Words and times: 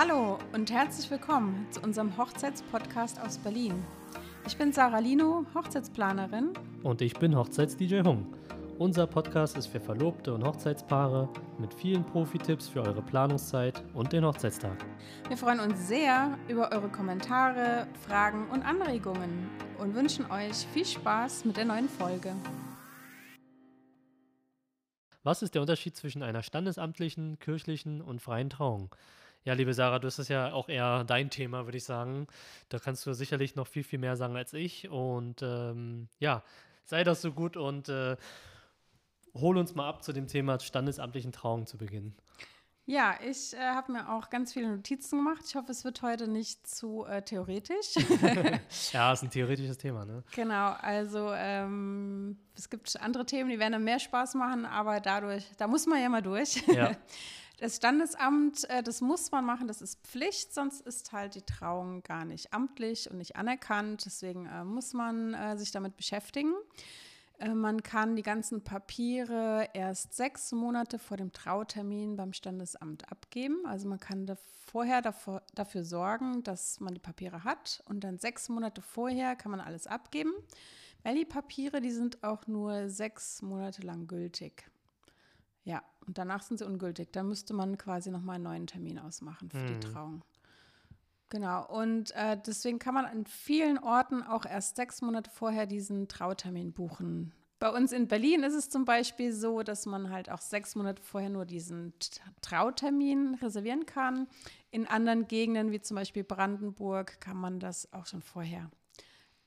Hallo 0.00 0.38
und 0.52 0.70
herzlich 0.70 1.10
willkommen 1.10 1.66
zu 1.72 1.80
unserem 1.80 2.16
Hochzeitspodcast 2.16 3.20
aus 3.20 3.36
Berlin. 3.36 3.82
Ich 4.46 4.56
bin 4.56 4.72
Sarah 4.72 5.00
Lino, 5.00 5.44
Hochzeitsplanerin. 5.56 6.50
Und 6.84 7.02
ich 7.02 7.14
bin 7.14 7.34
Hochzeits-DJ 7.34 8.02
Hung. 8.04 8.32
Unser 8.78 9.08
Podcast 9.08 9.56
ist 9.56 9.66
für 9.66 9.80
Verlobte 9.80 10.32
und 10.32 10.44
Hochzeitspaare 10.44 11.28
mit 11.58 11.74
vielen 11.74 12.06
Profi-Tipps 12.06 12.68
für 12.68 12.82
eure 12.82 13.02
Planungszeit 13.02 13.82
und 13.92 14.12
den 14.12 14.24
Hochzeitstag. 14.24 14.76
Wir 15.26 15.36
freuen 15.36 15.58
uns 15.58 15.88
sehr 15.88 16.38
über 16.46 16.70
eure 16.70 16.90
Kommentare, 16.90 17.88
Fragen 18.06 18.48
und 18.50 18.62
Anregungen 18.62 19.50
und 19.78 19.96
wünschen 19.96 20.30
euch 20.30 20.58
viel 20.72 20.86
Spaß 20.86 21.44
mit 21.44 21.56
der 21.56 21.64
neuen 21.64 21.88
Folge. 21.88 22.36
Was 25.24 25.42
ist 25.42 25.56
der 25.56 25.62
Unterschied 25.62 25.96
zwischen 25.96 26.22
einer 26.22 26.44
standesamtlichen, 26.44 27.40
kirchlichen 27.40 28.00
und 28.00 28.22
freien 28.22 28.48
Trauung? 28.48 28.94
Ja, 29.48 29.54
liebe 29.54 29.72
Sarah, 29.72 29.98
das 29.98 30.18
ist 30.18 30.28
ja 30.28 30.52
auch 30.52 30.68
eher 30.68 31.04
dein 31.04 31.30
Thema, 31.30 31.64
würde 31.64 31.78
ich 31.78 31.84
sagen. 31.84 32.26
Da 32.68 32.78
kannst 32.78 33.06
du 33.06 33.14
sicherlich 33.14 33.56
noch 33.56 33.66
viel, 33.66 33.82
viel 33.82 33.98
mehr 33.98 34.14
sagen 34.14 34.36
als 34.36 34.52
ich. 34.52 34.90
Und 34.90 35.40
ähm, 35.40 36.08
ja, 36.18 36.42
sei 36.84 37.02
das 37.02 37.22
so 37.22 37.32
gut 37.32 37.56
und 37.56 37.88
äh, 37.88 38.18
hol 39.32 39.56
uns 39.56 39.74
mal 39.74 39.88
ab 39.88 40.04
zu 40.04 40.12
dem 40.12 40.26
Thema 40.26 40.60
standesamtlichen 40.60 41.32
Trauung 41.32 41.66
zu 41.66 41.78
Beginn. 41.78 42.12
Ja, 42.84 43.14
ich 43.26 43.54
äh, 43.54 43.60
habe 43.60 43.92
mir 43.92 44.12
auch 44.12 44.28
ganz 44.28 44.52
viele 44.52 44.68
Notizen 44.68 45.24
gemacht. 45.24 45.42
Ich 45.46 45.54
hoffe, 45.54 45.72
es 45.72 45.82
wird 45.82 46.02
heute 46.02 46.28
nicht 46.28 46.66
zu 46.66 47.06
äh, 47.06 47.22
theoretisch. 47.22 47.94
ja, 48.92 49.14
ist 49.14 49.22
ein 49.22 49.30
theoretisches 49.30 49.78
Thema, 49.78 50.04
ne? 50.04 50.24
Genau, 50.34 50.72
also 50.82 51.32
ähm, 51.32 52.36
es 52.54 52.68
gibt 52.68 53.00
andere 53.00 53.24
Themen, 53.24 53.48
die 53.48 53.58
werden 53.58 53.82
mehr 53.82 53.98
Spaß 53.98 54.34
machen, 54.34 54.66
aber 54.66 55.00
dadurch, 55.00 55.50
da 55.56 55.66
muss 55.68 55.86
man 55.86 56.02
ja 56.02 56.10
mal 56.10 56.20
durch. 56.20 56.66
Ja. 56.66 56.92
Das 57.58 57.76
Standesamt, 57.76 58.70
äh, 58.70 58.84
das 58.84 59.00
muss 59.00 59.32
man 59.32 59.44
machen, 59.44 59.66
das 59.66 59.82
ist 59.82 60.00
Pflicht, 60.06 60.54
sonst 60.54 60.80
ist 60.80 61.12
halt 61.12 61.34
die 61.34 61.42
Trauung 61.42 62.02
gar 62.04 62.24
nicht 62.24 62.52
amtlich 62.54 63.10
und 63.10 63.18
nicht 63.18 63.34
anerkannt. 63.36 64.04
Deswegen 64.06 64.46
äh, 64.46 64.64
muss 64.64 64.92
man 64.92 65.34
äh, 65.34 65.58
sich 65.58 65.72
damit 65.72 65.96
beschäftigen. 65.96 66.54
Man 67.54 67.84
kann 67.84 68.16
die 68.16 68.24
ganzen 68.24 68.64
Papiere 68.64 69.68
erst 69.72 70.12
sechs 70.12 70.50
Monate 70.50 70.98
vor 70.98 71.16
dem 71.16 71.32
Trautermin 71.32 72.16
beim 72.16 72.32
Standesamt 72.32 73.12
abgeben. 73.12 73.64
Also 73.64 73.86
man 73.86 74.00
kann 74.00 74.26
da 74.26 74.34
vorher 74.66 75.02
dafür 75.02 75.84
sorgen, 75.84 76.42
dass 76.42 76.80
man 76.80 76.94
die 76.94 77.00
Papiere 77.00 77.44
hat 77.44 77.80
und 77.86 78.02
dann 78.02 78.18
sechs 78.18 78.48
Monate 78.48 78.82
vorher 78.82 79.36
kann 79.36 79.52
man 79.52 79.60
alles 79.60 79.86
abgeben, 79.86 80.32
weil 81.04 81.14
die 81.14 81.24
Papiere, 81.24 81.80
die 81.80 81.92
sind 81.92 82.24
auch 82.24 82.48
nur 82.48 82.90
sechs 82.90 83.40
Monate 83.40 83.82
lang 83.82 84.08
gültig. 84.08 84.68
Ja, 85.62 85.84
und 86.08 86.16
danach 86.16 86.42
sind 86.42 86.58
sie 86.58 86.66
ungültig. 86.66 87.12
Da 87.12 87.22
müsste 87.22 87.54
man 87.54 87.76
quasi 87.76 88.10
nochmal 88.10 88.36
einen 88.36 88.44
neuen 88.44 88.66
Termin 88.66 88.98
ausmachen 88.98 89.50
für 89.50 89.58
hm. 89.58 89.66
die 89.66 89.80
Trauung. 89.86 90.24
Genau, 91.28 91.66
und 91.66 92.12
äh, 92.12 92.38
deswegen 92.44 92.78
kann 92.78 92.94
man 92.94 93.04
an 93.04 93.26
vielen 93.26 93.78
Orten 93.78 94.22
auch 94.22 94.46
erst 94.46 94.76
sechs 94.76 95.02
Monate 95.02 95.30
vorher 95.30 95.66
diesen 95.66 96.08
Trautermin 96.08 96.72
buchen. 96.72 97.34
Bei 97.58 97.70
uns 97.70 97.92
in 97.92 98.08
Berlin 98.08 98.42
ist 98.42 98.54
es 98.54 98.70
zum 98.70 98.86
Beispiel 98.86 99.32
so, 99.32 99.62
dass 99.62 99.84
man 99.84 100.10
halt 100.10 100.30
auch 100.30 100.40
sechs 100.40 100.74
Monate 100.74 101.02
vorher 101.02 101.28
nur 101.28 101.44
diesen 101.44 101.92
Trautermin 102.40 103.34
reservieren 103.42 103.84
kann. 103.84 104.28
In 104.70 104.86
anderen 104.86 105.28
Gegenden, 105.28 105.70
wie 105.72 105.80
zum 105.80 105.96
Beispiel 105.96 106.24
Brandenburg, 106.24 107.20
kann 107.20 107.36
man 107.36 107.60
das 107.60 107.92
auch 107.92 108.06
schon 108.06 108.22
vorher. 108.22 108.70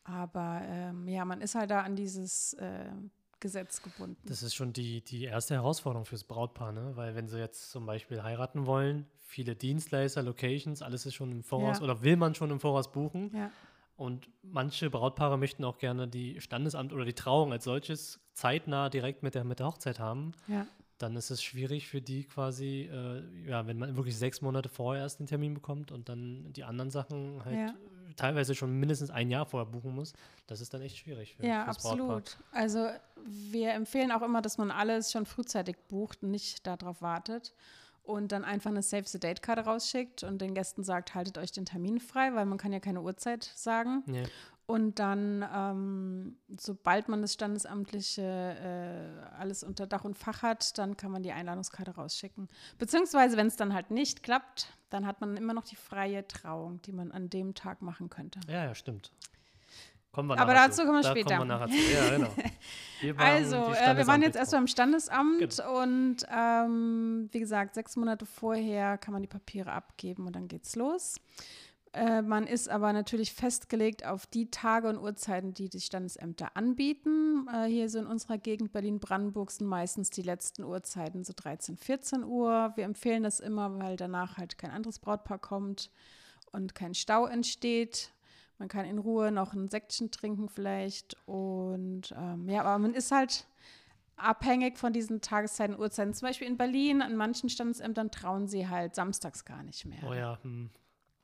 Aber 0.04 0.62
ähm, 0.66 1.08
ja, 1.08 1.26
man 1.26 1.42
ist 1.42 1.56
halt 1.56 1.72
da 1.72 1.82
an 1.82 1.96
dieses 1.96 2.54
äh, 2.54 2.92
Gesetz 3.42 3.82
gebunden. 3.82 4.22
Das 4.26 4.44
ist 4.44 4.56
schon 4.56 4.72
die, 4.72 5.02
die 5.02 5.26
erste 5.26 5.56
Herausforderung 5.56 6.06
fürs 6.06 6.24
Brautpaar, 6.24 6.72
ne? 6.72 6.92
weil 6.96 7.16
wenn 7.16 7.28
sie 7.28 7.40
jetzt 7.40 7.72
zum 7.72 7.86
Beispiel 7.86 8.24
heiraten 8.24 8.66
wollen, 8.66 9.06
viele 9.20 9.56
Dienstleister, 9.56 10.24
Locations, 10.24 10.82
alles 10.82 11.06
ist 11.06 11.16
schon 11.16 11.32
im 11.32 11.44
Voraus 11.44 11.80
ja. 11.80 11.84
oder 11.84 12.04
will 12.04 12.16
man 12.16 12.36
schon 12.36 12.52
im 12.52 12.60
Voraus 12.60 12.92
buchen. 12.92 13.32
Ja. 13.36 13.52
Und 13.98 14.30
manche 14.42 14.90
Brautpaare 14.90 15.38
möchten 15.38 15.64
auch 15.64 15.78
gerne 15.78 16.08
die 16.08 16.40
Standesamt 16.42 16.94
oder 16.94 17.06
die 17.06 17.14
Trauung 17.14 17.52
als 17.52 17.66
solches 17.66 18.20
zeitnah 18.34 18.90
direkt 18.90 19.22
mit 19.22 19.36
der, 19.36 19.44
mit 19.44 19.60
der 19.60 19.68
Hochzeit 19.68 20.00
haben. 20.00 20.32
Ja. 20.48 20.66
Dann 20.98 21.16
ist 21.16 21.32
es 21.32 21.44
schwierig 21.44 21.88
für 21.88 22.02
die 22.02 22.24
quasi, 22.24 22.90
äh, 22.92 23.24
ja, 23.48 23.68
wenn 23.68 23.78
man 23.78 23.96
wirklich 23.96 24.18
sechs 24.18 24.42
Monate 24.42 24.70
vorher 24.70 25.04
erst 25.04 25.20
den 25.20 25.28
Termin 25.28 25.54
bekommt 25.54 25.92
und 25.92 26.10
dann 26.10 26.54
die 26.54 26.64
anderen 26.64 26.92
Sachen 26.92 27.44
halt 27.44 27.74
teilweise 28.22 28.54
schon 28.54 28.80
mindestens 28.80 29.10
ein 29.10 29.30
Jahr 29.30 29.46
vorher 29.46 29.66
buchen 29.66 29.96
muss, 29.96 30.14
das 30.48 30.62
ist 30.62 30.74
dann 30.74 30.82
echt 30.82 30.98
schwierig. 30.98 31.36
Für, 31.36 31.46
ja, 31.46 31.66
absolut. 31.66 32.08
Brautpaar. 32.08 32.44
Also 32.52 32.88
wir 33.26 33.72
empfehlen 33.72 34.12
auch 34.12 34.22
immer, 34.22 34.42
dass 34.42 34.58
man 34.58 34.70
alles 34.70 35.12
schon 35.12 35.26
frühzeitig 35.26 35.76
bucht 35.88 36.22
nicht 36.22 36.68
darauf 36.68 37.02
wartet 37.02 37.54
und 38.04 38.32
dann 38.32 38.44
einfach 38.44 38.70
eine 38.70 38.84
Save 38.84 39.08
the 39.08 39.20
Date 39.20 39.42
Karte 39.42 39.64
rausschickt 39.64 40.24
und 40.24 40.40
den 40.40 40.54
Gästen 40.54 40.84
sagt, 40.84 41.16
haltet 41.16 41.38
euch 41.38 41.52
den 41.52 41.66
Termin 41.66 42.00
frei, 42.00 42.34
weil 42.34 42.46
man 42.46 42.58
kann 42.58 42.72
ja 42.72 42.80
keine 42.80 43.02
Uhrzeit 43.02 43.44
sagen. 43.44 44.04
Ja. 44.08 44.24
Und 44.72 45.00
dann, 45.00 45.46
ähm, 45.54 46.38
sobald 46.58 47.10
man 47.10 47.22
das 47.22 47.34
Standesamtliche 47.34 48.22
äh, 48.22 49.36
alles 49.38 49.64
unter 49.64 49.86
Dach 49.86 50.06
und 50.06 50.18
Fach 50.18 50.44
hat, 50.44 50.78
dann 50.78 50.96
kann 50.96 51.12
man 51.12 51.24
die 51.24 51.34
Einladungskarte 51.34 51.94
rausschicken. 51.94 52.48
Beziehungsweise, 52.78 53.36
wenn 53.36 53.48
es 53.48 53.58
dann 53.58 53.74
halt 53.74 53.92
nicht 53.92 54.24
klappt, 54.24 54.70
dann 54.90 55.06
hat 55.06 55.20
man 55.20 55.36
immer 55.36 55.54
noch 55.54 55.66
die 55.66 55.76
freie 55.76 56.26
Trauung, 56.26 56.82
die 56.84 56.94
man 56.94 57.12
an 57.12 57.30
dem 57.30 57.54
Tag 57.54 57.82
machen 57.82 58.10
könnte. 58.10 58.40
Ja, 58.48 58.64
ja, 58.64 58.74
stimmt. 58.74 59.12
Kommen 60.14 60.30
wir 60.30 60.40
Aber 60.40 60.54
dazu 60.54 60.84
kommen 60.86 61.00
wir 61.00 61.04
da 61.04 61.12
später. 61.12 61.38
Kommen 61.38 61.50
wir. 61.50 61.68
Ja, 61.94 62.10
genau. 62.16 62.32
Wir 63.02 63.20
also, 63.20 63.56
äh, 63.56 63.98
wir 63.98 64.06
waren 64.06 64.22
jetzt 64.22 64.36
erst 64.36 64.52
beim 64.52 64.68
Standesamt 64.68 65.40
genau. 65.40 65.82
und 65.82 66.18
ähm, 66.32 67.30
wie 67.32 67.40
gesagt, 67.40 67.74
sechs 67.74 67.96
Monate 67.96 68.28
vorher 68.28 69.00
kann 69.00 69.12
man 69.12 69.24
die 69.24 69.28
Papiere 69.28 69.72
abgeben 69.72 70.28
und 70.28 70.36
dann 70.36 70.48
geht's 70.48 70.76
los. 70.76 71.16
Äh, 71.94 72.22
man 72.22 72.48
ist 72.48 72.70
aber 72.70 72.94
natürlich 72.94 73.34
festgelegt 73.34 74.06
auf 74.06 74.26
die 74.26 74.50
Tage 74.50 74.88
und 74.88 74.98
Uhrzeiten, 74.98 75.54
die 75.54 75.68
die 75.68 75.82
Standesämter 75.82 76.56
anbieten. 76.56 77.48
Äh, 77.54 77.66
hier 77.66 77.90
so 77.90 78.00
in 78.00 78.08
unserer 78.08 78.38
Gegend 78.38 78.72
Berlin-Brandenburg 78.72 79.52
sind 79.52 79.68
meistens 79.68 80.10
die 80.10 80.22
letzten 80.22 80.64
Uhrzeiten 80.64 81.26
so 81.26 81.34
13, 81.36 81.76
14 81.76 82.24
Uhr. 82.24 82.72
Wir 82.76 82.86
empfehlen 82.86 83.24
das 83.24 83.42
immer, 83.42 83.78
weil 83.80 83.98
danach 83.98 84.38
halt 84.38 84.58
kein 84.58 84.72
anderes 84.72 85.00
Brautpaar 85.00 85.40
kommt 85.40 85.92
und 86.54 86.76
kein 86.76 86.94
Stau 86.94 87.26
entsteht. 87.26 88.12
Man 88.58 88.70
kann 88.70 88.86
in 88.86 89.00
Ruhe 89.00 89.32
noch 89.32 89.54
ein 89.54 89.68
Säckchen 89.68 90.12
trinken 90.12 90.48
vielleicht. 90.48 91.18
Und 91.26 92.14
ähm, 92.18 92.48
ja, 92.48 92.62
aber 92.62 92.80
man 92.80 92.94
ist 92.94 93.12
halt 93.12 93.48
abhängig 94.16 94.78
von 94.78 94.94
diesen 94.94 95.20
Tageszeiten, 95.20 95.78
Uhrzeiten. 95.78 96.14
Zum 96.14 96.28
Beispiel 96.28 96.48
in 96.48 96.58
Berlin, 96.58 97.02
an 97.02 97.18
manchen 97.18 97.50
Standesämtern 97.50 98.12
trauen 98.12 98.48
sie 98.48 98.70
halt 98.70 98.96
samstags 98.96 99.44
gar 99.44 99.64
nicht 99.64 99.86
mehr. 99.86 100.04
Oh 100.08 100.14
ja, 100.14 100.38
hm. 100.44 100.70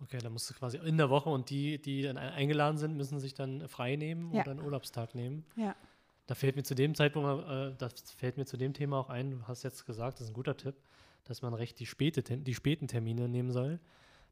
Okay, 0.01 0.19
dann 0.19 0.31
musst 0.31 0.49
du 0.49 0.53
quasi 0.53 0.77
in 0.77 0.97
der 0.97 1.09
Woche 1.09 1.29
und 1.29 1.49
die, 1.49 1.81
die 1.81 2.03
dann 2.03 2.17
eingeladen 2.17 2.77
sind, 2.77 2.95
müssen 2.95 3.19
sich 3.19 3.33
dann 3.33 3.67
frei 3.67 3.95
nehmen 3.95 4.31
ja. 4.33 4.41
oder 4.41 4.51
einen 4.51 4.61
Urlaubstag 4.61 5.15
nehmen. 5.15 5.45
Ja. 5.55 5.75
Da 6.27 6.35
fällt 6.35 6.55
mir 6.55 6.63
zu 6.63 6.75
dem 6.75 6.93
Zeitpunkt, 6.93 7.49
äh, 7.49 7.73
das 7.77 8.11
fällt 8.17 8.37
mir 8.37 8.45
zu 8.45 8.57
dem 8.57 8.73
Thema 8.73 8.99
auch 8.99 9.09
ein, 9.09 9.31
du 9.31 9.47
hast 9.47 9.63
jetzt 9.63 9.85
gesagt, 9.85 10.19
das 10.19 10.25
ist 10.25 10.31
ein 10.31 10.35
guter 10.35 10.55
Tipp, 10.55 10.75
dass 11.23 11.41
man 11.41 11.53
recht 11.53 11.79
die, 11.79 11.85
späte, 11.85 12.21
die 12.21 12.53
späten 12.53 12.87
Termine 12.87 13.27
nehmen 13.27 13.51
soll, 13.51 13.79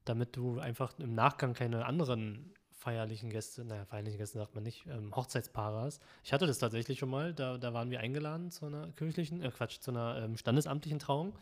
damit 0.03 0.35
du 0.35 0.59
einfach 0.59 0.93
im 0.99 1.15
Nachgang 1.15 1.53
keine 1.53 1.85
anderen 1.85 2.53
feierlichen 2.85 3.31
Gäste, 3.31 3.65
naja, 3.65 3.85
feierlichen 3.85 4.19
Gäste 4.19 4.37
sagt 4.37 4.53
man 4.53 4.63
nicht, 4.63 4.85
ähm, 4.85 5.15
Hochzeitspaare 5.15 5.81
hast. 5.81 6.03
Ich 6.23 6.33
hatte 6.33 6.45
das 6.45 6.59
tatsächlich 6.59 6.99
schon 6.99 7.09
mal, 7.09 7.33
da, 7.33 7.57
da 7.57 7.73
waren 7.73 7.89
wir 7.89 7.99
eingeladen 7.99 8.51
zu 8.51 8.67
einer 8.67 8.91
kirchlichen, 8.91 9.41
äh 9.41 9.49
Quatsch, 9.49 9.79
zu 9.79 9.89
einer 9.89 10.21
ähm, 10.23 10.37
standesamtlichen 10.37 10.99
Trauung. 10.99 11.33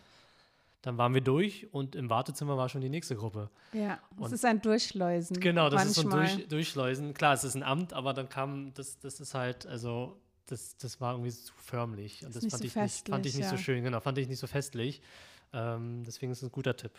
Dann 0.83 0.97
waren 0.97 1.13
wir 1.13 1.21
durch 1.21 1.67
und 1.71 1.95
im 1.95 2.09
Wartezimmer 2.09 2.57
war 2.57 2.67
schon 2.67 2.81
die 2.81 2.89
nächste 2.89 3.15
Gruppe. 3.15 3.49
Ja, 3.71 3.99
es 4.21 4.33
ist 4.33 4.43
ein 4.43 4.61
Durchschleusen. 4.61 5.39
Genau, 5.39 5.69
das 5.69 5.85
manchmal. 5.85 6.25
ist 6.25 6.31
so 6.31 6.33
ein 6.33 6.37
Durch, 6.37 6.47
Durchschleusen. 6.49 7.13
Klar, 7.13 7.33
es 7.33 7.45
ist 7.45 7.55
ein 7.55 7.63
Amt, 7.63 7.93
aber 7.93 8.13
dann 8.13 8.27
kam, 8.27 8.73
das, 8.73 8.99
das 8.99 9.21
ist 9.21 9.33
halt, 9.33 9.65
also, 9.65 10.19
das, 10.45 10.75
das 10.75 10.99
war 10.99 11.13
irgendwie 11.13 11.31
zu 11.31 11.53
förmlich. 11.55 12.25
Und 12.25 12.35
das, 12.35 12.43
das 12.43 12.51
fand, 12.51 12.61
so 12.63 12.67
ich 12.67 12.75
nicht, 12.75 13.09
fand 13.09 13.25
ich 13.25 13.33
nicht 13.35 13.45
ja. 13.45 13.49
so 13.49 13.55
schön, 13.57 13.81
genau, 13.81 14.01
fand 14.01 14.17
ich 14.17 14.27
nicht 14.27 14.39
so 14.39 14.47
festlich. 14.47 15.01
Ähm, 15.53 16.03
deswegen 16.03 16.31
ist 16.31 16.39
es 16.39 16.49
ein 16.49 16.51
guter 16.51 16.75
Tipp. 16.75 16.91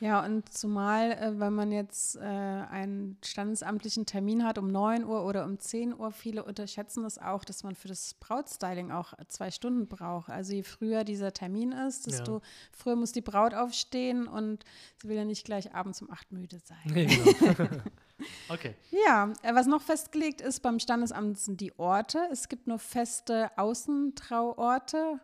Ja, 0.00 0.24
und 0.24 0.52
zumal, 0.52 1.12
äh, 1.12 1.38
wenn 1.38 1.54
man 1.54 1.70
jetzt 1.70 2.16
äh, 2.16 2.20
einen 2.20 3.16
standesamtlichen 3.24 4.04
Termin 4.04 4.44
hat 4.44 4.58
um 4.58 4.66
9 4.66 5.04
Uhr 5.04 5.24
oder 5.24 5.44
um 5.44 5.58
10 5.58 5.98
Uhr, 5.98 6.10
viele 6.10 6.42
unterschätzen 6.42 7.04
das 7.04 7.18
auch, 7.18 7.44
dass 7.44 7.62
man 7.62 7.76
für 7.76 7.88
das 7.88 8.14
Brautstyling 8.14 8.90
auch 8.90 9.14
zwei 9.28 9.52
Stunden 9.52 9.86
braucht. 9.86 10.28
Also 10.28 10.52
je 10.52 10.64
früher 10.64 11.04
dieser 11.04 11.32
Termin 11.32 11.70
ist, 11.72 12.06
desto 12.06 12.34
ja. 12.34 12.40
früher 12.72 12.96
muss 12.96 13.12
die 13.12 13.20
Braut 13.20 13.54
aufstehen 13.54 14.26
und 14.26 14.64
sie 15.00 15.08
will 15.08 15.16
ja 15.16 15.24
nicht 15.24 15.46
gleich 15.46 15.72
abends 15.72 16.02
um 16.02 16.10
8 16.10 16.32
müde 16.32 16.58
sein. 16.58 16.78
genau. 16.92 17.80
okay. 18.48 18.74
Ja, 19.06 19.32
äh, 19.42 19.54
was 19.54 19.66
noch 19.66 19.82
festgelegt 19.82 20.40
ist 20.40 20.60
beim 20.60 20.80
Standesamt 20.80 21.38
sind 21.38 21.60
die 21.60 21.78
Orte. 21.78 22.18
Es 22.32 22.48
gibt 22.48 22.66
nur 22.66 22.80
feste 22.80 23.56
Außentrauorte. 23.56 25.20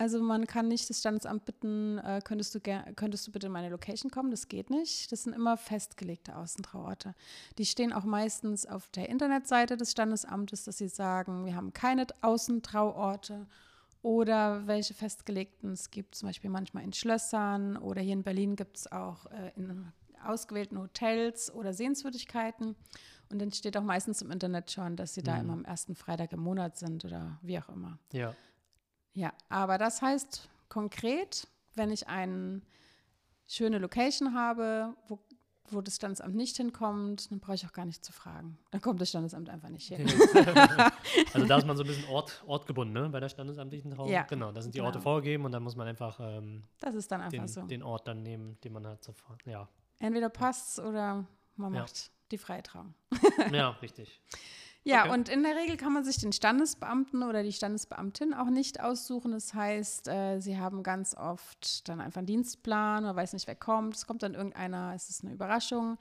Also 0.00 0.18
man 0.22 0.46
kann 0.46 0.66
nicht 0.66 0.88
das 0.88 1.00
Standesamt 1.00 1.44
bitten, 1.44 1.98
äh, 1.98 2.22
könntest, 2.24 2.54
du 2.54 2.60
könntest 2.60 3.26
du 3.26 3.32
bitte 3.32 3.48
in 3.48 3.52
meine 3.52 3.68
Location 3.68 4.10
kommen? 4.10 4.30
Das 4.30 4.48
geht 4.48 4.70
nicht. 4.70 5.12
Das 5.12 5.24
sind 5.24 5.34
immer 5.34 5.58
festgelegte 5.58 6.36
Außentrauorte. 6.36 7.14
Die 7.58 7.66
stehen 7.66 7.92
auch 7.92 8.04
meistens 8.04 8.64
auf 8.64 8.88
der 8.88 9.10
Internetseite 9.10 9.76
des 9.76 9.90
Standesamtes, 9.90 10.64
dass 10.64 10.78
sie 10.78 10.88
sagen, 10.88 11.44
wir 11.44 11.54
haben 11.54 11.74
keine 11.74 12.06
Außentrauorte 12.22 13.46
oder 14.00 14.66
welche 14.66 14.94
festgelegten 14.94 15.72
es 15.72 15.90
gibt, 15.90 16.14
zum 16.14 16.30
Beispiel 16.30 16.48
manchmal 16.48 16.82
in 16.84 16.94
Schlössern 16.94 17.76
oder 17.76 18.00
hier 18.00 18.14
in 18.14 18.22
Berlin 18.22 18.56
gibt 18.56 18.78
es 18.78 18.90
auch 18.90 19.26
äh, 19.26 19.52
in 19.54 19.92
ausgewählten 20.24 20.78
Hotels 20.78 21.52
oder 21.52 21.74
Sehenswürdigkeiten. 21.74 22.74
Und 23.30 23.38
dann 23.38 23.52
steht 23.52 23.76
auch 23.76 23.82
meistens 23.82 24.22
im 24.22 24.30
Internet 24.30 24.70
schon, 24.70 24.96
dass 24.96 25.12
sie 25.12 25.22
da 25.22 25.34
mhm. 25.34 25.40
immer 25.40 25.52
am 25.52 25.64
ersten 25.66 25.94
Freitag 25.94 26.32
im 26.32 26.40
Monat 26.40 26.78
sind 26.78 27.04
oder 27.04 27.38
wie 27.42 27.58
auch 27.58 27.68
immer. 27.68 27.98
Ja. 28.12 28.34
Ja, 29.12 29.32
aber 29.48 29.78
das 29.78 30.02
heißt 30.02 30.48
konkret, 30.68 31.48
wenn 31.74 31.90
ich 31.90 32.08
eine 32.08 32.62
schöne 33.46 33.78
Location 33.78 34.34
habe, 34.34 34.94
wo 35.08 35.18
wo 35.72 35.80
das 35.80 35.96
Standesamt 35.96 36.34
nicht 36.34 36.56
hinkommt, 36.56 37.30
dann 37.30 37.40
brauche 37.40 37.54
ich 37.54 37.66
auch 37.66 37.72
gar 37.72 37.84
nicht 37.84 38.04
zu 38.04 38.12
fragen. 38.12 38.58
Dann 38.70 38.80
kommt 38.80 39.00
das 39.00 39.08
Standesamt 39.10 39.48
einfach 39.48 39.68
nicht 39.68 39.88
hin. 39.88 40.06
also 41.32 41.46
da 41.46 41.58
ist 41.58 41.66
man 41.66 41.76
so 41.76 41.84
ein 41.84 41.86
bisschen 41.86 42.08
Ort, 42.08 42.42
ortgebunden, 42.46 42.92
ne? 42.92 43.08
Bei 43.08 43.20
der 43.20 43.28
standesamtlichen 43.28 43.90
Trauung. 43.92 44.10
Ja, 44.10 44.22
genau, 44.22 44.52
da 44.52 44.62
sind 44.62 44.74
die 44.74 44.78
genau. 44.78 44.88
Orte 44.88 45.00
vorgegeben 45.00 45.44
und 45.44 45.52
dann 45.52 45.62
muss 45.62 45.76
man 45.76 45.86
einfach 45.86 46.18
ähm, 46.20 46.64
das 46.80 46.94
ist 46.94 47.10
dann 47.10 47.20
einfach 47.20 47.38
den, 47.38 47.48
so. 47.48 47.62
den 47.62 47.82
Ort 47.82 48.08
dann 48.08 48.22
nehmen, 48.22 48.58
den 48.62 48.72
man 48.72 48.86
hat 48.86 49.04
sofort. 49.04 49.44
Ja. 49.46 49.68
Entweder 49.98 50.28
passt 50.28 50.78
es 50.78 50.84
oder 50.84 51.24
man 51.56 51.72
macht 51.72 51.96
ja. 51.96 52.12
die 52.32 52.38
freie 52.38 52.62
Trauung. 52.62 52.94
ja, 53.52 53.70
richtig. 53.82 54.20
Ja, 54.82 55.02
okay. 55.02 55.12
und 55.12 55.28
in 55.28 55.42
der 55.42 55.56
Regel 55.56 55.76
kann 55.76 55.92
man 55.92 56.04
sich 56.04 56.16
den 56.18 56.32
Standesbeamten 56.32 57.22
oder 57.22 57.42
die 57.42 57.52
Standesbeamtin 57.52 58.32
auch 58.32 58.48
nicht 58.48 58.80
aussuchen. 58.80 59.32
Das 59.32 59.52
heißt, 59.52 60.08
äh, 60.08 60.40
sie 60.40 60.58
haben 60.58 60.82
ganz 60.82 61.14
oft 61.14 61.86
dann 61.88 62.00
einfach 62.00 62.18
einen 62.18 62.26
Dienstplan, 62.26 63.04
man 63.04 63.14
weiß 63.14 63.34
nicht, 63.34 63.46
wer 63.46 63.56
kommt. 63.56 63.94
Es 63.94 64.06
kommt 64.06 64.22
dann 64.22 64.34
irgendeiner, 64.34 64.92
es 64.94 65.10
ist 65.10 65.22
eine 65.22 65.34
Überraschung. 65.34 65.98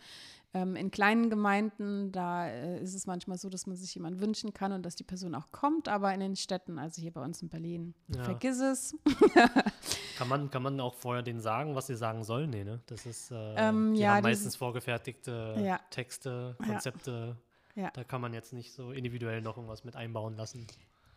Ähm, 0.51 0.75
in 0.75 0.89
kleinen 0.89 1.29
Gemeinden, 1.29 2.11
da 2.11 2.47
äh, 2.47 2.81
ist 2.81 2.95
es 2.95 3.05
manchmal 3.05 3.37
so, 3.37 3.49
dass 3.49 3.67
man 3.67 3.75
sich 3.75 3.93
jemanden 3.93 4.19
wünschen 4.19 4.51
kann 4.51 4.71
und 4.71 4.83
dass 4.83 4.95
die 4.95 5.03
Person 5.03 5.35
auch 5.35 5.51
kommt, 5.51 5.87
aber 5.87 6.11
in 6.11 6.21
den 6.21 6.35
Städten, 6.35 6.79
also 6.79 6.99
hier 6.99 7.11
bei 7.11 7.21
uns 7.21 7.43
in 7.43 7.49
Berlin, 7.49 7.93
ja. 8.07 8.23
vergiss 8.23 8.59
es. 8.59 8.95
kann, 10.17 10.27
man, 10.27 10.49
kann 10.49 10.63
man 10.63 10.79
auch 10.79 10.95
vorher 10.95 11.21
denen 11.21 11.39
sagen, 11.39 11.75
was 11.75 11.85
sie 11.85 11.95
sagen 11.95 12.23
sollen? 12.23 12.49
Nee, 12.49 12.63
ne? 12.63 12.81
Das 12.87 13.05
ist, 13.05 13.29
äh, 13.29 13.53
ähm, 13.57 13.93
die 13.93 14.01
ja, 14.01 14.15
haben 14.15 14.23
meistens 14.23 14.55
vorgefertigte 14.55 15.55
ja. 15.63 15.79
Texte, 15.91 16.55
Konzepte. 16.65 17.35
Ja. 17.37 17.48
Da 17.91 18.03
kann 18.03 18.21
man 18.21 18.33
jetzt 18.33 18.53
nicht 18.53 18.73
so 18.73 18.91
individuell 18.91 19.41
noch 19.41 19.57
irgendwas 19.57 19.83
mit 19.83 19.95
einbauen 19.95 20.35
lassen. 20.35 20.67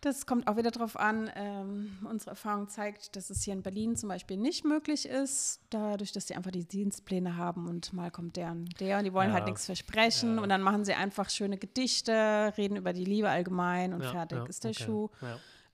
Das 0.02 0.26
kommt 0.26 0.48
auch 0.48 0.56
wieder 0.56 0.72
darauf 0.72 0.98
an. 0.98 1.30
Ähm, 1.36 1.96
unsere 2.10 2.30
Erfahrung 2.30 2.68
zeigt, 2.68 3.14
dass 3.14 3.30
es 3.30 3.44
hier 3.44 3.54
in 3.54 3.62
Berlin 3.62 3.94
zum 3.94 4.08
Beispiel 4.08 4.36
nicht 4.36 4.64
möglich 4.64 5.06
ist, 5.06 5.60
dadurch, 5.70 6.10
dass 6.10 6.26
sie 6.26 6.34
einfach 6.34 6.50
die 6.50 6.64
Dienstpläne 6.64 7.36
haben 7.36 7.68
und 7.68 7.92
mal 7.92 8.10
kommt 8.10 8.34
der 8.34 8.50
und 8.50 8.80
der 8.80 8.98
und 8.98 9.04
die 9.04 9.12
wollen 9.12 9.28
halt 9.28 9.34
ja. 9.34 9.44
halt 9.44 9.46
nichts 9.46 9.66
versprechen 9.66 10.36
ja. 10.36 10.42
und 10.42 10.48
dann 10.48 10.60
machen 10.60 10.84
sie 10.84 10.94
einfach 10.94 11.30
schöne 11.30 11.56
Gedichte, 11.56 12.52
reden 12.56 12.76
über 12.76 12.92
die 12.92 13.04
Liebe 13.04 13.30
allgemein 13.30 13.94
und 13.94 14.02
ja, 14.02 14.10
fertig 14.10 14.48
ist 14.48 14.64
der 14.64 14.72
okay. 14.72 14.82
Schuh. 14.82 15.08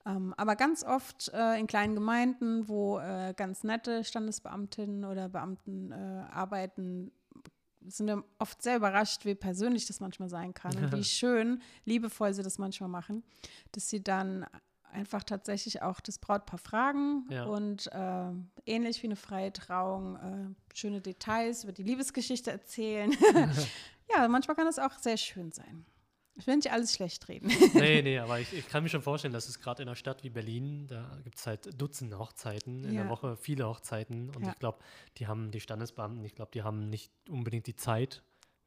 Ähm, 0.05 0.35
aber 0.37 0.55
ganz 0.55 0.83
oft 0.83 1.31
äh, 1.33 1.59
in 1.59 1.65
kleinen 1.65 1.95
Gemeinden, 1.95 2.67
wo 2.67 2.99
äh, 2.99 3.33
ganz 3.35 3.63
nette 3.63 4.03
Standesbeamtinnen 4.03 5.05
oder 5.05 5.27
Beamten 5.27 5.91
äh, 5.91 5.95
arbeiten, 6.31 7.11
sind 7.89 8.07
wir 8.07 8.23
oft 8.37 8.61
sehr 8.61 8.77
überrascht, 8.77 9.25
wie 9.25 9.35
persönlich 9.35 9.85
das 9.85 9.99
manchmal 9.99 10.29
sein 10.29 10.53
kann 10.53 10.75
und 10.77 10.91
wie 10.93 11.03
schön, 11.03 11.61
liebevoll 11.85 12.33
sie 12.33 12.43
das 12.43 12.57
manchmal 12.57 12.89
machen, 12.89 13.23
dass 13.71 13.89
sie 13.89 14.03
dann 14.03 14.45
einfach 14.91 15.23
tatsächlich 15.23 15.81
auch 15.81 15.99
das 15.99 16.17
Brautpaar 16.17 16.57
fragen 16.57 17.25
ja. 17.29 17.45
und 17.45 17.87
äh, 17.91 18.31
ähnlich 18.65 19.01
wie 19.03 19.07
eine 19.07 19.15
freie 19.15 19.53
Trauung 19.53 20.15
äh, 20.15 20.75
schöne 20.75 21.01
Details 21.01 21.63
über 21.63 21.73
die 21.73 21.83
Liebesgeschichte 21.83 22.51
erzählen. 22.51 23.11
ja, 24.15 24.27
manchmal 24.27 24.55
kann 24.55 24.65
das 24.65 24.79
auch 24.79 24.97
sehr 24.97 25.17
schön 25.17 25.51
sein. 25.51 25.85
Ich 26.39 26.47
will 26.47 26.55
nicht 26.55 26.71
alles 26.71 26.93
schlecht 26.93 27.27
reden. 27.27 27.51
nee, 27.73 28.01
nee, 28.01 28.17
aber 28.19 28.39
ich, 28.39 28.53
ich 28.53 28.67
kann 28.67 28.83
mir 28.83 28.89
schon 28.89 29.01
vorstellen, 29.01 29.33
dass 29.33 29.49
es 29.49 29.59
gerade 29.59 29.83
in 29.83 29.89
einer 29.89 29.95
Stadt 29.95 30.23
wie 30.23 30.29
Berlin, 30.29 30.87
da 30.87 31.17
gibt 31.23 31.37
es 31.37 31.45
halt 31.45 31.79
Dutzende 31.79 32.17
Hochzeiten 32.17 32.85
in 32.85 32.93
ja. 32.93 33.01
der 33.01 33.09
Woche, 33.09 33.35
viele 33.35 33.67
Hochzeiten. 33.67 34.29
Und 34.29 34.43
ja. 34.43 34.51
ich 34.51 34.59
glaube, 34.59 34.79
die 35.17 35.27
haben, 35.27 35.51
die 35.51 35.59
Standesbeamten, 35.59 36.23
ich 36.23 36.35
glaube, 36.35 36.51
die 36.53 36.63
haben 36.63 36.89
nicht 36.89 37.11
unbedingt 37.29 37.67
die 37.67 37.75
Zeit, 37.75 38.23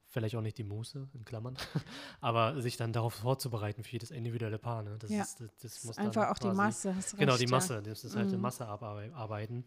vielleicht 0.08 0.36
auch 0.36 0.42
nicht 0.42 0.58
die 0.58 0.64
Muße, 0.64 1.08
in 1.14 1.24
Klammern, 1.24 1.56
aber 2.20 2.60
sich 2.60 2.76
dann 2.76 2.92
darauf 2.92 3.14
vorzubereiten 3.14 3.82
für 3.82 3.92
jedes 3.92 4.10
individuelle 4.10 4.58
Paar. 4.58 4.82
Ne? 4.82 4.96
Das, 4.98 5.10
ja. 5.10 5.22
ist, 5.22 5.40
das, 5.40 5.50
das 5.62 5.84
muss 5.84 5.98
einfach 5.98 6.28
auch 6.28 6.38
die 6.38 6.48
Masse. 6.48 6.94
genau, 7.16 7.38
die 7.38 7.46
Masse. 7.46 7.82
Das 7.82 8.04
ist 8.04 8.14
halt 8.14 8.26
mhm. 8.26 8.34
eine 8.34 8.42
Masse 8.42 8.66
arbeiten 8.66 9.64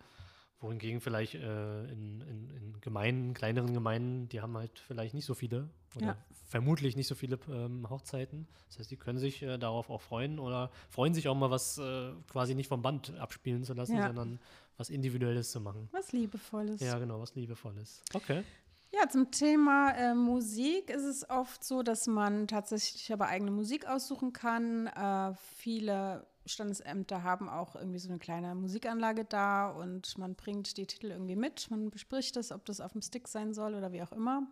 wohingegen 0.60 1.02
vielleicht 1.02 1.36
äh, 1.36 1.84
in, 1.86 2.22
in, 2.22 2.50
in, 2.50 2.82
Gemeinden, 2.82 3.34
kleineren 3.34 3.74
Gemeinden, 3.74 4.30
die 4.30 4.42
haben 4.42 4.56
halt 4.58 4.80
vielleicht 4.80 5.14
nicht 5.14 5.26
so 5.26 5.34
viele 5.34 5.70
oder 5.96 6.06
ja. 6.06 6.18
vermutlich 6.50 6.96
nicht 6.96 7.08
so 7.08 7.16
viele 7.16 7.40
ähm, 7.50 7.90
Hochzeiten. 7.90 8.48
Das 8.68 8.80
heißt, 8.80 8.92
die 8.92 8.98
können 8.98 9.18
sich 9.18 9.42
äh, 9.42 9.58
darauf 9.58 9.90
auch 9.90 10.02
freuen 10.02 10.40
oder 10.40 10.70
freuen 10.90 11.14
sich 11.14 11.28
auch 11.28 11.36
mal 11.36 11.50
was 11.50 11.78
äh, 11.78 12.12
quasi 12.32 12.54
nicht 12.56 12.68
vom 12.68 12.82
Band 12.82 13.18
abspielen 13.18 13.64
zu 13.64 13.74
lassen, 13.74 13.96
ja. 13.96 14.08
sondern 14.08 14.40
was 14.78 14.90
Individuelles 14.90 15.52
zu 15.52 15.62
machen. 15.62 15.90
Was 15.92 16.12
Liebevolles. 16.12 16.82
Ja, 16.82 17.00
genau, 17.00 17.22
was 17.22 17.36
Liebevolles. 17.36 18.02
Okay. 18.14 18.44
Ja, 18.92 19.10
zum 19.10 19.32
Thema 19.32 19.92
äh, 19.92 20.14
Musik 20.14 20.90
ist 20.90 21.04
es 21.04 21.30
oft 21.30 21.64
so, 21.64 21.84
dass 21.84 22.08
man 22.08 22.48
tatsächlich 22.48 23.12
aber 23.12 23.28
eigene 23.28 23.52
Musik 23.52 23.88
aussuchen 23.88 24.32
kann. 24.32 24.88
Äh, 24.88 25.34
viele 25.58 26.26
Standesämter 26.46 27.24
haben 27.24 27.50
auch 27.50 27.76
irgendwie 27.76 28.00
so 28.00 28.10
eine 28.10 28.20
kleine 28.20 28.54
Musikanlage 28.56 29.26
da 29.26 29.70
und 29.70 30.18
man 30.18 30.36
bringt 30.36 30.78
die 30.78 30.86
Titel 30.86 31.12
irgendwie 31.12 31.36
mit. 31.36 31.70
Man 31.72 31.90
bespricht 31.90 32.36
das, 32.36 32.52
ob 32.52 32.66
das 32.66 32.82
auf 32.82 32.94
dem 32.94 33.02
Stick 33.02 33.28
sein 33.28 33.54
soll 33.54 33.76
oder 33.76 33.92
wie 33.92 34.04
auch 34.04 34.12
immer. 34.12 34.48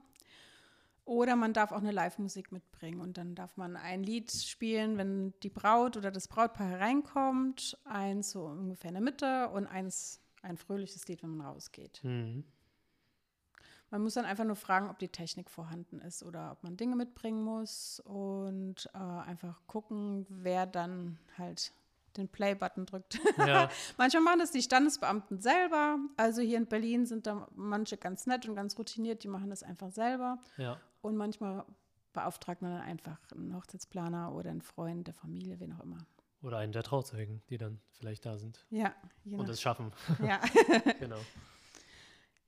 Oder 1.05 1.35
man 1.35 1.51
darf 1.53 1.71
auch 1.71 1.81
eine 1.81 1.91
Live-Musik 1.91 2.51
mitbringen 2.51 3.01
und 3.01 3.17
dann 3.17 3.35
darf 3.35 3.57
man 3.57 3.75
ein 3.75 4.03
Lied 4.03 4.31
spielen, 4.31 4.97
wenn 4.97 5.33
die 5.43 5.49
Braut 5.49 5.97
oder 5.97 6.11
das 6.11 6.29
Brautpaar 6.29 6.67
hereinkommt, 6.67 7.77
eins 7.83 8.31
so 8.31 8.45
ungefähr 8.45 8.89
in 8.89 8.95
der 8.95 9.03
Mitte 9.03 9.49
und 9.49 9.67
eins 9.67 10.21
ein 10.41 10.57
fröhliches 10.57 11.07
Lied, 11.07 11.21
wenn 11.21 11.35
man 11.35 11.47
rausgeht. 11.47 11.99
Mhm. 12.03 12.45
Man 13.93 14.01
muss 14.01 14.15
dann 14.15 14.25
einfach 14.25 14.45
nur 14.45 14.55
fragen, 14.55 14.89
ob 14.89 14.97
die 14.97 15.09
Technik 15.09 15.51
vorhanden 15.51 15.99
ist 15.99 16.23
oder 16.23 16.53
ob 16.53 16.63
man 16.63 16.77
Dinge 16.77 16.95
mitbringen 16.95 17.43
muss 17.43 17.99
und 17.99 18.89
äh, 18.93 18.97
einfach 18.97 19.61
gucken, 19.67 20.25
wer 20.29 20.65
dann 20.65 21.19
halt 21.37 21.73
den 22.17 22.29
Play-Button 22.29 22.85
drückt. 22.85 23.19
Ja. 23.37 23.69
Manchmal 23.97 24.23
machen 24.23 24.39
das 24.39 24.51
die 24.51 24.61
Standesbeamten 24.61 25.39
selber. 25.39 25.97
Also 26.17 26.41
hier 26.41 26.57
in 26.57 26.67
Berlin 26.67 27.05
sind 27.05 27.25
da 27.27 27.47
manche 27.55 27.97
ganz 27.97 28.25
nett 28.25 28.47
und 28.47 28.55
ganz 28.55 28.77
routiniert, 28.77 29.23
die 29.23 29.27
machen 29.27 29.49
das 29.49 29.63
einfach 29.63 29.91
selber. 29.91 30.37
Ja. 30.57 30.79
Und 31.01 31.17
manchmal 31.17 31.65
beauftragt 32.13 32.61
man 32.61 32.71
dann 32.71 32.81
einfach 32.81 33.17
einen 33.31 33.55
Hochzeitsplaner 33.55 34.33
oder 34.33 34.51
einen 34.51 34.61
Freund 34.61 35.07
der 35.07 35.13
Familie, 35.13 35.59
wen 35.59 35.73
auch 35.73 35.81
immer. 35.81 35.97
Oder 36.41 36.57
einen 36.57 36.71
der 36.71 36.83
Trauzeugen, 36.83 37.41
die 37.49 37.57
dann 37.57 37.79
vielleicht 37.91 38.25
da 38.25 38.37
sind. 38.37 38.65
Ja. 38.69 38.93
Und 39.25 39.49
es 39.49 39.61
schaffen. 39.61 39.91
Ja. 40.21 40.39
genau. 40.99 41.19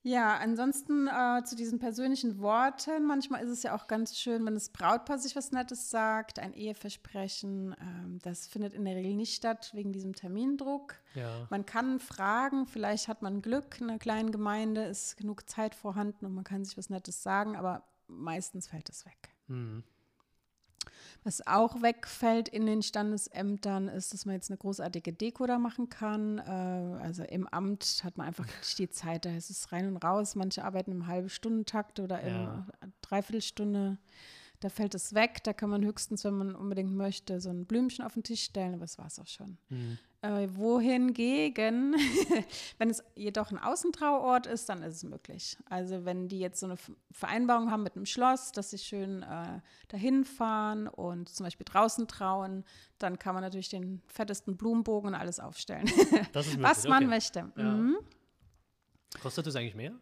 Ja, 0.08 0.38
ansonsten 0.38 1.08
äh, 1.08 1.44
zu 1.46 1.56
diesen 1.56 1.80
persönlichen 1.80 2.38
Worten. 2.38 3.08
Manchmal 3.08 3.44
ist 3.44 3.50
es 3.50 3.64
ja 3.64 3.76
auch 3.76 3.88
ganz 3.88 4.16
schön, 4.16 4.46
wenn 4.46 4.54
das 4.54 4.70
Brautpaar 4.70 5.18
sich 5.18 5.36
was 5.36 5.52
Nettes 5.52 5.90
sagt, 5.90 6.38
ein 6.38 6.54
Eheversprechen. 6.54 7.76
Ähm, 7.82 8.20
das 8.22 8.46
findet 8.46 8.76
in 8.76 8.86
der 8.86 8.96
Regel 8.96 9.16
nicht 9.16 9.34
statt 9.34 9.72
wegen 9.74 9.94
diesem 9.94 10.14
Termindruck. 10.14 10.94
Ja. 11.16 11.48
Man 11.50 11.66
kann 11.66 12.00
fragen, 12.00 12.68
vielleicht 12.68 13.08
hat 13.08 13.24
man 13.24 13.42
Glück 13.42 13.82
in 13.82 13.90
einer 13.90 13.98
kleinen 13.98 14.32
Gemeinde, 14.32 14.84
ist 14.84 15.18
genug 15.18 15.50
Zeit 15.50 15.74
vorhanden 15.74 16.28
und 16.28 16.36
man 16.36 16.44
kann 16.44 16.64
sich 16.64 16.78
was 16.78 16.92
Nettes 16.92 17.24
sagen, 17.24 17.56
aber 17.56 17.82
meistens 18.06 18.68
fällt 18.68 18.90
es 18.90 19.08
weg. 19.08 19.30
Mhm. 19.48 19.84
Was 21.25 21.46
auch 21.48 21.82
wegfällt 21.82 22.48
in 22.50 22.67
den 22.67 22.84
Standesämtern, 22.84 23.88
ist, 23.88 24.13
dass 24.13 24.27
man 24.27 24.36
jetzt 24.36 24.51
eine 24.51 24.58
großartige 24.58 25.12
Deko 25.12 25.48
da 25.48 25.58
machen 25.58 25.89
kann. 25.89 26.38
Äh, 26.38 27.03
also 27.03 27.24
im 27.24 27.48
Amt 27.48 28.01
hat 28.03 28.15
man 28.15 28.27
einfach 28.27 28.46
nicht 28.60 28.77
die 28.77 28.91
Zeit, 28.91 29.25
da 29.25 29.36
ist 29.36 29.50
es 29.50 29.72
rein 29.72 29.88
und 29.88 29.98
raus. 29.98 30.36
Manche 30.36 30.63
arbeiten 30.63 30.91
im 30.91 31.08
halben 31.08 31.29
Stundentakt 31.29 32.00
oder 32.00 32.22
in 32.22 32.36
ja. 32.36 32.67
Dreiviertelstunde. 33.01 33.98
Da 34.60 34.70
fällt 34.70 34.96
es 34.96 35.14
weg. 35.14 35.44
Da 35.44 35.54
kann 35.54 35.70
man 35.70 35.84
höchstens, 35.84 36.24
wenn 36.24 36.36
man 36.36 36.56
unbedingt 36.56 36.94
möchte, 36.94 37.40
so 37.40 37.50
ein 37.50 37.66
Blümchen 37.66 38.06
auf 38.06 38.14
den 38.14 38.24
Tisch 38.24 38.44
stellen, 38.44 38.74
aber 38.74 38.82
das 38.82 38.98
war 38.98 39.08
es 39.08 39.20
auch 39.20 39.28
schon. 39.28 39.58
Mhm. 39.70 39.98
Äh, 40.22 40.48
wohingegen, 40.56 41.96
wenn 42.80 42.90
es 42.90 43.04
jedoch 43.16 43.52
ein 43.52 43.60
Außentrauort 43.60 44.48
ist, 44.48 44.68
dann 44.70 44.82
ist 44.82 44.96
es 44.96 45.04
möglich. 45.04 45.58
Also 45.70 46.04
wenn 46.06 46.28
die 46.28 46.40
jetzt 46.40 46.60
so 46.60 46.66
eine 46.66 46.78
Vereinbarung 47.12 47.70
haben 47.70 47.84
mit 47.84 47.96
einem 47.96 48.08
Schloss, 48.08 48.52
dass 48.52 48.72
sie 48.72 48.80
schön 48.80 49.22
äh, 49.22 49.60
dahin 49.88 50.26
fahren 50.26 50.88
und 50.88 51.30
zum 51.30 51.44
Beispiel 51.44 51.66
draußen 51.66 52.08
trauen, 52.08 52.64
dann 52.98 53.20
kann 53.20 53.36
man 53.36 53.44
natürlich 53.44 53.70
den 53.70 54.02
fettesten 54.08 54.58
Blumenbogen 54.58 55.10
und 55.10 55.16
alles 55.16 55.40
aufstellen. 55.40 55.86
Möglich, 56.34 56.58
Was 56.60 56.88
man 56.88 57.04
okay. 57.04 57.08
möchte. 57.08 57.52
Ja. 57.56 57.64
Mhm. 57.64 57.98
Kostet 59.22 59.46
das 59.46 59.56
eigentlich 59.56 59.76
mehr? 59.76 59.94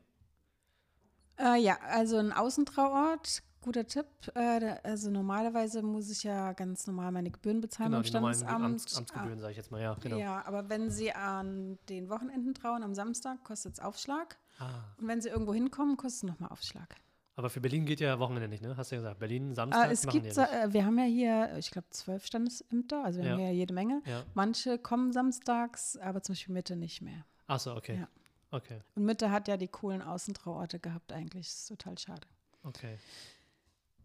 Äh, 1.40 1.60
ja, 1.62 1.78
also 1.90 2.18
ein 2.18 2.32
Außentrauort 2.32 3.44
Guter 3.64 3.88
Tipp. 3.88 4.06
Äh, 4.36 4.76
also 4.84 5.10
normalerweise 5.10 5.82
muss 5.82 6.10
ich 6.10 6.24
ja 6.24 6.54
ganz 6.54 6.86
normal 6.86 7.12
meine 7.12 7.32
Gebühren 7.32 7.62
bezahlen 7.62 7.92
genau, 7.92 8.02
beim 8.02 8.06
Standesamt. 8.06 8.52
Amts, 8.52 8.98
Amtsgebühren, 8.98 9.40
sage 9.40 9.52
ich 9.52 9.58
jetzt 9.58 9.72
mal, 9.72 9.82
ja. 9.82 9.96
Genau. 10.02 10.18
Ja, 10.18 10.46
aber 10.46 10.70
wenn 10.70 10.92
Sie 10.92 11.14
an 11.14 11.80
den 11.90 12.10
Wochenenden 12.10 12.54
trauen, 12.54 12.84
am 12.84 12.94
Samstag, 12.94 13.44
kostet 13.44 13.74
es 13.74 13.80
Aufschlag. 13.80 14.38
Ah. 14.60 14.84
Und 15.00 15.08
wenn 15.08 15.22
Sie 15.22 15.30
irgendwo 15.30 15.54
hinkommen, 15.54 15.98
kostet 15.98 16.24
es 16.24 16.30
nochmal 16.30 16.50
Aufschlag. 16.52 16.96
Aber 17.36 17.50
für 17.50 17.62
Berlin 17.62 17.86
geht 17.86 18.00
ja 18.00 18.20
Wochenende 18.20 18.48
nicht, 18.48 18.62
ne? 18.62 18.78
Hast 18.78 18.92
du 18.92 18.96
ja 18.96 19.02
gesagt. 19.02 19.20
Berlin, 19.20 19.56
Samstag. 19.56 19.90
Äh, 19.90 19.94
es 19.94 20.06
gibt, 20.06 20.36
ja 20.36 20.66
äh, 20.66 20.74
wir 20.74 20.86
haben 20.86 21.00
ja 21.00 21.06
hier, 21.06 21.58
ich 21.58 21.72
glaube, 21.72 21.88
zwölf 21.90 22.26
Standesämter, 22.26 23.04
also 23.04 23.22
wir 23.22 23.26
ja. 23.26 23.32
haben 23.32 23.40
ja 23.40 23.50
jede 23.50 23.74
Menge. 23.74 24.02
Ja. 24.06 24.24
Manche 24.36 24.78
kommen 24.78 25.12
samstags, 25.12 25.98
aber 25.98 26.22
zum 26.22 26.34
Beispiel 26.34 26.54
Mitte 26.54 26.76
nicht 26.76 27.02
mehr. 27.02 27.26
Ach 27.48 27.60
so, 27.60 27.76
okay. 27.76 28.00
Ja. 28.02 28.08
Okay. 28.54 28.80
Und 28.96 29.06
Mitte 29.06 29.32
hat 29.32 29.48
ja 29.48 29.58
die 29.58 29.68
coolen 29.68 30.04
Außentrauorte 30.04 30.80
gehabt 30.80 31.12
eigentlich. 31.12 31.48
Das 31.48 31.56
ist 31.56 31.68
total 31.70 31.98
schade. 31.98 32.28
Okay. 32.62 33.00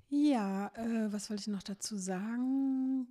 Ja, 0.09 0.69
äh, 0.75 1.13
was 1.13 1.29
wollte 1.29 1.43
ich 1.43 1.49
noch 1.49 1.63
dazu 1.63 1.99
sagen? 1.99 3.07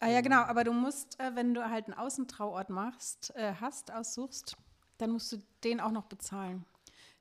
Ah 0.00 0.08
ja, 0.08 0.20
genau, 0.20 0.42
aber 0.42 0.64
du 0.64 0.72
musst, 0.72 1.18
äh, 1.20 1.30
wenn 1.36 1.54
du 1.54 1.70
halt 1.70 1.86
einen 1.86 1.94
Außentrauort 1.94 2.70
machst, 2.70 3.32
äh, 3.36 3.54
hast, 3.60 3.92
aussuchst, 3.92 4.56
dann 4.98 5.12
musst 5.12 5.30
du 5.30 5.36
den 5.62 5.78
auch 5.80 5.92
noch 5.92 6.06
bezahlen. 6.06 6.64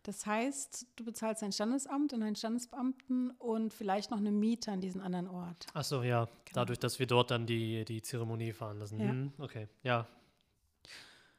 Das 0.02 0.26
heißt, 0.26 0.88
du 0.96 1.04
bezahlst 1.04 1.44
dein 1.44 1.52
Standesamt 1.52 2.14
und 2.14 2.22
deinen 2.22 2.36
Standesbeamten 2.36 3.32
und 3.32 3.72
vielleicht 3.72 4.10
noch 4.10 4.18
eine 4.18 4.32
Miete 4.32 4.72
an 4.72 4.82
diesen 4.82 5.02
anderen 5.02 5.28
Ort. 5.28 5.68
Ach 5.74 5.84
so, 5.84 6.02
ja. 6.02 6.26
Genau. 6.26 6.34
Dadurch, 6.54 6.80
dass 6.80 6.98
wir 6.98 7.06
dort 7.06 7.30
dann 7.30 7.46
die, 7.46 7.86
die 7.86 8.02
Zeremonie 8.02 8.54
fahren 8.54 8.80
lassen. 8.80 9.00
Ja. 9.00 9.10
Hm, 9.10 9.34
okay, 9.38 9.68
ja. 9.84 10.08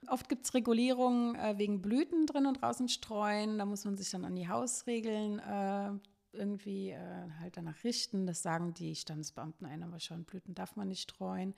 Oft 0.06 0.28
gibt 0.28 0.44
es 0.44 0.54
Regulierungen 0.54 1.34
äh, 1.34 1.58
wegen 1.58 1.82
Blüten 1.82 2.26
drin 2.26 2.46
und 2.46 2.62
draußen 2.62 2.88
streuen. 2.88 3.58
Da 3.58 3.64
muss 3.64 3.84
man 3.84 3.96
sich 3.96 4.10
dann 4.10 4.24
an 4.24 4.36
die 4.36 4.48
Hausregeln 4.48 5.40
äh, 5.40 5.90
irgendwie 6.32 6.90
äh, 6.90 6.98
halt 7.40 7.56
danach 7.56 7.82
richten. 7.84 8.26
Das 8.26 8.42
sagen 8.42 8.74
die 8.74 8.94
Standesbeamten 8.94 9.66
ein, 9.66 9.82
aber 9.82 10.00
schon 10.00 10.24
Blüten 10.24 10.54
darf 10.54 10.76
man 10.76 10.88
nicht 10.88 11.02
streuen. 11.02 11.54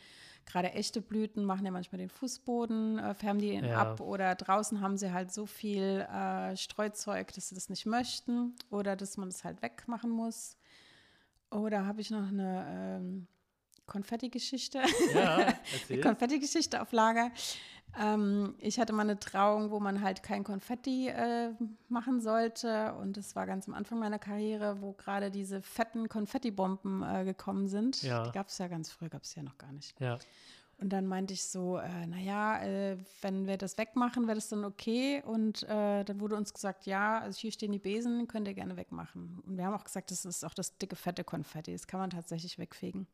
Gerade 0.46 0.72
echte 0.72 1.00
Blüten 1.00 1.44
machen 1.44 1.66
ja 1.66 1.70
manchmal 1.70 1.98
den 1.98 2.08
Fußboden, 2.08 2.98
äh, 2.98 3.14
färben 3.14 3.40
die 3.40 3.54
ja. 3.54 3.76
ab 3.76 4.00
oder 4.00 4.34
draußen 4.34 4.80
haben 4.80 4.96
sie 4.96 5.12
halt 5.12 5.32
so 5.32 5.46
viel 5.46 6.00
äh, 6.00 6.56
Streuzeug, 6.56 7.32
dass 7.34 7.48
sie 7.48 7.54
das 7.54 7.68
nicht 7.68 7.86
möchten 7.86 8.54
oder 8.70 8.96
dass 8.96 9.16
man 9.16 9.28
das 9.28 9.44
halt 9.44 9.62
wegmachen 9.62 10.10
muss. 10.10 10.56
Oder 11.50 11.84
habe 11.84 12.00
ich 12.00 12.10
noch 12.10 12.28
eine 12.28 12.98
ähm, 13.00 13.26
Konfetti-Geschichte? 13.86 14.80
Ja, 15.14 15.52
Konfetti-Geschichte 16.02 16.80
auf 16.80 16.92
Lager. 16.92 17.32
Ähm, 17.98 18.54
ich 18.58 18.78
hatte 18.78 18.92
mal 18.92 19.02
eine 19.02 19.18
Trauung, 19.18 19.70
wo 19.70 19.80
man 19.80 20.02
halt 20.02 20.22
kein 20.22 20.44
Konfetti 20.44 21.08
äh, 21.08 21.50
machen 21.88 22.20
sollte. 22.20 22.94
Und 22.94 23.16
das 23.16 23.34
war 23.36 23.46
ganz 23.46 23.68
am 23.68 23.74
Anfang 23.74 23.98
meiner 23.98 24.18
Karriere, 24.18 24.80
wo 24.80 24.92
gerade 24.92 25.30
diese 25.30 25.62
fetten 25.62 26.08
Konfettibomben 26.08 27.02
äh, 27.02 27.24
gekommen 27.24 27.68
sind. 27.68 28.02
Ja. 28.02 28.24
Die 28.24 28.32
gab 28.32 28.48
es 28.48 28.58
ja 28.58 28.68
ganz 28.68 28.90
früh, 28.90 29.08
gab 29.08 29.22
es 29.22 29.34
ja 29.34 29.42
noch 29.42 29.58
gar 29.58 29.72
nicht. 29.72 29.98
Ja. 30.00 30.18
Und 30.80 30.90
dann 30.94 31.06
meinte 31.06 31.34
ich 31.34 31.44
so, 31.44 31.76
äh, 31.76 32.06
naja, 32.06 32.62
äh, 32.62 32.96
wenn 33.20 33.46
wir 33.46 33.58
das 33.58 33.76
wegmachen, 33.76 34.26
wäre 34.26 34.36
das 34.36 34.48
dann 34.48 34.64
okay. 34.64 35.22
Und 35.26 35.62
äh, 35.64 36.04
dann 36.04 36.20
wurde 36.20 36.36
uns 36.36 36.54
gesagt, 36.54 36.86
ja, 36.86 37.18
also 37.18 37.38
hier 37.38 37.52
stehen 37.52 37.72
die 37.72 37.78
Besen, 37.78 38.26
könnt 38.28 38.48
ihr 38.48 38.54
gerne 38.54 38.78
wegmachen. 38.78 39.42
Und 39.46 39.58
wir 39.58 39.66
haben 39.66 39.74
auch 39.74 39.84
gesagt, 39.84 40.10
das 40.10 40.24
ist 40.24 40.42
auch 40.42 40.54
das 40.54 40.78
dicke, 40.78 40.96
fette 40.96 41.22
Konfetti, 41.22 41.72
das 41.72 41.86
kann 41.86 42.00
man 42.00 42.08
tatsächlich 42.08 42.58
wegfegen. 42.58 43.06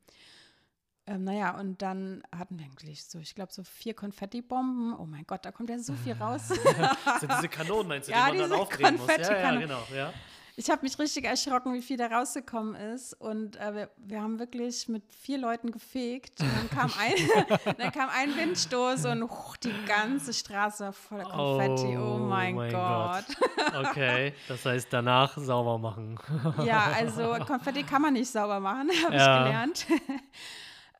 Ähm, 1.09 1.23
naja, 1.23 1.57
und 1.57 1.81
dann 1.81 2.21
hatten 2.37 2.59
wir 2.59 2.65
eigentlich 2.65 3.05
so, 3.05 3.19
ich 3.19 3.33
glaube, 3.33 3.53
so 3.53 3.63
vier 3.63 3.93
Konfettibomben. 3.93 4.93
Oh 4.99 5.05
mein 5.05 5.25
Gott, 5.25 5.45
da 5.45 5.53
kommt 5.53 5.69
ja 5.69 5.79
so 5.79 5.93
viel 5.93 6.13
raus. 6.13 6.49
das 7.05 7.19
sind 7.21 7.31
diese 7.31 7.47
Kanonen, 7.47 7.87
meinst 7.87 8.09
du, 8.09 8.11
ja, 8.11 8.29
die 8.29 8.39
man 8.39 8.49
dann 8.49 8.59
aufdrehen 8.59 8.97
muss? 8.97 9.07
Ja, 9.07 9.53
ja, 9.53 9.55
genau. 9.57 9.81
Ja. 9.95 10.13
Ich 10.59 10.71
habe 10.71 10.81
mich 10.81 10.97
richtig 10.97 11.23
erschrocken, 11.23 11.73
wie 11.75 11.83
viel 11.83 11.97
da 11.97 12.07
rausgekommen 12.07 12.75
ist. 12.75 13.13
Und 13.13 13.55
äh, 13.57 13.75
wir, 13.75 13.89
wir, 13.97 14.21
haben 14.21 14.39
wirklich 14.39 14.89
mit 14.89 15.03
vier 15.13 15.37
Leuten 15.37 15.71
gefegt. 15.71 16.41
Und 16.41 16.49
dann 16.57 16.69
kam 16.71 16.91
ein, 16.99 17.75
dann 17.77 17.91
kam 17.91 18.09
ein 18.09 18.35
Windstoß 18.35 19.05
und 19.05 19.23
huch, 19.23 19.55
die 19.57 19.71
ganze 19.85 20.33
Straße 20.33 20.85
war 20.85 20.93
voller 20.93 21.23
Konfetti. 21.23 21.95
Oh, 21.95 22.15
oh 22.15 22.17
mein, 22.17 22.55
mein 22.55 22.71
Gott. 22.71 23.25
Gott. 23.55 23.85
Okay, 23.85 24.33
das 24.47 24.65
heißt 24.65 24.87
danach 24.91 25.37
sauber 25.37 25.77
machen. 25.77 26.19
ja, 26.65 26.91
also 26.97 27.37
Konfetti 27.45 27.83
kann 27.83 28.01
man 28.01 28.13
nicht 28.13 28.29
sauber 28.29 28.59
machen, 28.59 28.89
habe 29.05 29.15
ja. 29.15 29.37
ich 29.37 29.45
gelernt. 29.45 29.85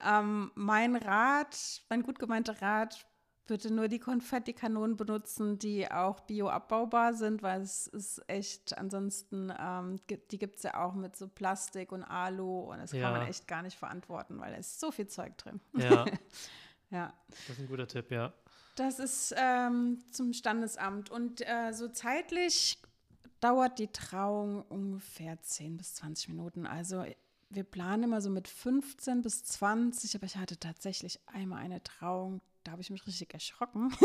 Ähm, 0.04 0.52
mein 0.56 0.96
Rat, 0.96 1.82
mein 1.90 2.04
gut 2.04 2.20
gemeinter 2.20 2.62
Rat, 2.62 3.06
bitte 3.48 3.74
nur 3.74 3.88
die 3.88 4.00
Konfettikanonen 4.00 4.98
benutzen, 4.98 5.58
die 5.58 5.90
auch 5.90 6.20
bioabbaubar 6.22 7.14
sind, 7.14 7.42
weil 7.42 7.62
es 7.62 7.88
ist 7.88 8.22
echt, 8.28 8.78
ansonsten, 8.78 9.52
ähm, 9.58 9.96
die 10.32 10.38
gibt 10.38 10.58
es 10.58 10.64
ja 10.64 10.84
auch 10.86 10.94
mit 10.94 11.16
so 11.16 11.28
Plastik 11.28 11.92
und 11.92 12.04
Alu 12.04 12.72
und 12.72 12.78
das 12.80 12.92
ja. 12.92 13.04
kann 13.04 13.20
man 13.20 13.28
echt 13.28 13.48
gar 13.48 13.64
nicht 13.64 13.78
verantworten, 13.78 14.40
weil 14.40 14.52
da 14.52 14.58
ist 14.58 14.80
so 14.80 14.92
viel 14.92 15.08
Zeug 15.08 15.38
drin. 15.38 15.60
Ja. 15.74 16.06
ja. 16.92 17.14
Das 17.30 17.58
ist 17.58 17.60
ein 17.60 17.68
guter 17.68 17.88
Tipp, 17.88 18.12
ja. 18.12 18.34
Das 18.76 19.00
ist 19.00 19.34
ähm, 19.36 20.00
zum 20.12 20.34
Standesamt 20.34 21.10
und 21.10 21.42
äh, 21.42 21.72
so 21.72 21.88
zeitlich 21.88 22.80
dauert 23.40 23.80
die 23.80 23.88
Trauung 23.92 24.62
ungefähr 24.64 25.42
10 25.42 25.78
bis 25.78 25.96
20 25.96 26.30
Minuten. 26.30 26.68
Also 26.68 27.04
wir 27.50 27.64
planen 27.64 28.04
immer 28.04 28.22
so 28.22 28.30
mit 28.30 28.48
15 28.48 29.22
bis 29.22 29.44
20, 29.44 30.16
aber 30.16 30.26
ich 30.26 30.38
hatte 30.38 30.58
tatsächlich 30.60 31.20
einmal 31.28 31.64
eine 31.64 31.82
Trauung, 31.84 32.42
da 32.64 32.72
habe 32.72 32.82
ich 32.82 32.90
mich 32.90 33.06
richtig 33.08 33.34
erschrocken. 33.34 33.94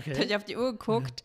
Okay. 0.00 0.12
da 0.12 0.16
habe 0.16 0.24
ich 0.24 0.36
auf 0.36 0.44
die 0.44 0.56
Uhr 0.56 0.72
geguckt. 0.72 1.22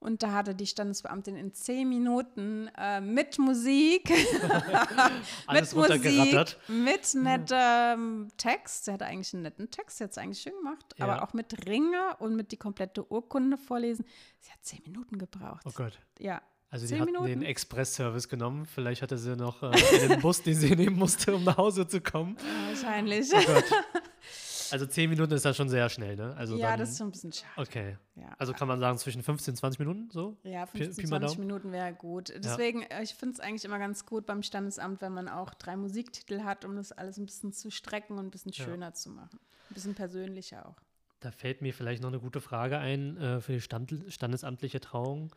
Und 0.00 0.22
da 0.22 0.32
hatte 0.32 0.54
die 0.54 0.66
Standesbeamtin 0.66 1.34
in 1.34 1.54
zehn 1.54 1.88
Minuten 1.88 2.68
äh, 2.76 3.00
mit 3.00 3.38
Musik, 3.38 4.10
mit 5.50 5.74
Musik, 5.74 6.56
mit 6.68 7.14
nettem 7.14 8.28
Text. 8.36 8.84
Sie 8.84 8.92
hatte 8.92 9.06
eigentlich 9.06 9.32
einen 9.32 9.44
netten 9.44 9.70
Text, 9.70 9.96
sie 9.96 10.04
hat 10.04 10.10
es 10.10 10.18
eigentlich 10.18 10.42
schön 10.42 10.52
gemacht, 10.56 10.84
ja. 10.98 11.06
aber 11.06 11.22
auch 11.22 11.32
mit 11.32 11.66
Ringe 11.66 12.16
und 12.18 12.36
mit 12.36 12.52
die 12.52 12.58
komplette 12.58 13.10
Urkunde 13.10 13.56
vorlesen. 13.56 14.04
Sie 14.40 14.52
hat 14.52 14.62
zehn 14.62 14.82
Minuten 14.82 15.16
gebraucht. 15.16 15.62
Oh 15.64 15.72
Gott. 15.74 15.98
Ja, 16.18 16.42
also 16.74 16.88
die 16.88 17.00
hat 17.00 17.08
den 17.08 17.42
Express-Service 17.42 18.28
genommen. 18.28 18.66
Vielleicht 18.66 19.00
hatte 19.00 19.16
sie 19.16 19.36
noch 19.36 19.62
äh, 19.62 20.08
den 20.08 20.18
Bus, 20.20 20.42
den 20.42 20.56
sie 20.56 20.74
nehmen 20.74 20.96
musste, 20.96 21.32
um 21.32 21.44
nach 21.44 21.56
Hause 21.56 21.86
zu 21.86 22.00
kommen. 22.00 22.36
wahrscheinlich. 22.66 23.30
Oh 23.32 23.38
also 24.72 24.84
zehn 24.86 25.08
Minuten 25.08 25.34
ist 25.34 25.44
das 25.44 25.56
schon 25.56 25.68
sehr 25.68 25.88
schnell, 25.88 26.16
ne? 26.16 26.34
Also 26.36 26.56
ja, 26.56 26.70
dann, 26.70 26.80
das 26.80 26.90
ist 26.90 26.98
schon 26.98 27.06
ein 27.06 27.12
bisschen 27.12 27.32
schade. 27.32 27.52
Okay. 27.58 27.96
Ja. 28.16 28.34
Also 28.38 28.54
kann 28.54 28.66
man 28.66 28.80
sagen, 28.80 28.98
zwischen 28.98 29.22
15 29.22 29.52
und 29.52 29.56
20 29.56 29.78
Minuten 29.78 30.10
so? 30.10 30.36
Ja, 30.42 30.66
15, 30.66 30.96
Pi 30.96 31.08
20 31.08 31.38
Minuten 31.38 31.70
wäre 31.70 31.94
gut. 31.94 32.34
Deswegen, 32.36 32.80
ja. 32.80 32.88
Äh, 32.88 33.04
ich 33.04 33.14
finde 33.14 33.34
es 33.34 33.40
eigentlich 33.40 33.64
immer 33.64 33.78
ganz 33.78 34.04
gut 34.04 34.26
beim 34.26 34.42
Standesamt, 34.42 35.00
wenn 35.00 35.12
man 35.12 35.28
auch 35.28 35.54
drei 35.54 35.76
Musiktitel 35.76 36.42
hat, 36.42 36.64
um 36.64 36.74
das 36.74 36.90
alles 36.90 37.18
ein 37.18 37.26
bisschen 37.26 37.52
zu 37.52 37.70
strecken 37.70 38.18
und 38.18 38.26
ein 38.26 38.30
bisschen 38.32 38.52
schöner 38.52 38.86
ja. 38.86 38.94
zu 38.94 39.10
machen. 39.10 39.38
Ein 39.70 39.74
bisschen 39.74 39.94
persönlicher 39.94 40.68
auch. 40.68 40.82
Da 41.20 41.30
fällt 41.30 41.62
mir 41.62 41.72
vielleicht 41.72 42.02
noch 42.02 42.10
eine 42.10 42.18
gute 42.18 42.40
Frage 42.40 42.78
ein 42.78 43.16
äh, 43.16 43.40
für 43.40 43.52
die 43.52 43.60
Stand 43.60 43.94
standesamtliche 44.08 44.80
Trauung. 44.80 45.30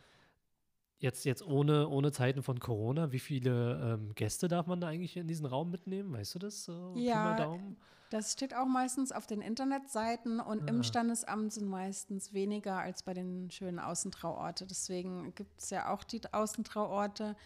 Jetzt, 1.00 1.24
jetzt 1.24 1.46
ohne, 1.46 1.88
ohne 1.88 2.10
Zeiten 2.10 2.42
von 2.42 2.58
Corona, 2.58 3.12
wie 3.12 3.20
viele 3.20 3.98
ähm, 3.98 4.14
Gäste 4.14 4.48
darf 4.48 4.66
man 4.66 4.80
da 4.80 4.88
eigentlich 4.88 5.16
in 5.16 5.28
diesen 5.28 5.46
Raum 5.46 5.70
mitnehmen? 5.70 6.12
Weißt 6.12 6.34
du 6.34 6.38
das? 6.40 6.64
So, 6.64 6.94
ja, 6.96 7.56
das 8.10 8.32
steht 8.32 8.54
auch 8.54 8.66
meistens 8.66 9.12
auf 9.12 9.26
den 9.26 9.40
Internetseiten 9.40 10.40
und 10.40 10.62
ah. 10.62 10.66
im 10.68 10.82
Standesamt 10.82 11.52
sind 11.52 11.68
meistens 11.68 12.32
weniger 12.32 12.78
als 12.78 13.02
bei 13.02 13.14
den 13.14 13.50
schönen 13.50 13.78
Außentrauorte. 13.78 14.66
Deswegen 14.66 15.34
gibt 15.34 15.60
es 15.60 15.70
ja 15.70 15.92
auch 15.92 16.04
die 16.04 16.20
Außentrauorte. 16.32 17.36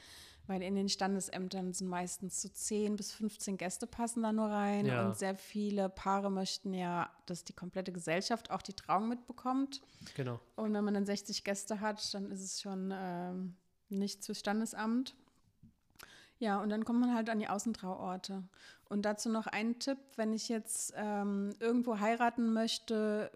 Weil 0.47 0.63
in 0.63 0.75
den 0.75 0.89
Standesämtern 0.89 1.73
sind 1.73 1.89
meistens 1.89 2.43
so 2.43 2.49
10 2.49 2.97
bis 2.97 3.13
15 3.13 3.57
Gäste 3.59 3.87
passen 3.87 4.23
da 4.23 4.33
nur 4.33 4.49
rein. 4.49 4.87
Ja. 4.87 5.07
Und 5.07 5.17
sehr 5.17 5.37
viele 5.37 5.89
Paare 5.89 6.31
möchten 6.31 6.75
ja, 6.75 7.11
dass 7.27 7.45
die 7.45 7.53
komplette 7.53 7.93
Gesellschaft 7.93 8.51
auch 8.51 8.63
die 8.63 8.73
Trauung 8.73 9.09
mitbekommt. 9.09 9.83
Genau. 10.17 10.41
Und 10.57 10.75
wenn 10.75 10.85
man 10.85 10.95
dann 10.95 11.07
60 11.07 11.45
Gäste 11.45 11.81
hat, 11.81 12.13
dann 12.15 12.31
ist 12.31 12.43
es 12.43 12.61
schon 12.61 12.93
ähm, 12.93 13.55
nicht 13.89 14.25
zu 14.25 14.35
Standesamt. 14.35 15.15
Ja, 16.39 16.61
und 16.61 16.71
dann 16.71 16.85
kommt 16.85 16.99
man 16.99 17.15
halt 17.15 17.31
an 17.31 17.39
die 17.39 17.49
Außentrauorte. 17.49 18.43
Und 18.89 19.03
dazu 19.03 19.31
noch 19.31 19.47
ein 19.47 19.79
Tipp, 19.79 19.99
wenn 20.17 20.33
ich 20.33 20.49
jetzt 20.49 20.93
ähm, 20.97 21.55
irgendwo 21.61 22.01
heiraten 22.01 22.53
möchte, 22.53 23.31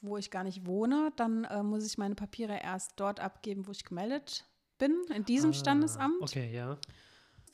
wo 0.00 0.16
ich 0.16 0.30
gar 0.30 0.42
nicht 0.42 0.64
wohne, 0.64 1.12
dann 1.16 1.44
äh, 1.44 1.62
muss 1.62 1.84
ich 1.84 1.98
meine 1.98 2.14
Papiere 2.14 2.58
erst 2.62 2.94
dort 2.96 3.20
abgeben, 3.20 3.66
wo 3.66 3.72
ich 3.72 3.84
gemeldet 3.84 4.46
bin, 4.78 5.02
in 5.14 5.24
diesem 5.24 5.50
ah, 5.50 5.54
Standesamt. 5.54 6.22
Okay, 6.22 6.52
ja. 6.52 6.76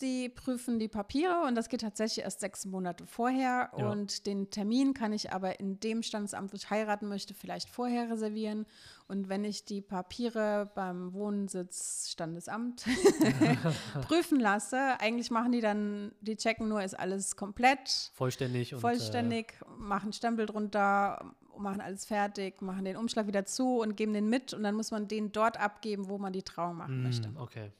Die 0.00 0.28
prüfen 0.28 0.80
die 0.80 0.88
Papiere 0.88 1.44
und 1.46 1.54
das 1.54 1.68
geht 1.68 1.82
tatsächlich 1.82 2.24
erst 2.24 2.40
sechs 2.40 2.64
Monate 2.64 3.06
vorher. 3.06 3.70
Ja. 3.76 3.88
Und 3.88 4.26
den 4.26 4.50
Termin 4.50 4.94
kann 4.94 5.12
ich 5.12 5.32
aber 5.32 5.60
in 5.60 5.78
dem 5.78 6.02
Standesamt, 6.02 6.52
wo 6.52 6.56
ich 6.56 6.70
heiraten 6.70 7.06
möchte, 7.06 7.34
vielleicht 7.34 7.68
vorher 7.68 8.10
reservieren. 8.10 8.66
Und 9.06 9.28
wenn 9.28 9.44
ich 9.44 9.64
die 9.64 9.80
Papiere 9.80 10.72
beim 10.74 11.12
Wohnsitz 11.12 12.08
Standesamt 12.10 12.84
prüfen 14.08 14.40
lasse, 14.40 14.98
eigentlich 14.98 15.30
machen 15.30 15.52
die 15.52 15.60
dann, 15.60 16.10
die 16.20 16.36
checken 16.36 16.68
nur, 16.68 16.82
ist 16.82 16.98
alles 16.98 17.36
komplett. 17.36 18.10
Vollständig. 18.14 18.74
Vollständig, 18.74 19.54
und, 19.60 19.68
äh, 19.68 19.82
machen 19.82 20.12
Stempel 20.12 20.46
drunter, 20.46 21.32
machen 21.58 21.80
alles 21.80 22.04
fertig, 22.04 22.62
machen 22.62 22.84
den 22.84 22.96
Umschlag 22.96 23.26
wieder 23.26 23.44
zu 23.44 23.80
und 23.80 23.96
geben 23.96 24.12
den 24.12 24.28
mit 24.28 24.52
und 24.52 24.62
dann 24.62 24.74
muss 24.74 24.90
man 24.90 25.08
den 25.08 25.32
dort 25.32 25.58
abgeben, 25.58 26.08
wo 26.08 26.18
man 26.18 26.32
die 26.32 26.42
Trauung 26.42 26.76
machen 26.76 27.00
mm, 27.00 27.02
möchte. 27.02 27.30
Okay. 27.36 27.72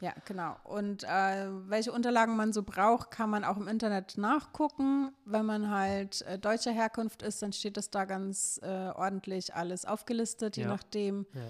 Ja, 0.00 0.12
genau. 0.24 0.56
Und 0.64 1.04
äh, 1.04 1.48
welche 1.68 1.92
Unterlagen 1.92 2.36
man 2.36 2.52
so 2.52 2.62
braucht, 2.62 3.10
kann 3.10 3.30
man 3.30 3.44
auch 3.44 3.56
im 3.56 3.68
Internet 3.68 4.18
nachgucken. 4.18 5.12
Wenn 5.24 5.46
man 5.46 5.70
halt 5.70 6.22
äh, 6.22 6.38
deutscher 6.38 6.72
Herkunft 6.72 7.22
ist, 7.22 7.40
dann 7.42 7.52
steht 7.52 7.76
das 7.76 7.90
da 7.90 8.04
ganz 8.04 8.60
äh, 8.62 8.66
ordentlich 8.66 9.54
alles 9.54 9.84
aufgelistet, 9.84 10.56
je 10.56 10.64
ja. 10.64 10.68
nachdem. 10.68 11.26
Ja 11.32 11.40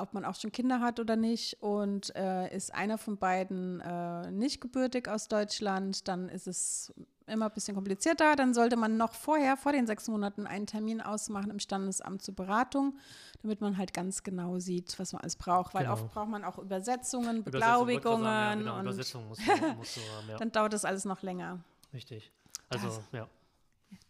ob 0.00 0.14
man 0.14 0.24
auch 0.24 0.34
schon 0.34 0.52
Kinder 0.52 0.80
hat 0.80 1.00
oder 1.00 1.16
nicht. 1.16 1.62
Und 1.62 2.14
äh, 2.16 2.54
ist 2.54 2.74
einer 2.74 2.98
von 2.98 3.18
beiden 3.18 3.80
äh, 3.80 4.30
nicht 4.30 4.60
gebürtig 4.60 5.08
aus 5.08 5.28
Deutschland, 5.28 6.08
dann 6.08 6.28
ist 6.28 6.46
es 6.46 6.92
immer 7.26 7.46
ein 7.46 7.52
bisschen 7.52 7.74
komplizierter. 7.74 8.36
Dann 8.36 8.54
sollte 8.54 8.76
man 8.76 8.96
noch 8.96 9.14
vorher, 9.14 9.56
vor 9.56 9.72
den 9.72 9.86
sechs 9.86 10.08
Monaten, 10.08 10.46
einen 10.46 10.66
Termin 10.66 11.00
ausmachen 11.00 11.50
im 11.50 11.58
Standesamt 11.58 12.22
zur 12.22 12.34
Beratung, 12.34 12.98
damit 13.42 13.60
man 13.60 13.76
halt 13.76 13.92
ganz 13.92 14.22
genau 14.22 14.58
sieht, 14.58 14.98
was 14.98 15.12
man 15.12 15.22
alles 15.22 15.36
braucht. 15.36 15.74
Weil 15.74 15.82
genau. 15.82 15.94
oft 15.94 16.12
braucht 16.12 16.28
man 16.28 16.44
auch 16.44 16.58
Übersetzungen, 16.58 17.44
Beglaubigungen. 17.44 18.24
Ja, 18.24 18.54
genau, 18.54 18.74
und 18.76 18.82
Übersetzung 18.82 19.28
musst 19.28 19.46
du, 19.46 19.52
musst 19.76 19.96
du 19.96 20.00
haben, 20.00 20.28
ja. 20.28 20.36
dann 20.36 20.52
dauert 20.52 20.72
das 20.72 20.84
alles 20.84 21.04
noch 21.04 21.22
länger. 21.22 21.60
Richtig. 21.92 22.30
Also, 22.68 22.86
das, 22.86 23.00
ja. 23.12 23.28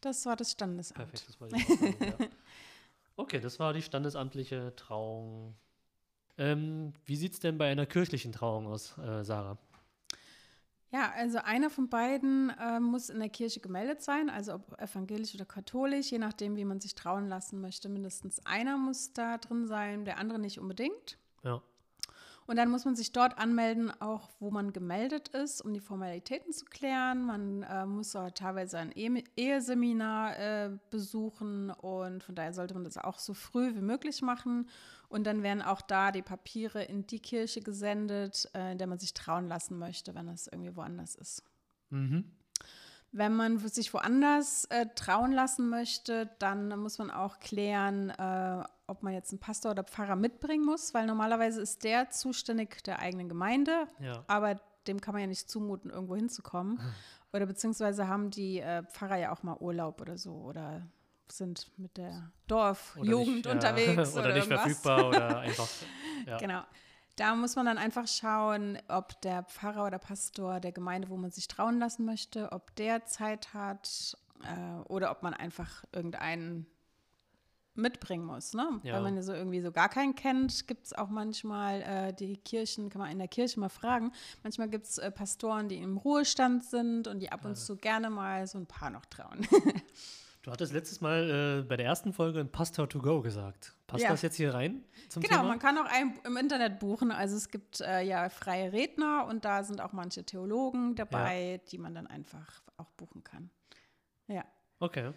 Das 0.01 0.27
war 0.27 0.37
das 0.37 0.53
Standesamt. 0.53 0.97
Perfekt, 0.97 1.29
das 1.29 1.41
war 1.41 1.49
die 1.49 1.61
Standesamt, 1.61 2.21
ja. 2.21 2.27
Okay, 3.17 3.41
das 3.41 3.59
war 3.61 3.73
die 3.73 3.83
standesamtliche 3.83 4.75
Trauung. 4.75 5.55
Ähm, 6.39 6.93
wie 7.05 7.17
sieht 7.17 7.35
es 7.35 7.41
denn 7.41 7.59
bei 7.59 7.71
einer 7.71 7.87
kirchlichen 7.87 8.33
Trauung 8.33 8.67
aus, 8.67 8.97
äh, 8.99 9.23
Sarah? 9.23 9.59
Ja, 10.93 11.11
also 11.13 11.39
einer 11.39 11.71
von 11.71 11.89
beiden 11.89 12.51
äh, 12.51 12.79
muss 12.79 13.09
in 13.09 13.19
der 13.19 13.31
Kirche 13.31 13.61
gemeldet 13.61 14.03
sein, 14.03 14.29
also 14.29 14.55
ob 14.55 14.79
evangelisch 14.79 15.35
oder 15.35 15.47
katholisch, 15.47 16.13
je 16.13 16.19
nachdem, 16.19 16.57
wie 16.57 16.67
man 16.67 16.81
sich 16.81 16.95
trauen 16.95 17.29
lassen 17.29 17.63
möchte. 17.63 17.89
Mindestens 17.89 18.45
einer 18.45 18.77
muss 18.77 19.15
da 19.15 19.39
drin 19.39 19.67
sein, 19.67 20.05
der 20.05 20.19
andere 20.19 20.39
nicht 20.39 20.61
unbedingt. 20.61 21.17
Ja. 21.45 21.63
Und 22.47 22.57
dann 22.57 22.71
muss 22.71 22.85
man 22.85 22.97
sich 22.97 23.13
dort 23.13 23.39
anmelden, 23.39 23.93
auch 24.01 24.31
wo 24.41 24.51
man 24.51 24.73
gemeldet 24.73 25.29
ist, 25.29 25.61
um 25.61 25.73
die 25.73 25.81
Formalitäten 25.81 26.53
zu 26.53 26.65
klären. 26.65 27.25
Man 27.25 27.63
äh, 27.63 27.87
muss 27.87 28.17
auch 28.17 28.31
teilweise 28.31 28.79
ein 28.79 28.93
e 28.95 29.23
Eheseminar 29.37 30.39
äh, 30.39 30.71
besuchen 30.91 31.71
und 31.71 32.23
von 32.25 32.35
daher 32.35 32.53
sollte 32.53 32.75
man 32.75 32.85
das 32.85 32.99
auch 32.99 33.19
so 33.19 33.35
früh 33.35 33.75
wie 33.75 33.83
möglich 33.83 34.23
machen. 34.23 34.69
Und 35.09 35.25
dann 35.25 35.43
werden 35.43 35.63
auch 35.63 35.83
da 35.83 36.11
die 36.11 36.23
Papiere 36.23 36.83
in 36.83 37.07
die 37.07 37.21
Kirche 37.21 37.61
gesendet, 37.61 38.49
äh, 38.55 38.73
in 38.73 38.79
der 38.79 38.87
man 38.87 38.99
sich 38.99 39.15
trauen 39.15 39.47
lassen 39.47 39.79
möchte, 39.79 40.15
wenn 40.15 40.27
das 40.27 40.47
irgendwie 40.47 40.75
woanders 40.75 41.15
ist. 41.15 41.45
Mhm. 41.91 42.25
Wenn 43.15 43.35
man 43.35 43.59
sich 43.59 43.93
woanders 43.93 44.65
äh, 44.71 44.87
trauen 44.95 45.33
lassen 45.33 45.69
möchte, 45.69 46.31
dann 46.39 46.79
muss 46.79 46.97
man 46.97 47.11
auch 47.11 47.41
klären, 47.41 48.09
äh, 48.09 48.65
ob 48.93 49.03
man 49.03 49.13
jetzt 49.13 49.33
einen 49.33 49.41
Pastor 49.41 49.73
oder 49.73 49.83
Pfarrer 49.83 50.17
mitbringen 50.17 50.65
muss, 50.65 50.95
weil 50.95 51.07
normalerweise 51.07 51.61
ist 51.61 51.83
der 51.83 52.11
zuständig 52.11 52.85
der 52.85 53.01
eigenen 53.01 53.29
Gemeinde, 53.29 53.89
ja. 53.99 54.23
aber 54.29 54.61
dem 54.87 55.01
kann 55.01 55.15
man 55.15 55.23
ja 55.23 55.27
nicht 55.27 55.51
zumuten, 55.51 55.91
irgendwo 55.91 56.17
hinzukommen. 56.17 56.81
Oder 57.33 57.47
beziehungsweise 57.47 58.09
haben 58.09 58.31
die 58.31 58.61
äh, 58.61 58.83
Pfarrer 58.85 59.17
ja 59.17 59.33
auch 59.33 59.43
mal 59.43 59.57
Urlaub 59.59 60.01
oder 60.01 60.19
so 60.19 60.35
oder 60.35 60.87
sind 61.29 61.71
mit 61.79 61.97
der 61.97 62.31
Dorfjugend 62.47 63.47
unterwegs. 63.47 64.15
Ja, 64.15 64.21
oder, 64.21 64.31
oder 64.31 64.35
nicht 64.35 64.47
verfügbar 64.47 65.09
oder 65.09 65.39
einfach. 65.41 65.69
Ja. 66.27 66.37
Genau. 66.37 66.63
Da 67.17 67.35
muss 67.35 67.57
man 67.57 67.67
dann 67.67 67.79
einfach 67.79 68.07
schauen, 68.07 68.79
ob 68.89 69.21
der 69.23 69.45
Pfarrer 69.45 69.87
oder 69.87 69.99
Pastor 69.99 70.61
der 70.61 70.73
Gemeinde, 70.73 71.09
wo 71.09 71.17
man 71.17 71.31
sich 71.31 71.49
trauen 71.49 71.79
lassen 71.79 72.05
möchte, 72.05 72.53
ob 72.53 72.75
der 72.77 73.05
Zeit 73.07 73.55
hat 73.55 74.17
äh, 74.43 74.81
oder 74.89 75.11
ob 75.11 75.23
man 75.23 75.35
einfach 75.35 75.85
irgendeinen 75.93 76.67
mitbringen 77.75 78.25
muss. 78.25 78.53
Ne? 78.55 78.81
Ja. 78.83 78.97
Wenn 78.97 79.03
man 79.03 79.17
ja 79.17 79.23
so 79.23 79.33
irgendwie 79.33 79.61
so 79.61 79.73
gar 79.73 79.89
keinen 79.89 80.15
kennt, 80.15 80.67
gibt 80.67 80.87
es 80.87 80.93
auch 80.93 81.09
manchmal 81.09 81.83
äh, 81.83 82.13
die 82.13 82.37
Kirchen, 82.37 82.91
kann 82.91 83.01
man 83.01 83.11
in 83.11 83.19
der 83.19 83.29
Kirche 83.29 83.59
mal 83.61 83.69
fragen. 83.69 84.13
Manchmal 84.43 84.69
gibt 84.69 84.87
es 84.87 84.99
äh, 84.99 85.11
Pastoren, 85.11 85.69
die 85.69 85.79
im 85.79 85.97
Ruhestand 85.97 86.65
sind 86.65 87.09
und 87.09 87.21
die 87.21 87.33
ab 87.33 87.45
und 87.45 87.57
zu 87.57 87.77
gerne 87.77 88.11
mal 88.11 88.47
so 88.47 88.59
ein 88.59 88.67
paar 88.67 88.91
noch 88.91 89.07
trauen. 89.07 89.47
Du 90.43 90.51
hattest 90.51 90.73
letztes 90.73 91.01
Mal 91.01 91.61
äh, 91.61 91.63
bei 91.63 91.77
der 91.77 91.87
ersten 91.87 92.13
Folge 92.13 92.41
ein 92.41 92.51
Pastor 92.51 92.89
to 92.89 92.99
go 92.99 93.23
gesagt. 93.23 93.77
Passt 93.87 94.03
ja. 94.03 94.11
das 94.11 94.23
jetzt 94.23 94.37
hier 94.37 94.53
rein? 94.53 94.85
Genau, 95.15 95.29
Thema? 95.29 95.43
man 95.45 95.61
kann 95.61 95.79
auch 95.79 95.85
einen 95.85 96.19
im 96.25 96.37
Internet 96.37 96.81
buchen. 96.81 97.13
Also 97.13 97.37
es 97.37 97.49
gibt 97.49 97.81
äh, 97.81 98.03
ja 98.03 98.29
freie 98.29 98.73
Redner 98.73 99.27
und 99.29 99.45
da 99.45 99.63
sind 99.63 99.81
auch 99.81 99.93
manche 99.93 100.25
Theologen 100.25 100.97
dabei, 100.97 101.53
ja. 101.53 101.59
die 101.59 101.79
man 101.79 101.95
dann 101.95 102.09
einfach 102.09 102.61
auch 102.77 102.91
buchen 102.91 103.23
kann. 103.23 103.51
Ja. 104.27 104.45
Okay. 104.81 105.13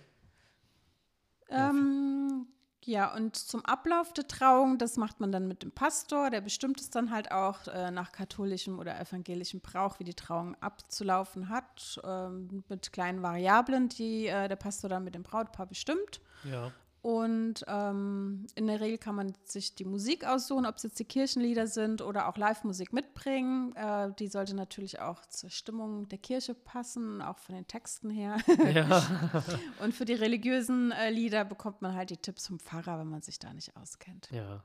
Ähm, 1.50 2.48
ja, 2.84 3.16
und 3.16 3.36
zum 3.36 3.66
Ablauf 3.66 4.14
der 4.14 4.28
Trauung, 4.28 4.78
das 4.78 4.96
macht 4.96 5.20
man 5.20 5.32
dann 5.32 5.48
mit 5.48 5.64
dem 5.64 5.72
Pastor, 5.72 6.30
der 6.30 6.42
bestimmt 6.42 6.80
es 6.80 6.92
dann 6.92 7.10
halt 7.10 7.32
auch 7.32 7.68
äh, 7.68 7.90
nach 7.90 8.12
katholischem 8.12 8.78
oder 8.78 9.00
evangelischem 9.00 9.60
Brauch, 9.60 10.00
wie 10.00 10.04
die 10.04 10.14
Trauung 10.14 10.56
abzulaufen 10.62 11.50
hat, 11.50 12.00
äh, 12.04 12.30
mit 12.30 12.94
kleinen 12.94 13.24
Variablen, 13.24 13.90
die 13.90 14.28
äh, 14.28 14.48
der 14.48 14.56
Pastor 14.56 14.90
dann 14.90 15.04
mit 15.04 15.16
dem 15.16 15.24
Brautpaar 15.24 15.66
bestimmt. 15.66 16.22
Ja. 16.44 16.72
Und 17.06 17.64
ähm, 17.68 18.48
in 18.56 18.66
der 18.66 18.80
Regel 18.80 18.98
kann 18.98 19.14
man 19.14 19.36
sich 19.44 19.76
die 19.76 19.86
Musik 19.86 20.26
aussuchen, 20.26 20.66
ob 20.66 20.78
es 20.78 20.82
jetzt 20.82 20.98
die 20.98 21.06
Kirchenlieder 21.06 21.68
sind 21.68 22.02
oder 22.02 22.28
auch 22.28 22.36
Live-Musik 22.36 22.94
mitbringen. 22.94 23.76
Äh, 23.76 24.12
die 24.18 24.28
sollte 24.28 24.56
natürlich 24.56 25.00
auch 25.00 25.24
zur 25.28 25.52
Stimmung 25.52 26.10
der 26.10 26.18
Kirche 26.18 26.56
passen, 26.56 27.22
auch 27.22 27.38
von 27.38 27.54
den 27.54 27.68
Texten 27.68 28.10
her. 28.10 28.38
Ja. 28.74 29.06
Und 29.84 29.94
für 29.94 30.06
die 30.06 30.16
religiösen 30.16 30.92
äh, 30.94 31.12
Lieder 31.12 31.46
bekommt 31.46 31.84
man 31.84 31.94
halt 31.94 32.10
die 32.10 32.18
Tipps 32.18 32.48
vom 32.48 32.58
Pfarrer, 32.58 32.98
wenn 32.98 33.10
man 33.10 33.22
sich 33.22 33.38
da 33.38 33.54
nicht 33.54 33.78
auskennt. 33.78 34.28
Ja. 34.32 34.64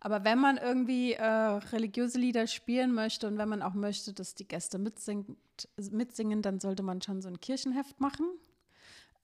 Aber 0.00 0.24
wenn 0.24 0.38
man 0.38 0.56
irgendwie 0.56 1.12
äh, 1.12 1.22
religiöse 1.22 2.18
Lieder 2.18 2.46
spielen 2.46 2.94
möchte 2.94 3.26
und 3.26 3.36
wenn 3.36 3.50
man 3.50 3.60
auch 3.60 3.74
möchte, 3.74 4.14
dass 4.14 4.34
die 4.34 4.48
Gäste 4.48 4.78
mitsingen, 4.78 5.36
mitsingen, 5.90 6.40
dann 6.40 6.60
sollte 6.60 6.82
man 6.82 7.02
schon 7.02 7.20
so 7.20 7.28
ein 7.28 7.40
Kirchenheft 7.40 8.00
machen 8.00 8.24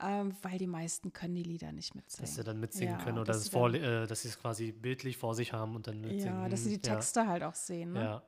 ähm, 0.00 0.34
weil 0.42 0.58
die 0.58 0.66
meisten 0.66 1.12
können 1.12 1.34
die 1.34 1.42
Lieder 1.42 1.72
nicht 1.72 1.94
mitsingen. 1.94 2.26
Dass 2.26 2.36
sie 2.36 2.44
dann 2.44 2.60
mitsingen 2.60 2.98
ja, 2.98 3.04
können 3.04 3.18
oder 3.18 3.32
dass, 3.32 3.44
dass, 3.44 3.48
vor, 3.48 3.72
äh, 3.72 4.06
dass 4.06 4.22
sie 4.22 4.28
es 4.28 4.40
quasi 4.40 4.72
bildlich 4.72 5.16
vor 5.16 5.34
sich 5.34 5.52
haben 5.52 5.74
und 5.74 5.86
dann 5.86 6.00
mitsingen. 6.00 6.42
Ja, 6.42 6.48
dass 6.48 6.64
sie 6.64 6.70
die 6.70 6.80
Texte 6.80 7.20
ja. 7.20 7.26
halt 7.26 7.42
auch 7.42 7.54
sehen. 7.54 7.92
Ne? 7.92 8.02
Ja. 8.02 8.22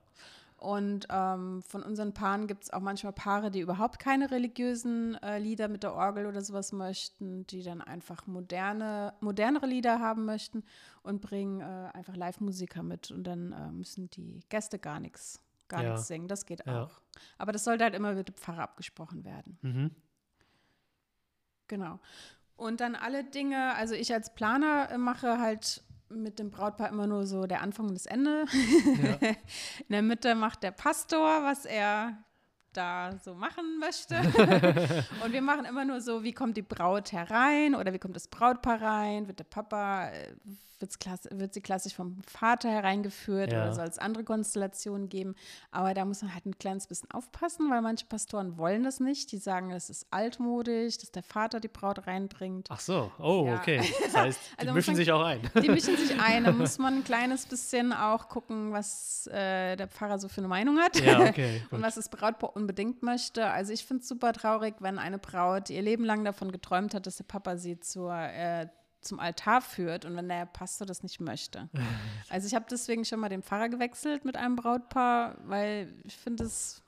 Und 0.57 1.07
ähm, 1.09 1.63
von 1.63 1.81
unseren 1.81 2.13
Paaren 2.13 2.45
gibt 2.45 2.65
es 2.65 2.69
auch 2.71 2.81
manchmal 2.81 3.13
Paare, 3.13 3.49
die 3.49 3.61
überhaupt 3.61 3.97
keine 3.97 4.29
religiösen 4.29 5.15
äh, 5.23 5.39
Lieder 5.39 5.67
mit 5.67 5.81
der 5.81 5.95
Orgel 5.95 6.27
oder 6.27 6.41
sowas 6.41 6.71
möchten, 6.71 7.47
die 7.47 7.63
dann 7.63 7.81
einfach 7.81 8.27
moderne, 8.27 9.15
modernere 9.21 9.65
Lieder 9.65 9.99
haben 9.99 10.25
möchten 10.25 10.63
und 11.01 11.19
bringen 11.19 11.61
äh, 11.61 11.89
einfach 11.93 12.15
Live-Musiker 12.15 12.83
mit. 12.83 13.09
Und 13.09 13.23
dann 13.23 13.53
äh, 13.53 13.71
müssen 13.71 14.11
die 14.11 14.41
Gäste 14.49 14.77
gar 14.77 14.99
nichts 14.99 15.41
gar 15.71 15.83
ja. 15.83 15.91
nichts 15.93 16.07
singen. 16.07 16.27
Das 16.27 16.45
geht 16.45 16.67
auch. 16.67 17.01
Aber 17.37 17.51
das 17.51 17.63
sollte 17.63 17.83
halt 17.83 17.95
immer 17.95 18.13
mit 18.13 18.27
dem 18.27 18.35
Pfarrer 18.35 18.63
abgesprochen 18.63 19.23
werden. 19.23 19.57
Mhm. 19.61 19.91
Genau. 21.71 21.99
Und 22.57 22.81
dann 22.81 22.95
alle 22.95 23.23
Dinge, 23.23 23.73
also 23.75 23.95
ich 23.95 24.13
als 24.13 24.35
Planer 24.35 24.89
äh, 24.91 24.97
mache 24.97 25.39
halt 25.39 25.81
mit 26.09 26.37
dem 26.37 26.51
Brautpaar 26.51 26.89
immer 26.89 27.07
nur 27.07 27.25
so 27.25 27.47
der 27.47 27.61
Anfang 27.61 27.87
und 27.87 27.93
das 27.93 28.05
Ende. 28.05 28.43
Ja. 29.01 29.29
In 29.87 29.87
der 29.87 30.01
Mitte 30.01 30.35
macht 30.35 30.63
der 30.63 30.71
Pastor, 30.71 31.43
was 31.43 31.63
er 31.63 32.17
da 32.73 33.17
so 33.23 33.35
machen 33.35 33.79
möchte. 33.79 34.15
und 35.23 35.31
wir 35.31 35.41
machen 35.41 35.63
immer 35.63 35.85
nur 35.85 36.01
so, 36.01 36.23
wie 36.23 36.33
kommt 36.33 36.57
die 36.57 36.61
Braut 36.61 37.13
herein 37.13 37.73
oder 37.73 37.93
wie 37.93 37.99
kommt 37.99 38.17
das 38.17 38.27
Brautpaar 38.27 38.81
rein? 38.81 39.27
Wird 39.27 39.39
der 39.39 39.45
Papa, 39.45 40.09
äh, 40.09 40.33
wird's 40.81 40.99
klass 40.99 41.21
wird 41.31 41.53
sie 41.53 41.61
klassisch 41.61 41.95
vom 41.95 42.21
Vater 42.25 42.69
hereingeführt 42.69 43.51
ja. 43.51 43.63
oder 43.63 43.73
soll 43.73 43.87
es 43.87 43.97
andere 43.97 44.23
Konstellationen 44.23 45.09
geben? 45.09 45.35
Aber 45.71 45.93
da 45.93 46.05
muss 46.05 46.21
man 46.21 46.33
halt 46.33 46.45
ein 46.45 46.57
kleines 46.57 46.87
bisschen 46.87 47.09
aufpassen, 47.11 47.69
weil 47.69 47.81
manche 47.81 48.05
Pastoren 48.05 48.57
wollen 48.57 48.83
das 48.83 48.99
nicht. 48.99 49.31
Die 49.31 49.37
sagen, 49.37 49.69
das 49.69 49.89
ist 49.89 50.07
altmodisch, 50.11 50.97
dass 50.97 51.11
der 51.11 51.23
Vater 51.23 51.59
die 51.59 51.67
Braut 51.67 52.07
reinbringt. 52.07 52.67
Ach 52.69 52.79
so, 52.79 53.11
oh, 53.19 53.45
ja. 53.47 53.55
okay. 53.55 53.81
Das 54.03 54.15
heißt, 54.15 54.39
die 54.53 54.59
also 54.59 54.73
mischen 54.73 54.91
man, 54.91 54.95
sich 54.97 55.11
auch 55.11 55.23
ein. 55.23 55.41
Die 55.61 55.69
mischen 55.69 55.95
sich 55.95 56.19
ein. 56.21 56.43
Da 56.43 56.51
muss 56.51 56.77
man 56.77 56.95
ein 56.95 57.03
kleines 57.03 57.45
bisschen 57.45 57.93
auch 57.93 58.27
gucken, 58.29 58.71
was 58.71 59.27
äh, 59.27 59.75
der 59.75 59.87
Pfarrer 59.87 60.19
so 60.19 60.27
für 60.27 60.39
eine 60.39 60.47
Meinung 60.47 60.79
hat. 60.79 60.99
Ja, 60.99 61.19
okay. 61.19 61.61
und 61.71 61.81
was 61.81 61.95
das 61.95 62.09
Brautpaar 62.09 62.55
unbedingt 62.55 63.03
möchte. 63.03 63.47
Also 63.47 63.73
ich 63.73 63.85
finde 63.85 64.01
es 64.01 64.09
super 64.09 64.33
traurig, 64.33 64.75
wenn 64.79 64.99
eine 64.99 65.17
Braut 65.17 65.69
ihr 65.69 65.81
Leben 65.81 66.03
lang 66.03 66.25
davon 66.25 66.51
geträumt 66.51 66.93
hat, 66.93 67.05
dass 67.05 67.17
der 67.17 67.23
Papa 67.25 67.57
sie 67.57 67.79
zur 67.79 68.13
äh, 68.13 68.67
zum 69.01 69.19
Altar 69.19 69.61
führt 69.61 70.05
und 70.05 70.15
wenn 70.15 70.29
der 70.29 70.45
Pastor 70.45 70.85
das 70.85 71.03
nicht 71.03 71.19
möchte. 71.19 71.69
Also 72.29 72.47
ich 72.47 72.55
habe 72.55 72.65
deswegen 72.71 73.03
schon 73.03 73.19
mal 73.19 73.27
den 73.27 73.43
Pfarrer 73.43 73.67
gewechselt 73.67 74.23
mit 74.23 74.37
einem 74.37 74.55
Brautpaar, 74.55 75.35
weil 75.43 75.93
ich 76.05 76.15
finde 76.15 76.45
es 76.45 76.81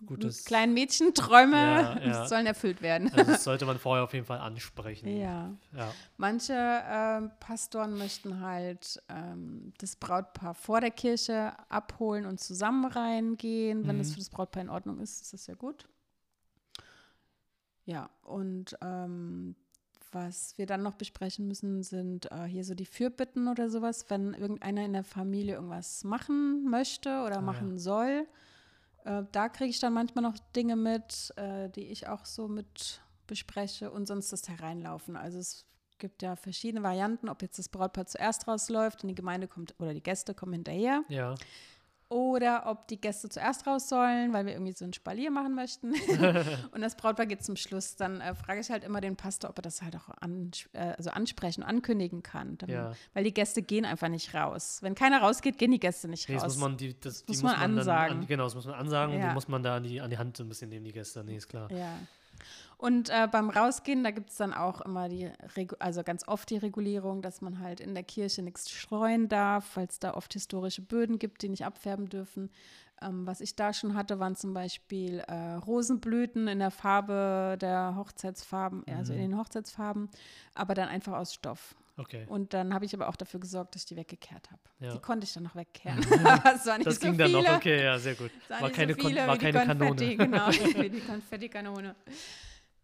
kleinen 0.46 0.74
Mädchenträume 0.74 1.58
ja, 1.58 2.00
ja. 2.06 2.28
sollen 2.28 2.46
erfüllt 2.46 2.82
werden. 2.82 3.12
Also 3.12 3.30
das 3.30 3.44
sollte 3.44 3.66
man 3.66 3.78
vorher 3.78 4.06
auf 4.06 4.14
jeden 4.14 4.26
Fall 4.26 4.40
ansprechen. 4.40 5.10
Ja. 5.18 5.52
ja. 5.76 5.92
Manche 6.16 6.54
äh, 6.54 7.28
Pastoren 7.44 7.98
möchten 7.98 8.40
halt 8.40 9.02
ähm, 9.10 9.74
das 9.80 9.98
Brautpaar 9.98 10.54
vor 10.54 10.80
der 10.80 10.92
Kirche 10.92 11.52
abholen 11.68 12.26
und 12.26 12.40
zusammen 12.40 12.86
reingehen. 12.86 13.86
Wenn 13.86 13.98
mhm. 13.98 14.00
das 14.00 14.12
für 14.12 14.20
das 14.20 14.30
Brautpaar 14.30 14.62
in 14.62 14.70
Ordnung 14.70 15.00
ist, 15.00 15.22
ist 15.22 15.34
das 15.34 15.48
ja 15.48 15.56
gut. 15.56 15.90
Ja, 17.86 18.10
und 18.22 18.78
ähm, 18.82 19.56
was 20.14 20.58
wir 20.58 20.66
dann 20.66 20.84
noch 20.84 20.96
besprechen 20.96 21.48
müssen, 21.48 21.84
sind 21.84 22.32
äh, 22.32 22.46
hier 22.46 22.64
so 22.64 22.76
die 22.76 22.86
Fürbitten 22.86 23.48
oder 23.48 23.70
sowas, 23.70 24.06
wenn 24.10 24.34
irgendeiner 24.34 24.86
in 24.86 24.94
der 24.94 25.04
Familie 25.04 25.56
irgendwas 25.56 26.04
machen 26.04 26.70
möchte 26.70 27.24
oder 27.26 27.38
ah, 27.38 27.42
machen 27.42 27.74
ja. 27.74 27.78
soll. 27.78 28.28
Äh, 29.06 29.24
da 29.32 29.50
kriege 29.50 29.70
ich 29.70 29.80
dann 29.80 29.94
manchmal 29.94 30.24
noch 30.24 30.38
Dinge 30.56 30.76
mit, 30.76 31.34
äh, 31.36 31.70
die 31.70 31.88
ich 31.88 32.08
auch 32.08 32.26
so 32.26 32.48
mit 32.48 33.02
bespreche 33.28 33.92
und 33.92 34.08
sonst 34.08 34.32
das 34.32 34.48
Hereinlaufen. 34.50 35.16
Also 35.16 35.40
es 35.40 35.66
gibt 35.98 36.22
ja 36.22 36.36
verschiedene 36.36 36.84
Varianten, 36.84 37.30
ob 37.30 37.42
jetzt 37.42 37.60
das 37.60 37.70
Brautpaar 37.70 38.06
zuerst 38.06 38.48
rausläuft 38.48 39.04
und 39.04 39.10
die 39.10 39.16
Gemeinde 39.16 39.48
kommt 39.48 39.76
oder 39.80 39.94
die 39.94 40.04
Gäste 40.04 40.34
kommen 40.34 40.54
hinterher. 40.54 41.04
Ja 41.08 41.36
oder 42.10 42.64
ob 42.68 42.88
die 42.88 43.00
Gäste 43.00 43.30
zuerst 43.30 43.66
raus 43.66 43.90
sollen, 43.90 44.34
weil 44.34 44.46
wir 44.46 44.54
irgendwie 44.54 44.74
so 44.74 44.86
ein 44.86 44.94
Spalier 44.94 45.32
machen 45.32 45.56
möchten. 45.56 45.94
und 46.72 46.82
das 46.82 46.96
Brautpaar 46.96 47.26
geht 47.26 47.44
zum 47.44 47.56
Schluss. 47.56 47.96
Dann 47.96 48.22
äh, 48.22 48.36
frage 48.36 48.60
ich 48.60 48.70
halt 48.70 48.84
immer 48.84 49.02
den 49.02 49.16
Pastor, 49.16 49.50
ob 49.50 49.60
er 49.60 49.62
das 49.64 49.82
halt 49.82 49.96
auch 49.96 50.10
an, 50.22 50.52
äh, 50.74 50.94
also 50.98 51.10
ansprechen, 51.10 51.64
ankündigen 51.64 52.24
kann. 52.24 52.58
Dann, 52.58 52.70
ja. 52.70 52.94
Weil 53.14 53.24
die 53.24 53.34
Gäste 53.34 53.62
gehen 53.62 53.86
einfach 53.86 54.10
nicht 54.10 54.34
raus. 54.34 54.80
Wenn 54.82 54.96
keiner 54.96 55.22
rausgeht, 55.22 55.58
gehen 55.58 55.72
die 55.72 55.80
Gäste 55.80 56.08
nicht 56.08 56.30
nee, 56.30 56.36
raus. 56.36 56.44
Das 56.44 56.56
muss 56.56 56.62
man, 56.62 56.78
die, 56.78 57.00
das, 57.00 57.26
muss 57.28 57.38
die 57.38 57.44
man, 57.44 57.54
muss 57.54 57.62
man 57.62 57.78
ansagen. 57.80 58.20
An, 58.20 58.28
genau, 58.28 58.44
das 58.44 58.56
muss 58.56 58.66
man 58.66 58.76
ansagen 58.76 59.16
ja. 59.16 59.22
und 59.22 59.30
die 59.30 59.34
muss 59.34 59.48
man 59.48 59.64
da 59.64 59.76
an 59.78 59.84
die, 59.84 60.02
an 60.02 60.10
die 60.10 60.18
Hand 60.18 60.38
so 60.38 60.44
ein 60.44 60.50
bisschen 60.50 60.70
nehmen, 60.70 60.86
die 60.86 60.94
Gäste. 60.94 61.24
Nee, 61.24 61.38
ist 61.38 61.48
klar. 61.48 61.72
Ja. 61.72 61.98
Und 62.78 63.10
äh, 63.10 63.28
beim 63.32 63.50
Rausgehen, 63.50 64.04
da 64.04 64.12
gibt 64.12 64.30
es 64.30 64.36
dann 64.36 64.54
auch 64.54 64.82
immer 64.82 65.08
die, 65.08 65.32
Regu 65.56 65.76
also 65.80 66.04
ganz 66.04 66.28
oft 66.28 66.50
die 66.50 66.58
Regulierung, 66.58 67.22
dass 67.22 67.42
man 67.42 67.60
halt 67.60 67.80
in 67.80 67.94
der 67.94 68.04
Kirche 68.04 68.42
nichts 68.42 68.70
streuen 68.70 69.30
darf, 69.30 69.78
weil 69.78 69.88
es 69.88 70.00
da 70.00 70.16
oft 70.16 70.34
historische 70.34 70.82
Böden 70.82 71.18
gibt, 71.18 71.44
die 71.44 71.50
nicht 71.50 71.66
abfärben 71.66 72.10
dürfen. 72.10 72.50
Ähm, 73.02 73.26
was 73.26 73.42
ich 73.42 73.56
da 73.56 73.74
schon 73.74 73.96
hatte, 73.96 74.20
waren 74.20 74.36
zum 74.36 74.54
Beispiel 74.54 75.20
äh, 75.20 75.54
Rosenblüten 75.54 76.48
in 76.48 76.60
der 76.60 76.72
Farbe 76.72 77.58
der 77.60 77.96
Hochzeitsfarben, 77.96 78.84
mhm. 78.86 78.98
also 78.98 79.14
in 79.14 79.20
den 79.20 79.38
Hochzeitsfarben, 79.38 80.10
aber 80.54 80.74
dann 80.74 80.90
einfach 80.90 81.14
aus 81.14 81.34
Stoff. 81.34 81.76
Okay. 81.96 82.26
Und 82.28 82.54
dann 82.54 82.74
habe 82.74 82.86
ich 82.86 82.94
aber 82.96 83.08
auch 83.08 83.16
dafür 83.16 83.40
gesorgt, 83.40 83.76
dass 83.76 83.84
ich 83.84 83.88
die 83.88 83.96
weggekehrt 83.96 84.50
habe. 84.50 84.62
Ja. 84.80 84.94
Die 84.94 85.00
konnte 85.00 85.26
ich 85.26 85.34
dann 85.34 85.44
noch 85.44 85.56
wegkehren. 85.56 86.02
das, 86.44 86.66
war 86.66 86.78
nicht 86.78 86.88
das 86.88 86.96
so 86.96 87.02
ging 87.02 87.12
viele. 87.14 87.32
dann 87.32 87.44
noch, 87.44 87.56
okay, 87.56 87.84
ja, 87.84 88.00
sehr 88.00 88.16
gut. 88.16 88.32
War, 88.48 88.70
keine, 88.72 88.96
so 88.96 89.02
viele, 89.02 89.28
war 89.28 89.38
keine 89.38 89.66
Kanone. 89.66 90.16
Genau, 90.18 90.48
wie 90.50 90.90
die 90.90 91.02
Konfettikanone. 91.02 91.96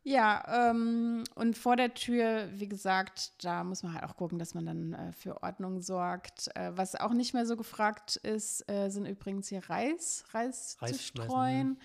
Ja, 0.03 0.69
ähm, 0.71 1.23
und 1.35 1.57
vor 1.57 1.75
der 1.75 1.93
Tür, 1.93 2.49
wie 2.53 2.67
gesagt, 2.67 3.43
da 3.43 3.63
muss 3.63 3.83
man 3.83 3.93
halt 3.93 4.03
auch 4.05 4.15
gucken, 4.15 4.39
dass 4.39 4.53
man 4.53 4.65
dann 4.65 4.93
äh, 4.93 5.11
für 5.11 5.43
Ordnung 5.43 5.81
sorgt. 5.81 6.49
Äh, 6.55 6.71
was 6.75 6.95
auch 6.95 7.13
nicht 7.13 7.33
mehr 7.33 7.45
so 7.45 7.57
gefragt 7.57 8.15
ist, 8.15 8.69
äh, 8.69 8.89
sind 8.89 9.05
übrigens 9.05 9.49
hier 9.49 9.67
Reis, 9.69 10.23
Reis, 10.31 10.77
Reis 10.79 10.93
zu 10.93 11.03
streuen. 11.03 11.69
Mhm. 11.69 11.77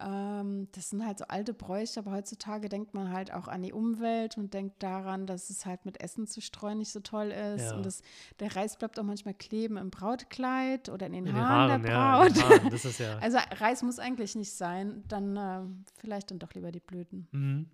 Ähm, 0.00 0.68
das 0.72 0.90
sind 0.90 1.04
halt 1.04 1.18
so 1.18 1.24
alte 1.26 1.52
Bräuche, 1.52 1.98
aber 1.98 2.12
heutzutage 2.12 2.68
denkt 2.68 2.94
man 2.94 3.12
halt 3.12 3.32
auch 3.32 3.48
an 3.48 3.62
die 3.62 3.72
Umwelt 3.72 4.38
und 4.38 4.54
denkt 4.54 4.82
daran, 4.82 5.26
dass 5.26 5.50
es 5.50 5.66
halt 5.66 5.84
mit 5.84 6.00
Essen 6.00 6.26
zu 6.26 6.40
streuen 6.40 6.78
nicht 6.78 6.92
so 6.92 7.00
toll 7.00 7.32
ist. 7.32 7.70
Ja. 7.70 7.76
Und 7.76 7.84
das, 7.84 8.02
der 8.38 8.54
Reis 8.54 8.76
bleibt 8.76 8.98
auch 9.00 9.04
manchmal 9.04 9.34
kleben 9.34 9.76
im 9.76 9.90
Brautkleid 9.90 10.88
oder 10.88 11.06
in 11.06 11.14
den, 11.14 11.26
in 11.26 11.34
Haaren, 11.34 11.82
den 11.82 11.92
Haaren, 11.92 12.32
der 12.32 12.42
Braut. 12.42 12.80
Ja, 12.82 13.06
ja. 13.06 13.18
also 13.18 13.38
Reis 13.56 13.82
muss 13.82 13.98
eigentlich 13.98 14.36
nicht 14.36 14.52
sein, 14.52 15.02
dann 15.08 15.36
äh, 15.36 15.60
vielleicht 15.96 16.30
dann 16.30 16.38
doch 16.38 16.54
lieber 16.54 16.70
die 16.70 16.80
Blüten. 16.80 17.26
Mhm. 17.32 17.66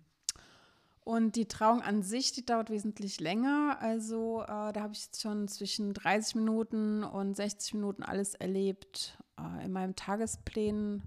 Und 1.03 1.35
die 1.35 1.47
Trauung 1.47 1.83
an 1.83 2.01
sich, 2.01 2.31
die 2.31 2.43
dauert 2.43 2.71
wesentlich 2.71 3.19
länger. 3.19 3.77
Also 3.79 4.41
äh, 4.41 4.47
da 4.47 4.81
habe 4.81 4.93
ich 4.93 5.05
jetzt 5.05 5.21
schon 5.21 5.47
zwischen 5.47 5.93
30 5.93 6.33
Minuten 6.33 7.03
und 7.03 7.35
60 7.35 7.75
Minuten 7.75 8.01
alles 8.01 8.33
erlebt. 8.33 9.15
Äh, 9.37 9.65
in 9.65 9.71
meinem 9.71 9.95
Tagesplänen 9.95 11.03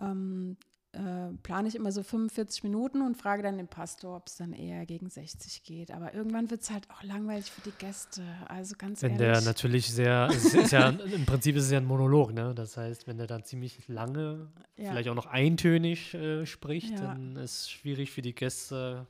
ähm, 0.00 0.56
äh, 0.94 1.32
plane 1.42 1.66
ich 1.66 1.74
immer 1.74 1.90
so 1.90 2.02
45 2.02 2.62
Minuten 2.62 3.02
und 3.02 3.16
frage 3.16 3.42
dann 3.42 3.56
den 3.56 3.66
Pastor, 3.66 4.16
ob 4.16 4.28
es 4.28 4.36
dann 4.36 4.52
eher 4.52 4.86
gegen 4.86 5.10
60 5.10 5.64
geht. 5.64 5.90
Aber 5.90 6.14
irgendwann 6.14 6.50
wird 6.50 6.62
es 6.62 6.70
halt 6.70 6.88
auch 6.90 7.02
langweilig 7.02 7.50
für 7.50 7.62
die 7.62 7.76
Gäste. 7.76 8.22
Also 8.46 8.76
ganz 8.78 9.02
wenn 9.02 9.12
ehrlich. 9.12 9.26
Wenn 9.26 9.34
der 9.34 9.42
natürlich 9.42 9.92
sehr, 9.92 10.28
es 10.32 10.54
ist 10.54 10.70
ja, 10.70 10.90
im 10.90 11.26
Prinzip 11.26 11.56
ist 11.56 11.64
es 11.64 11.70
ja 11.72 11.78
ein 11.78 11.84
Monolog, 11.84 12.32
ne? 12.32 12.54
Das 12.54 12.76
heißt, 12.76 13.08
wenn 13.08 13.18
der 13.18 13.26
dann 13.26 13.44
ziemlich 13.44 13.88
lange, 13.88 14.48
ja. 14.76 14.90
vielleicht 14.90 15.08
auch 15.08 15.16
noch 15.16 15.26
eintönig 15.26 16.14
äh, 16.14 16.46
spricht, 16.46 16.92
ja. 16.92 17.00
dann 17.00 17.36
ist 17.36 17.62
es 17.62 17.70
schwierig 17.70 18.12
für 18.12 18.22
die 18.22 18.34
Gäste 18.34 19.06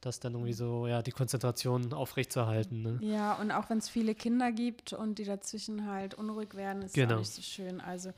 das 0.00 0.18
dann 0.18 0.32
irgendwie 0.32 0.52
so, 0.52 0.88
ja, 0.88 1.00
die 1.00 1.12
Konzentration 1.12 1.92
aufrechtzuerhalten. 1.92 2.82
Ne? 2.82 2.98
Ja, 3.02 3.34
und 3.34 3.52
auch 3.52 3.70
wenn 3.70 3.78
es 3.78 3.88
viele 3.88 4.16
Kinder 4.16 4.50
gibt 4.50 4.92
und 4.92 5.20
die 5.20 5.24
dazwischen 5.24 5.86
halt 5.86 6.14
unruhig 6.14 6.54
werden, 6.54 6.82
ist 6.82 6.94
genau. 6.94 7.14
auch 7.14 7.18
nicht 7.20 7.32
so 7.32 7.40
schön. 7.40 7.80
Also 7.80 8.10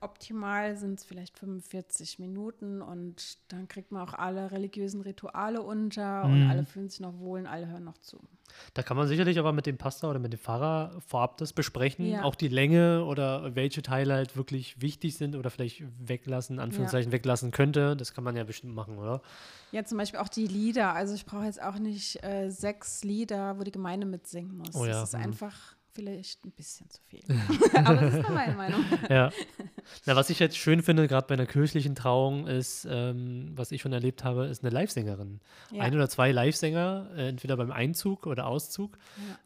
Optimal 0.00 0.76
sind 0.76 1.00
es 1.00 1.04
vielleicht 1.04 1.38
45 1.38 2.18
Minuten 2.18 2.82
und 2.82 3.38
dann 3.48 3.68
kriegt 3.68 3.92
man 3.92 4.06
auch 4.06 4.14
alle 4.14 4.50
religiösen 4.50 5.00
Rituale 5.00 5.62
unter 5.62 6.24
mhm. 6.24 6.32
und 6.32 6.50
alle 6.50 6.64
fühlen 6.64 6.88
sich 6.88 7.00
noch 7.00 7.18
wohl 7.18 7.40
und 7.40 7.46
alle 7.46 7.66
hören 7.66 7.84
noch 7.84 7.98
zu. 7.98 8.20
Da 8.74 8.82
kann 8.82 8.96
man 8.96 9.06
sicherlich 9.06 9.38
aber 9.38 9.52
mit 9.52 9.66
dem 9.66 9.76
Pastor 9.76 10.10
oder 10.10 10.18
mit 10.18 10.32
dem 10.32 10.38
Pfarrer 10.38 10.92
vorab 11.06 11.36
das 11.36 11.52
besprechen. 11.52 12.06
Ja. 12.06 12.22
Auch 12.22 12.34
die 12.34 12.48
Länge 12.48 13.04
oder 13.04 13.54
welche 13.54 13.82
Teile 13.82 14.14
halt 14.14 14.36
wirklich 14.36 14.80
wichtig 14.80 15.16
sind 15.16 15.36
oder 15.36 15.50
vielleicht 15.50 15.82
weglassen, 15.98 16.58
Anführungszeichen 16.58 17.10
ja. 17.10 17.16
weglassen 17.16 17.50
könnte. 17.50 17.96
Das 17.96 18.14
kann 18.14 18.24
man 18.24 18.36
ja 18.36 18.44
bestimmt 18.44 18.74
machen, 18.74 18.98
oder? 18.98 19.22
Ja, 19.72 19.84
zum 19.84 19.98
Beispiel 19.98 20.20
auch 20.20 20.28
die 20.28 20.46
Lieder. 20.46 20.94
Also 20.94 21.14
ich 21.14 21.26
brauche 21.26 21.44
jetzt 21.44 21.62
auch 21.62 21.78
nicht 21.78 22.22
äh, 22.24 22.50
sechs 22.50 23.04
Lieder, 23.04 23.58
wo 23.58 23.64
die 23.64 23.72
Gemeinde 23.72 24.06
mitsingen 24.06 24.56
muss. 24.56 24.74
Oh 24.74 24.86
ja. 24.86 24.92
Das 24.92 25.10
ist 25.10 25.18
mhm. 25.18 25.24
einfach 25.24 25.76
vielleicht 25.98 26.44
ein 26.44 26.52
bisschen 26.52 26.88
zu 26.88 27.00
viel. 27.08 27.24
Aber 27.74 27.96
das 27.96 28.14
ist 28.14 28.22
nur 28.22 28.30
meine 28.30 28.54
Meinung. 28.54 28.84
Ja. 29.08 29.30
Na, 30.04 30.16
was 30.16 30.28
ich 30.30 30.38
jetzt 30.38 30.56
schön 30.56 30.82
finde, 30.82 31.08
gerade 31.08 31.26
bei 31.26 31.34
einer 31.34 31.46
kirchlichen 31.46 31.94
Trauung, 31.94 32.46
ist, 32.46 32.86
ähm, 32.88 33.52
was 33.54 33.72
ich 33.72 33.80
schon 33.80 33.92
erlebt 33.92 34.22
habe, 34.22 34.46
ist 34.46 34.62
eine 34.62 34.70
Live-Sängerin. 34.70 35.40
Ja. 35.72 35.82
Ein 35.82 35.94
oder 35.94 36.08
zwei 36.08 36.30
Live-Sänger, 36.30 37.10
äh, 37.16 37.28
entweder 37.28 37.56
beim 37.56 37.72
Einzug 37.72 38.26
oder 38.26 38.46
Auszug. 38.46 38.98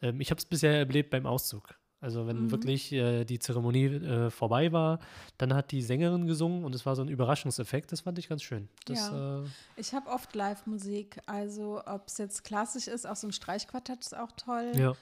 Ja. 0.02 0.08
Ähm, 0.08 0.20
ich 0.20 0.30
habe 0.30 0.38
es 0.38 0.44
bisher 0.44 0.76
erlebt 0.76 1.10
beim 1.10 1.26
Auszug. 1.26 1.76
Also 2.02 2.26
wenn 2.26 2.46
mhm. 2.46 2.50
wirklich 2.50 2.92
äh, 2.92 3.24
die 3.24 3.38
Zeremonie 3.38 3.84
äh, 3.84 4.30
vorbei 4.30 4.72
war, 4.72 4.98
dann 5.38 5.54
hat 5.54 5.70
die 5.70 5.80
Sängerin 5.80 6.26
gesungen 6.26 6.64
und 6.64 6.74
es 6.74 6.84
war 6.84 6.96
so 6.96 7.02
ein 7.02 7.08
Überraschungseffekt. 7.08 7.92
Das 7.92 8.00
fand 8.00 8.18
ich 8.18 8.28
ganz 8.28 8.42
schön. 8.42 8.68
Das, 8.86 8.98
ja. 8.98 9.38
Äh, 9.38 9.44
ich 9.76 9.94
habe 9.94 10.10
oft 10.10 10.34
Live-Musik. 10.34 11.20
Also 11.26 11.80
ob 11.86 12.08
es 12.08 12.18
jetzt 12.18 12.42
klassisch 12.42 12.88
ist, 12.88 13.06
auch 13.06 13.14
so 13.14 13.28
ein 13.28 13.32
Streichquartett 13.32 14.00
ist 14.00 14.16
auch 14.16 14.32
toll. 14.32 14.72
Ja. 14.74 14.94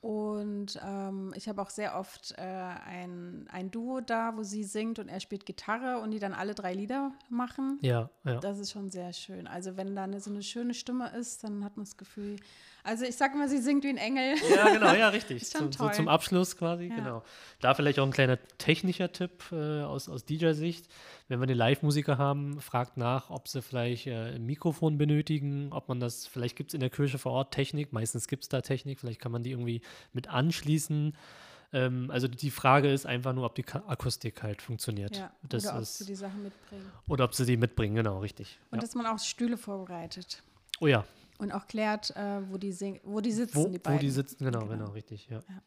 Und 0.00 0.80
ähm, 0.82 1.34
ich 1.36 1.46
habe 1.46 1.60
auch 1.60 1.68
sehr 1.68 1.98
oft 1.98 2.32
äh, 2.38 2.42
ein, 2.42 3.46
ein 3.50 3.70
Duo 3.70 4.00
da, 4.00 4.34
wo 4.34 4.42
sie 4.42 4.64
singt 4.64 4.98
und 4.98 5.08
er 5.08 5.20
spielt 5.20 5.44
Gitarre 5.44 6.00
und 6.00 6.10
die 6.10 6.18
dann 6.18 6.32
alle 6.32 6.54
drei 6.54 6.72
Lieder 6.72 7.12
machen. 7.28 7.78
Ja, 7.82 8.08
ja. 8.24 8.40
Das 8.40 8.58
ist 8.58 8.70
schon 8.70 8.90
sehr 8.90 9.12
schön. 9.12 9.46
Also 9.46 9.76
wenn 9.76 9.94
da 9.94 10.04
eine, 10.04 10.20
so 10.20 10.30
eine 10.30 10.42
schöne 10.42 10.72
Stimme 10.72 11.10
ist, 11.10 11.44
dann 11.44 11.64
hat 11.64 11.76
man 11.76 11.84
das 11.84 11.98
Gefühl, 11.98 12.36
also 12.82 13.04
ich 13.04 13.16
sag 13.16 13.34
mal, 13.34 13.48
sie 13.48 13.58
singt 13.58 13.84
wie 13.84 13.88
ein 13.88 13.96
Engel. 13.96 14.34
Ja, 14.54 14.70
genau, 14.72 14.92
ja, 14.94 15.08
richtig. 15.08 15.44
Zum, 15.50 15.72
so 15.72 15.88
zum 15.90 16.08
Abschluss 16.08 16.56
quasi, 16.56 16.86
ja. 16.86 16.94
genau. 16.94 17.22
Da 17.60 17.74
vielleicht 17.74 17.98
auch 17.98 18.06
ein 18.06 18.12
kleiner 18.12 18.38
technischer 18.58 19.12
Tipp 19.12 19.44
äh, 19.52 19.82
aus, 19.82 20.08
aus 20.08 20.24
DJ-Sicht. 20.24 20.88
Wenn 21.28 21.40
wir 21.40 21.44
eine 21.44 21.54
Live-Musiker 21.54 22.18
haben, 22.18 22.60
fragt 22.60 22.96
nach, 22.96 23.30
ob 23.30 23.48
sie 23.48 23.62
vielleicht 23.62 24.06
äh, 24.06 24.34
ein 24.34 24.46
Mikrofon 24.46 24.98
benötigen, 24.98 25.72
ob 25.72 25.88
man 25.88 26.00
das, 26.00 26.26
vielleicht 26.26 26.56
gibt 26.56 26.70
es 26.70 26.74
in 26.74 26.80
der 26.80 26.90
Kirche 26.90 27.18
vor 27.18 27.32
Ort 27.32 27.52
Technik, 27.52 27.92
meistens 27.92 28.28
gibt 28.28 28.44
es 28.44 28.48
da 28.48 28.60
Technik, 28.60 29.00
vielleicht 29.00 29.20
kann 29.20 29.32
man 29.32 29.42
die 29.42 29.50
irgendwie 29.50 29.82
mit 30.12 30.28
anschließen. 30.28 31.14
Ähm, 31.72 32.10
also 32.10 32.26
die 32.26 32.50
Frage 32.50 32.90
ist 32.90 33.06
einfach 33.06 33.32
nur, 33.32 33.44
ob 33.44 33.54
die 33.54 33.64
Akustik 33.68 34.42
halt 34.42 34.60
funktioniert. 34.62 35.16
Ja, 35.16 35.30
das 35.48 35.66
oder 35.66 35.76
ob 35.76 35.82
ist, 35.82 35.98
sie 35.98 36.06
die 36.06 36.14
Sachen 36.14 36.42
mitbringen. 36.42 36.90
Oder 37.06 37.24
ob 37.24 37.34
sie 37.34 37.46
die 37.46 37.56
mitbringen, 37.56 37.94
genau, 37.94 38.18
richtig. 38.18 38.58
Und 38.70 38.78
ja. 38.78 38.82
dass 38.82 38.94
man 38.94 39.06
auch 39.06 39.18
Stühle 39.18 39.56
vorbereitet. 39.56 40.42
Oh 40.80 40.86
ja, 40.86 41.04
und 41.40 41.52
auch 41.52 41.66
klärt, 41.66 42.14
äh, 42.16 42.40
wo, 42.48 42.58
die 42.58 42.72
wo 43.04 43.20
die 43.20 43.32
sitzen, 43.32 43.56
wo, 43.56 43.68
die 43.68 43.78
beiden. 43.78 43.98
Wo 43.98 44.00
die 44.00 44.10
sitzen, 44.10 44.44
genau, 44.44 44.60
genau, 44.60 44.70
genau 44.70 44.90
richtig, 44.90 45.28
ja. 45.28 45.38
ja. 45.38 45.62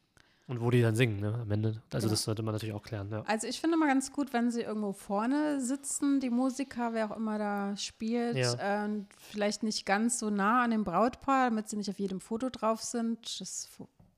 Und 0.45 0.59
wo 0.59 0.69
die 0.69 0.81
dann 0.81 0.93
singen, 0.95 1.21
ne, 1.21 1.33
am 1.41 1.49
Ende. 1.51 1.81
Also 1.91 2.05
genau. 2.05 2.11
das 2.11 2.23
sollte 2.23 2.43
man 2.43 2.53
natürlich 2.53 2.75
auch 2.75 2.83
klären, 2.83 3.09
ja. 3.09 3.23
Also 3.23 3.47
ich 3.47 3.61
finde 3.61 3.77
mal 3.77 3.87
ganz 3.87 4.11
gut, 4.11 4.33
wenn 4.33 4.51
sie 4.51 4.61
irgendwo 4.61 4.91
vorne 4.91 5.61
sitzen, 5.61 6.19
die 6.19 6.29
Musiker, 6.29 6.93
wer 6.93 7.09
auch 7.09 7.15
immer 7.15 7.37
da 7.37 7.77
spielt, 7.77 8.35
ja. 8.35 8.85
äh, 8.85 8.89
vielleicht 9.17 9.63
nicht 9.63 9.85
ganz 9.85 10.19
so 10.19 10.29
nah 10.29 10.63
an 10.63 10.71
dem 10.71 10.83
Brautpaar, 10.83 11.49
damit 11.49 11.69
sie 11.69 11.77
nicht 11.77 11.89
auf 11.89 11.99
jedem 11.99 12.19
Foto 12.19 12.49
drauf 12.49 12.83
sind. 12.83 13.39
Das 13.39 13.69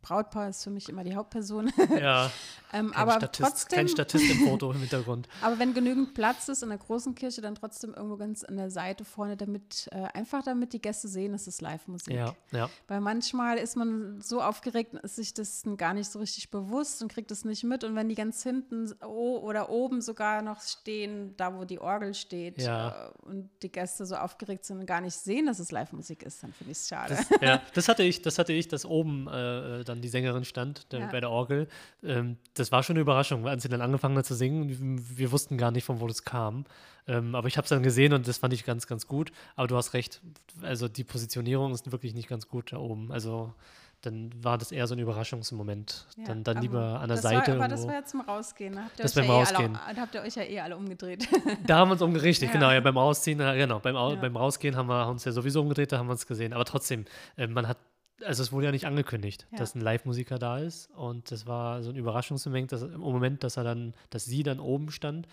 Brautpaar 0.06 0.50
ist 0.50 0.64
für 0.64 0.70
mich 0.70 0.88
immer 0.88 1.04
die 1.04 1.16
Hauptperson. 1.16 1.72
Ja. 2.00 2.32
ähm, 2.74 2.92
kein 2.92 2.94
aber 2.94 3.14
Statist, 3.14 3.42
trotzdem. 3.42 3.78
Kein 3.78 3.88
Statist 3.88 4.24
im 4.30 4.74
Hintergrund. 4.74 5.28
aber 5.42 5.58
wenn 5.58 5.74
genügend 5.74 6.14
Platz 6.14 6.48
ist 6.48 6.62
in 6.62 6.70
der 6.70 6.78
großen 6.78 7.16
Kirche, 7.16 7.42
dann 7.42 7.56
trotzdem 7.56 7.94
irgendwo 7.94 8.16
ganz 8.18 8.44
an 8.44 8.58
der 8.58 8.70
Seite 8.70 9.04
vorne, 9.04 9.36
damit 9.36 9.90
äh, 9.92 10.04
einfach 10.14 10.44
damit 10.44 10.74
die 10.74 10.82
Gäste 10.82 11.08
sehen, 11.08 11.34
es 11.34 11.48
ist 11.48 11.62
Live-Musik. 11.62 12.14
Ja, 12.14 12.36
ja. 12.52 12.70
Weil 12.88 13.02
manchmal 13.02 13.58
ist 13.58 13.76
man 13.76 14.22
so 14.22 14.42
aufgeregt, 14.42 14.94
ist 14.94 15.16
sich 15.16 15.34
das 15.34 15.64
gar 15.78 15.94
nicht 15.94 16.12
so 16.12 16.20
richtig 16.20 16.52
bewusst 16.52 17.02
und 17.02 17.12
kriegt 17.12 17.32
es 17.32 17.44
nicht 17.44 17.64
mit. 17.64 17.84
Und 17.84 17.96
wenn 17.96 18.08
die 18.08 18.16
ganz 18.16 18.44
hinten 18.44 18.92
oder 19.02 19.70
oben 19.70 20.02
sogar 20.02 20.44
noch 20.44 20.62
stehen, 20.62 21.36
da 21.38 21.58
wo 21.58 21.66
die 21.66 21.80
Orgel 21.80 22.14
steht, 22.14 22.62
ja. 22.62 23.08
äh, 23.08 23.12
und 23.24 23.50
die 23.64 23.72
Gäste 23.72 24.06
so 24.06 24.16
aufgeregt 24.16 24.66
sind 24.66 24.80
und 24.80 24.86
gar 24.86 25.02
nicht 25.02 25.16
sehen, 25.16 25.48
dass 25.48 25.58
es 25.58 25.72
Live-Musik 25.72 26.22
ist, 26.24 26.44
dann 26.44 26.54
finde 26.54 26.72
ich 26.72 26.78
es 26.78 26.88
schade. 26.88 27.16
Das, 27.16 27.42
ja, 27.42 27.62
das 27.74 27.88
hatte 27.88 28.04
ich, 28.04 28.22
das 28.22 28.38
hatte 28.38 28.54
ich, 28.54 28.68
dass 28.68 28.86
oben 28.86 29.28
äh, 29.28 29.84
dann 29.84 29.95
dann 29.96 30.02
die 30.02 30.08
Sängerin 30.08 30.46
stand 30.46 30.92
der, 30.92 31.00
ja. 31.00 31.08
bei 31.08 31.20
der 31.20 31.32
Orgel. 31.32 31.68
Ähm, 32.04 32.38
das 32.54 32.72
war 32.72 32.84
schon 32.84 32.96
eine 32.96 33.02
Überraschung, 33.02 33.48
als 33.48 33.64
sie 33.64 33.70
dann 33.70 33.82
angefangen 33.82 34.18
hat 34.18 34.26
zu 34.26 34.36
singen. 34.36 35.02
Wir 35.18 35.32
wussten 35.32 35.58
gar 35.58 35.72
nicht, 35.72 35.86
von 35.86 36.00
wo 36.00 36.08
das 36.08 36.24
kam. 36.24 36.66
Ähm, 37.08 37.36
aber 37.36 37.48
ich 37.48 37.58
habe 37.58 37.66
es 37.66 37.70
dann 37.70 37.84
gesehen 37.84 38.14
und 38.14 38.28
das 38.28 38.38
fand 38.38 38.54
ich 38.54 38.66
ganz, 38.66 38.88
ganz 38.88 39.08
gut. 39.08 39.32
Aber 39.56 39.68
du 39.68 39.78
hast 39.78 39.94
recht, 39.94 40.22
also 40.62 40.88
die 40.88 41.04
Positionierung 41.04 41.74
ist 41.74 41.92
wirklich 41.92 42.14
nicht 42.14 42.28
ganz 42.28 42.48
gut 42.48 42.74
da 42.74 42.78
oben. 42.78 43.12
Also 43.12 43.54
dann 44.02 44.32
war 44.42 44.58
das 44.58 44.72
eher 44.72 44.86
so 44.88 44.94
ein 44.94 45.00
Überraschungsmoment. 45.00 46.06
Ja, 46.18 46.26
dann, 46.26 46.44
dann 46.44 46.62
lieber 46.62 47.00
an 47.00 47.08
der 47.08 47.18
Seite. 47.18 47.54
War, 47.54 47.66
aber 47.66 47.68
das 47.68 47.88
war 47.88 47.94
ja 47.94 48.06
zum 48.06 48.22
Rausgehen. 48.22 48.78
Habt 48.78 49.00
das 49.00 49.14
beim 49.14 49.26
ja 49.26 49.32
Rausgehen. 49.32 49.76
Eh 49.76 49.78
alle, 49.88 50.02
habt 50.02 50.16
ihr 50.16 50.22
euch 50.22 50.36
ja 50.36 50.44
eh 50.44 50.60
alle 50.60 50.78
umgedreht. 50.78 51.28
Da 51.66 51.78
haben 51.78 51.90
wir 51.90 51.94
uns 51.94 52.02
umgedreht, 52.02 52.30
richtig, 52.30 52.52
genau. 52.52 52.72
Ja, 52.72 52.80
beim 52.82 52.98
Rausziehen, 52.98 53.40
genau. 53.40 53.80
Beim, 53.80 53.96
ja. 53.96 54.16
beim 54.16 54.36
Rausgehen 54.36 54.76
haben 54.76 54.88
wir 54.88 55.08
uns 55.08 55.26
ja 55.26 55.32
sowieso 55.32 55.62
umgedreht, 55.62 55.92
da 55.92 55.98
haben 55.98 56.08
wir 56.08 56.12
uns 56.12 56.28
gesehen. 56.28 56.54
Aber 56.54 56.66
trotzdem, 56.66 57.06
äh, 57.38 57.48
man 57.48 57.68
hat 57.68 57.78
also 58.24 58.44
es 58.44 58.52
wurde 58.52 58.68
ja 58.68 58.72
nicht 58.72 58.86
angekündigt, 58.86 59.48
ja. 59.52 59.58
dass 59.58 59.76
ein 59.76 59.82
Live-Musiker 59.82 60.40
da 60.40 60.60
ist 60.60 60.90
und 60.92 61.32
das 61.32 61.46
war 61.48 61.84
so 61.84 61.90
ein 61.90 61.96
Überraschungsmoment, 61.96 62.72
dass 62.72 62.84
im 62.84 63.00
Moment, 63.00 63.44
dass 63.44 63.58
er 63.58 63.64
dann, 63.64 63.94
dass 64.10 64.26
sie 64.26 64.44
dann 64.44 64.60
oben 64.60 64.92
stand 64.92 65.28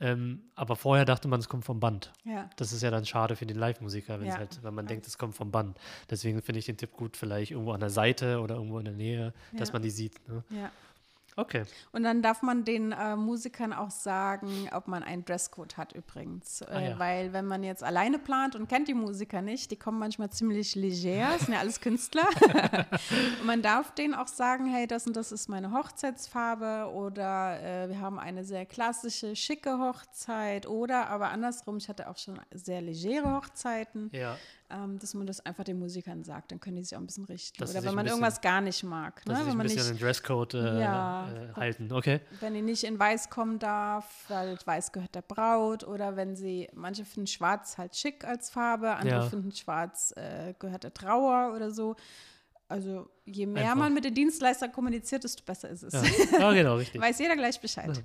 ähm, 0.00 0.40
aber 0.54 0.76
vorher 0.76 1.04
dachte 1.04 1.28
man, 1.28 1.40
es 1.40 1.48
kommt 1.48 1.64
vom 1.64 1.78
Band. 1.78 2.10
Ja. 2.24 2.48
Das 2.56 2.72
ist 2.72 2.82
ja 2.82 2.90
dann 2.90 3.04
schade 3.04 3.36
für 3.36 3.44
den 3.44 3.58
Live-Musiker, 3.58 4.18
wenn, 4.18 4.28
ja. 4.28 4.38
halt, 4.38 4.62
wenn 4.62 4.74
man 4.74 4.86
denkt, 4.86 5.06
es 5.06 5.18
kommt 5.18 5.34
vom 5.34 5.50
Band. 5.50 5.78
Deswegen 6.08 6.40
finde 6.40 6.58
ich 6.58 6.64
den 6.64 6.78
Tipp 6.78 6.92
gut, 6.92 7.18
vielleicht 7.18 7.50
irgendwo 7.52 7.72
an 7.72 7.80
der 7.80 7.90
Seite 7.90 8.40
oder 8.40 8.54
irgendwo 8.54 8.78
in 8.78 8.86
der 8.86 8.94
Nähe, 8.94 9.34
dass 9.52 9.72
man 9.72 9.82
die 9.82 9.90
sieht. 9.90 10.26
Ne? 10.26 10.42
Ja. 10.50 10.70
Okay. 11.36 11.64
Und 11.92 12.02
dann 12.02 12.22
darf 12.22 12.42
man 12.42 12.64
den 12.64 12.92
äh, 12.92 13.16
Musikern 13.16 13.72
auch 13.72 13.90
sagen, 13.90 14.68
ob 14.72 14.88
man 14.88 15.02
einen 15.02 15.24
Dresscode 15.24 15.76
hat 15.76 15.92
übrigens. 15.92 16.62
Ah, 16.62 16.78
äh, 16.78 16.90
ja. 16.90 16.98
Weil 16.98 17.32
wenn 17.32 17.46
man 17.46 17.62
jetzt 17.62 17.82
alleine 17.82 18.18
plant 18.18 18.56
und 18.56 18.68
kennt 18.68 18.88
die 18.88 18.94
Musiker 18.94 19.42
nicht, 19.42 19.70
die 19.70 19.76
kommen 19.76 19.98
manchmal 19.98 20.30
ziemlich 20.30 20.74
leger, 20.74 21.30
sind 21.38 21.54
ja 21.54 21.60
alles 21.60 21.80
Künstler. 21.80 22.26
und 23.40 23.44
man 23.46 23.62
darf 23.62 23.94
denen 23.94 24.14
auch 24.14 24.28
sagen, 24.28 24.66
hey, 24.66 24.86
das 24.86 25.06
und 25.06 25.16
das 25.16 25.32
ist 25.32 25.48
meine 25.48 25.72
Hochzeitsfarbe 25.72 26.90
oder 26.92 27.60
äh, 27.62 27.88
wir 27.88 28.00
haben 28.00 28.18
eine 28.18 28.44
sehr 28.44 28.66
klassische, 28.66 29.36
schicke 29.36 29.78
Hochzeit 29.78 30.66
oder 30.66 31.08
aber 31.08 31.30
andersrum, 31.30 31.78
ich 31.78 31.88
hatte 31.88 32.08
auch 32.08 32.18
schon 32.18 32.38
sehr 32.52 32.80
legere 32.80 33.34
Hochzeiten. 33.34 34.10
Ja 34.12 34.36
ähm, 34.70 34.98
dass 34.98 35.14
man 35.14 35.26
das 35.26 35.44
einfach 35.44 35.64
den 35.64 35.78
Musikern 35.78 36.24
sagt. 36.24 36.52
Dann 36.52 36.60
können 36.60 36.76
die 36.76 36.82
sich 36.82 36.96
auch 36.96 37.00
ein 37.00 37.06
bisschen 37.06 37.24
richten. 37.24 37.58
Das 37.58 37.70
Oder 37.70 37.84
wenn 37.84 37.94
man 37.94 38.04
bisschen, 38.04 38.20
irgendwas 38.20 38.40
gar 38.40 38.60
nicht 38.60 38.82
mag. 38.84 39.26
Ne? 39.26 39.34
Wenn 39.34 39.46
man 39.48 39.60
ein 39.60 39.62
bisschen 39.64 39.78
nicht, 39.80 39.90
den 39.90 39.98
Dresscode 39.98 40.54
äh, 40.54 40.80
ja, 40.80 41.28
äh, 41.30 41.52
halten. 41.54 41.92
Okay. 41.92 42.20
Wenn 42.40 42.54
die 42.54 42.62
nicht 42.62 42.84
in 42.84 42.98
Weiß 42.98 43.30
kommen 43.30 43.58
darf, 43.58 44.24
weil 44.28 44.58
Weiß 44.64 44.92
gehört 44.92 45.14
der 45.14 45.22
Braut. 45.22 45.84
Oder 45.84 46.16
wenn 46.16 46.36
sie, 46.36 46.68
manche 46.74 47.04
finden 47.04 47.26
Schwarz 47.26 47.78
halt 47.78 47.96
schick 47.96 48.24
als 48.24 48.50
Farbe, 48.50 48.94
andere 48.94 49.20
ja. 49.20 49.28
finden 49.28 49.52
Schwarz 49.52 50.12
äh, 50.16 50.54
gehört 50.58 50.84
der 50.84 50.94
Trauer 50.94 51.54
oder 51.54 51.70
so. 51.70 51.96
Also 52.68 53.10
je 53.24 53.46
mehr 53.46 53.64
Einfach. 53.64 53.76
man 53.76 53.94
mit 53.94 54.04
den 54.04 54.14
Dienstleistern 54.14 54.70
kommuniziert, 54.70 55.24
desto 55.24 55.42
besser 55.44 55.68
ist 55.70 55.82
es. 55.82 55.92
Ja, 55.92 56.38
ja 56.38 56.52
genau, 56.52 56.74
richtig. 56.76 57.00
Weiß 57.00 57.18
jeder 57.18 57.34
gleich 57.34 57.60
Bescheid. 57.60 57.96
Ja. 57.96 58.02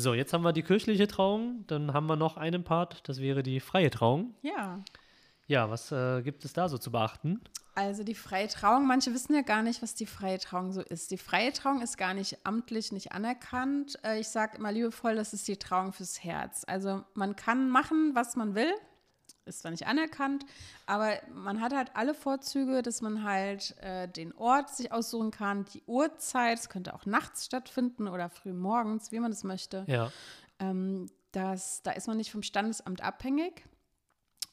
So, 0.00 0.14
jetzt 0.14 0.32
haben 0.32 0.44
wir 0.44 0.54
die 0.54 0.62
kirchliche 0.62 1.06
Trauung, 1.06 1.66
dann 1.66 1.92
haben 1.92 2.06
wir 2.06 2.16
noch 2.16 2.38
einen 2.38 2.64
Part, 2.64 3.06
das 3.06 3.20
wäre 3.20 3.42
die 3.42 3.60
freie 3.60 3.90
Trauung. 3.90 4.34
Ja. 4.40 4.82
Ja, 5.46 5.68
was 5.68 5.92
äh, 5.92 6.22
gibt 6.22 6.42
es 6.46 6.54
da 6.54 6.70
so 6.70 6.78
zu 6.78 6.90
beachten? 6.90 7.42
Also 7.74 8.02
die 8.02 8.14
freie 8.14 8.48
Trauung, 8.48 8.86
manche 8.86 9.12
wissen 9.12 9.34
ja 9.34 9.42
gar 9.42 9.62
nicht, 9.62 9.82
was 9.82 9.94
die 9.94 10.06
freie 10.06 10.38
Trauung 10.38 10.72
so 10.72 10.80
ist. 10.80 11.10
Die 11.10 11.18
freie 11.18 11.52
Trauung 11.52 11.82
ist 11.82 11.98
gar 11.98 12.14
nicht 12.14 12.38
amtlich, 12.46 12.92
nicht 12.92 13.12
anerkannt. 13.12 13.98
Äh, 14.02 14.20
ich 14.20 14.28
sage 14.28 14.56
immer 14.56 14.72
liebevoll, 14.72 15.16
das 15.16 15.34
ist 15.34 15.46
die 15.46 15.58
Trauung 15.58 15.92
fürs 15.92 16.24
Herz. 16.24 16.64
Also 16.66 17.04
man 17.12 17.36
kann 17.36 17.68
machen, 17.68 18.12
was 18.14 18.36
man 18.36 18.54
will 18.54 18.72
ist 19.50 19.60
zwar 19.60 19.70
nicht 19.70 19.86
anerkannt, 19.86 20.46
aber 20.86 21.18
man 21.34 21.60
hat 21.60 21.74
halt 21.74 21.90
alle 21.94 22.14
Vorzüge, 22.14 22.82
dass 22.82 23.02
man 23.02 23.22
halt 23.22 23.76
äh, 23.82 24.08
den 24.08 24.32
Ort 24.34 24.70
sich 24.70 24.92
aussuchen 24.92 25.30
kann, 25.30 25.66
die 25.66 25.82
Uhrzeit, 25.86 26.58
es 26.58 26.68
könnte 26.68 26.94
auch 26.94 27.06
nachts 27.06 27.46
stattfinden 27.46 28.08
oder 28.08 28.28
früh 28.28 28.52
morgens, 28.52 29.12
wie 29.12 29.20
man 29.20 29.32
es 29.32 29.44
möchte. 29.44 29.84
Ja. 29.86 30.10
Ähm, 30.58 31.06
das, 31.32 31.82
da 31.82 31.92
ist 31.92 32.08
man 32.08 32.16
nicht 32.16 32.32
vom 32.32 32.42
Standesamt 32.42 33.02
abhängig 33.02 33.64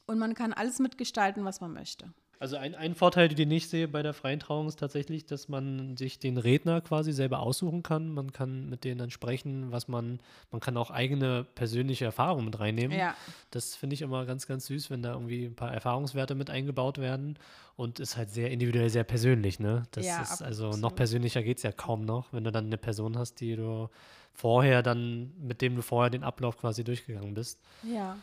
und 0.05 0.19
man 0.19 0.33
kann 0.33 0.53
alles 0.53 0.79
mitgestalten, 0.79 1.45
was 1.45 1.61
man 1.61 1.73
möchte. 1.73 2.13
Also 2.39 2.57
ein, 2.57 2.75
ein 2.75 2.93
Vorteil, 2.93 3.29
den 3.29 3.49
ich 3.49 3.67
sehe 3.67 3.87
bei 3.87 4.03
der 4.03 4.13
freien 4.13 4.39
Trauung, 4.39 4.67
ist 4.67 4.79
tatsächlich, 4.79 5.25
dass 5.25 5.49
man 5.49 5.97
sich 5.97 6.19
den 6.19 6.37
Redner 6.37 6.81
quasi 6.81 7.11
selber 7.11 7.39
aussuchen 7.39 7.81
kann. 7.83 8.13
Man 8.13 8.31
kann 8.31 8.69
mit 8.69 8.83
denen 8.83 8.99
dann 8.99 9.09
sprechen, 9.09 9.71
was 9.71 9.87
man, 9.87 10.19
man 10.51 10.61
kann 10.61 10.77
auch 10.77 10.91
eigene 10.91 11.45
persönliche 11.55 12.05
Erfahrungen 12.05 12.45
mit 12.45 12.59
reinnehmen. 12.59 12.97
Ja. 12.97 13.15
Das 13.51 13.75
finde 13.75 13.95
ich 13.95 14.01
immer 14.01 14.25
ganz, 14.25 14.45
ganz 14.45 14.67
süß, 14.67 14.91
wenn 14.91 15.01
da 15.01 15.13
irgendwie 15.13 15.45
ein 15.45 15.55
paar 15.55 15.73
Erfahrungswerte 15.73 16.35
mit 16.35 16.49
eingebaut 16.49 16.99
werden 16.99 17.39
und 17.75 17.99
ist 17.99 18.17
halt 18.17 18.29
sehr 18.29 18.51
individuell, 18.51 18.89
sehr 18.89 19.03
persönlich, 19.03 19.59
ne? 19.59 19.83
Das 19.91 20.05
ja, 20.05 20.21
ist 20.21 20.41
also 20.41 20.71
noch 20.71 20.95
persönlicher 20.95 21.41
geht 21.43 21.57
es 21.57 21.63
ja 21.63 21.71
kaum 21.71 22.05
noch, 22.05 22.33
wenn 22.33 22.43
du 22.43 22.51
dann 22.51 22.65
eine 22.65 22.77
Person 22.77 23.17
hast, 23.17 23.39
die 23.39 23.55
du 23.55 23.89
vorher 24.37 24.83
dann, 24.83 25.33
mit 25.39 25.61
dem 25.61 25.75
du 25.75 25.81
vorher 25.81 26.11
den 26.11 26.23
Ablauf 26.23 26.57
quasi 26.57 26.83
durchgegangen 26.83 27.33
bist. 27.33 27.59
Ja. 27.81 28.17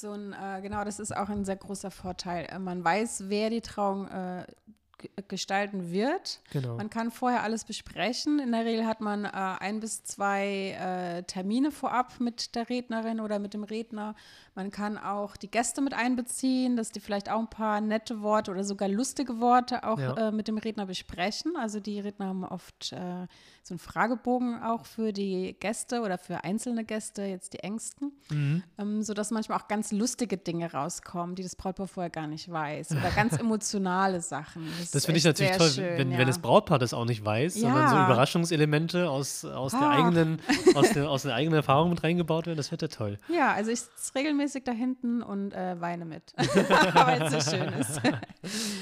So 0.00 0.12
ein, 0.12 0.32
äh, 0.32 0.60
genau, 0.62 0.84
das 0.84 1.00
ist 1.00 1.16
auch 1.16 1.28
ein 1.28 1.44
sehr 1.44 1.56
großer 1.56 1.90
Vorteil. 1.90 2.46
Äh, 2.48 2.60
man 2.60 2.84
weiß, 2.84 3.24
wer 3.26 3.50
die 3.50 3.62
Trauung 3.62 4.06
äh, 4.06 4.46
gestalten 5.26 5.90
wird. 5.90 6.40
Genau. 6.52 6.76
Man 6.76 6.88
kann 6.88 7.10
vorher 7.10 7.42
alles 7.42 7.64
besprechen. 7.64 8.38
In 8.38 8.52
der 8.52 8.64
Regel 8.64 8.86
hat 8.86 9.00
man 9.00 9.24
äh, 9.24 9.30
ein 9.32 9.80
bis 9.80 10.04
zwei 10.04 10.76
äh, 10.78 11.24
Termine 11.24 11.72
vorab 11.72 12.20
mit 12.20 12.54
der 12.54 12.68
Rednerin 12.68 13.18
oder 13.18 13.40
mit 13.40 13.54
dem 13.54 13.64
Redner. 13.64 14.14
Man 14.58 14.72
kann 14.72 14.98
auch 14.98 15.36
die 15.36 15.48
Gäste 15.48 15.80
mit 15.80 15.94
einbeziehen, 15.94 16.76
dass 16.76 16.90
die 16.90 16.98
vielleicht 16.98 17.30
auch 17.30 17.38
ein 17.38 17.48
paar 17.48 17.80
nette 17.80 18.22
Worte 18.22 18.50
oder 18.50 18.64
sogar 18.64 18.88
lustige 18.88 19.38
Worte 19.38 19.84
auch 19.84 20.00
ja. 20.00 20.30
äh, 20.30 20.32
mit 20.32 20.48
dem 20.48 20.58
Redner 20.58 20.86
besprechen. 20.86 21.52
Also 21.56 21.78
die 21.78 22.00
Redner 22.00 22.26
haben 22.26 22.42
oft 22.42 22.92
äh, 22.92 23.28
so 23.62 23.74
einen 23.74 23.78
Fragebogen 23.78 24.60
auch 24.60 24.84
für 24.84 25.12
die 25.12 25.54
Gäste 25.60 26.00
oder 26.00 26.18
für 26.18 26.42
einzelne 26.42 26.84
Gäste, 26.84 27.22
jetzt 27.22 27.52
die 27.52 27.60
Ängsten, 27.60 28.12
mhm. 28.30 28.62
ähm, 28.78 29.02
sodass 29.02 29.30
manchmal 29.30 29.58
auch 29.58 29.68
ganz 29.68 29.92
lustige 29.92 30.38
Dinge 30.38 30.72
rauskommen, 30.72 31.36
die 31.36 31.44
das 31.44 31.54
Brautpaar 31.54 31.86
vorher 31.86 32.10
gar 32.10 32.26
nicht 32.26 32.50
weiß. 32.50 32.92
Oder 32.92 33.10
ganz 33.14 33.36
emotionale 33.38 34.20
Sachen. 34.20 34.66
Das, 34.80 34.90
das 34.90 35.04
finde 35.04 35.18
ich 35.18 35.24
natürlich 35.24 35.56
toll, 35.56 35.70
schön, 35.70 35.98
wenn, 35.98 36.10
ja. 36.10 36.18
wenn 36.18 36.26
das 36.26 36.40
Brautpaar 36.40 36.80
das 36.80 36.94
auch 36.94 37.04
nicht 37.04 37.24
weiß, 37.24 37.54
ja. 37.56 37.60
sondern 37.60 37.90
so 37.90 37.94
Überraschungselemente 37.96 39.08
aus, 39.08 39.44
aus, 39.44 39.70
der 39.70 39.88
eigenen, 39.88 40.40
aus, 40.74 40.90
der, 40.90 41.08
aus 41.10 41.22
der 41.22 41.34
eigenen 41.34 41.58
Erfahrung 41.58 41.90
mit 41.90 42.02
reingebaut 42.02 42.46
werden. 42.46 42.56
Das 42.56 42.72
wird 42.72 42.82
ja 42.82 42.88
toll. 42.88 43.20
Ja, 43.28 43.52
also 43.52 43.70
ich 43.70 43.82
regelmäßig 44.16 44.47
regelmäßig 44.48 44.64
da 44.64 44.72
hinten 44.72 45.22
und 45.22 45.52
äh, 45.52 45.80
weine 45.80 46.04
mit, 46.04 46.32
weil 46.36 47.22
es 47.22 47.44
so 47.44 47.56
schön 47.56 47.68
ist. 47.74 48.00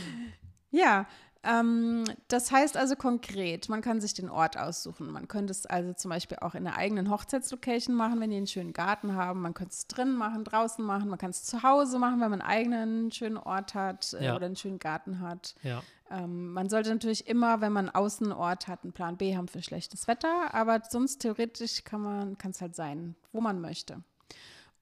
ja, 0.71 1.07
ähm, 1.43 2.05
das 2.29 2.51
heißt 2.51 2.77
also 2.77 2.97
konkret, 2.97 3.69
man 3.69 3.81
kann 3.81 4.01
sich 4.01 4.15
den 4.15 4.29
Ort 4.29 4.59
aussuchen. 4.59 5.11
Man 5.11 5.29
könnte 5.29 5.53
es 5.53 5.65
also 5.67 5.93
zum 5.93 6.11
Beispiel 6.11 6.39
auch 6.41 6.55
in 6.55 6.65
der 6.65 6.77
eigenen 6.77 7.11
Hochzeitslocation 7.11 7.95
machen, 7.95 8.21
wenn 8.21 8.31
die 8.31 8.37
einen 8.37 8.47
schönen 8.47 8.73
Garten 8.73 9.15
haben. 9.15 9.43
Man 9.43 9.55
könnte 9.55 9.73
es 9.73 9.87
drinnen 9.87 10.17
machen, 10.17 10.45
draußen 10.45 10.85
machen. 10.85 11.09
Man 11.09 11.19
kann 11.19 11.31
es 11.31 11.45
zu 11.45 11.63
Hause 11.63 11.99
machen, 11.99 12.21
wenn 12.21 12.31
man 12.31 12.41
einen 12.41 12.51
eigenen 12.51 13.13
schönen 13.13 13.37
Ort 13.37 13.75
hat 13.75 14.13
äh, 14.15 14.25
ja. 14.25 14.37
oder 14.37 14.47
einen 14.47 14.57
schönen 14.57 14.81
Garten 14.81 15.21
hat. 15.21 15.55
Ja. 15.63 15.83
Ähm, 16.11 16.53
man 16.53 16.69
sollte 16.69 16.91
natürlich 16.91 17.29
immer, 17.29 17.61
wenn 17.61 17.73
man 17.73 17.91
außen 17.91 18.27
einen 18.27 18.39
Ort 18.39 18.67
hat, 18.67 18.83
einen 18.83 18.93
Plan 18.93 19.17
B 19.17 19.37
haben 19.37 19.49
für 19.49 19.63
schlechtes 19.63 20.09
Wetter. 20.09 20.53
Aber 20.53 20.83
sonst 20.89 21.19
theoretisch 21.19 21.85
kann 21.85 22.37
es 22.43 22.61
halt 22.61 22.75
sein, 22.75 23.15
wo 23.33 23.41
man 23.41 23.61
möchte. 23.61 24.03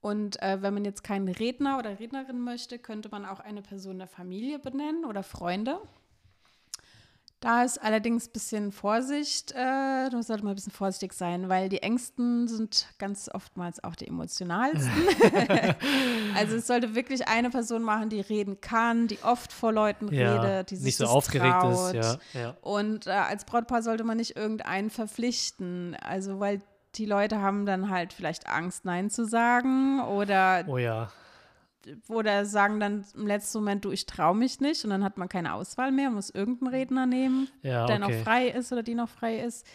Und 0.05 0.43
äh, 0.43 0.61
wenn 0.61 0.75
man 0.75 0.85
jetzt 0.85 1.03
keinen 1.03 1.29
Redner 1.29 1.79
oder 1.79 1.99
Rednerin 1.99 2.39
möchte, 2.39 2.79
könnte 2.79 3.09
man 3.09 3.25
auch 3.25 3.41
eine 3.41 3.63
Person 3.63 3.97
der 3.97 4.07
Familie 4.07 4.59
benennen 4.59 5.07
oder 5.07 5.23
Freunde. 5.23 5.79
Da 7.41 7.63
ist 7.63 7.83
allerdings 7.83 8.29
ein 8.29 8.33
bisschen 8.33 8.73
Vorsicht, 8.73 9.53
äh, 9.53 10.11
da 10.11 10.23
sollte 10.23 10.45
man 10.45 10.53
ein 10.53 10.57
bisschen 10.57 10.75
vorsichtig 10.75 11.15
sein, 11.15 11.49
weil 11.49 11.71
die 11.71 11.83
Ängsten 11.83 12.49
sind 12.49 12.87
ganz 12.99 13.31
oftmals 13.33 13.83
auch 13.83 13.95
die 13.95 14.07
emotionalsten. 14.07 14.93
also 16.37 16.57
es 16.57 16.67
sollte 16.67 16.95
wirklich 16.95 17.27
eine 17.27 17.49
Person 17.49 17.83
machen, 17.83 18.11
die 18.11 18.21
reden 18.21 18.61
kann, 18.61 19.09
die 19.09 19.21
oft 19.23 19.55
vor 19.55 19.73
Leuten 19.73 20.13
ja, 20.13 20.43
redet, 20.43 20.71
die 20.71 20.77
sich 20.77 20.85
nicht 20.85 20.97
so 20.99 21.07
aufgeregt 21.07 21.61
traut. 21.61 21.95
ist. 21.95 22.19
Ja, 22.35 22.41
ja. 22.41 22.57
Und 22.61 23.07
äh, 23.07 23.11
als 23.13 23.47
Brautpaar 23.47 23.83
sollte 23.83 24.05
man 24.05 24.19
nicht 24.19 24.37
irgendeinen 24.37 24.91
verpflichten, 24.91 25.97
also 26.03 26.41
weil 26.41 26.61
die 26.97 27.07
Leute 27.07 27.41
haben 27.41 27.67
dann 27.67 27.91
halt 27.91 28.13
vielleicht 28.13 28.49
Angst, 28.49 28.85
Nein 28.85 29.11
zu 29.11 29.25
sagen 29.27 30.01
oder, 30.03 30.65
oh 30.67 30.79
ja. 30.79 31.11
oder 32.09 32.45
sagen 32.47 32.81
dann 32.81 33.05
im 33.15 33.27
letzten 33.27 33.59
Moment, 33.59 33.85
du, 33.85 33.91
ich 33.91 34.07
traue 34.07 34.37
mich 34.37 34.61
nicht 34.61 34.85
und 34.85 34.91
dann 34.91 35.05
hat 35.05 35.19
man 35.19 35.29
keine 35.29 35.55
Auswahl 35.55 35.93
mehr, 35.93 36.11
muss 36.11 36.31
irgendeinen 36.31 36.75
Redner 36.75 37.07
nehmen, 37.07 37.49
ja, 37.63 37.87
der 37.87 38.03
okay. 38.03 38.17
noch 38.17 38.25
frei 38.25 38.49
ist 38.49 38.73
oder 38.73 38.83
die 38.83 38.95
noch 38.95 39.09
frei 39.09 39.39
ist. 39.39 39.67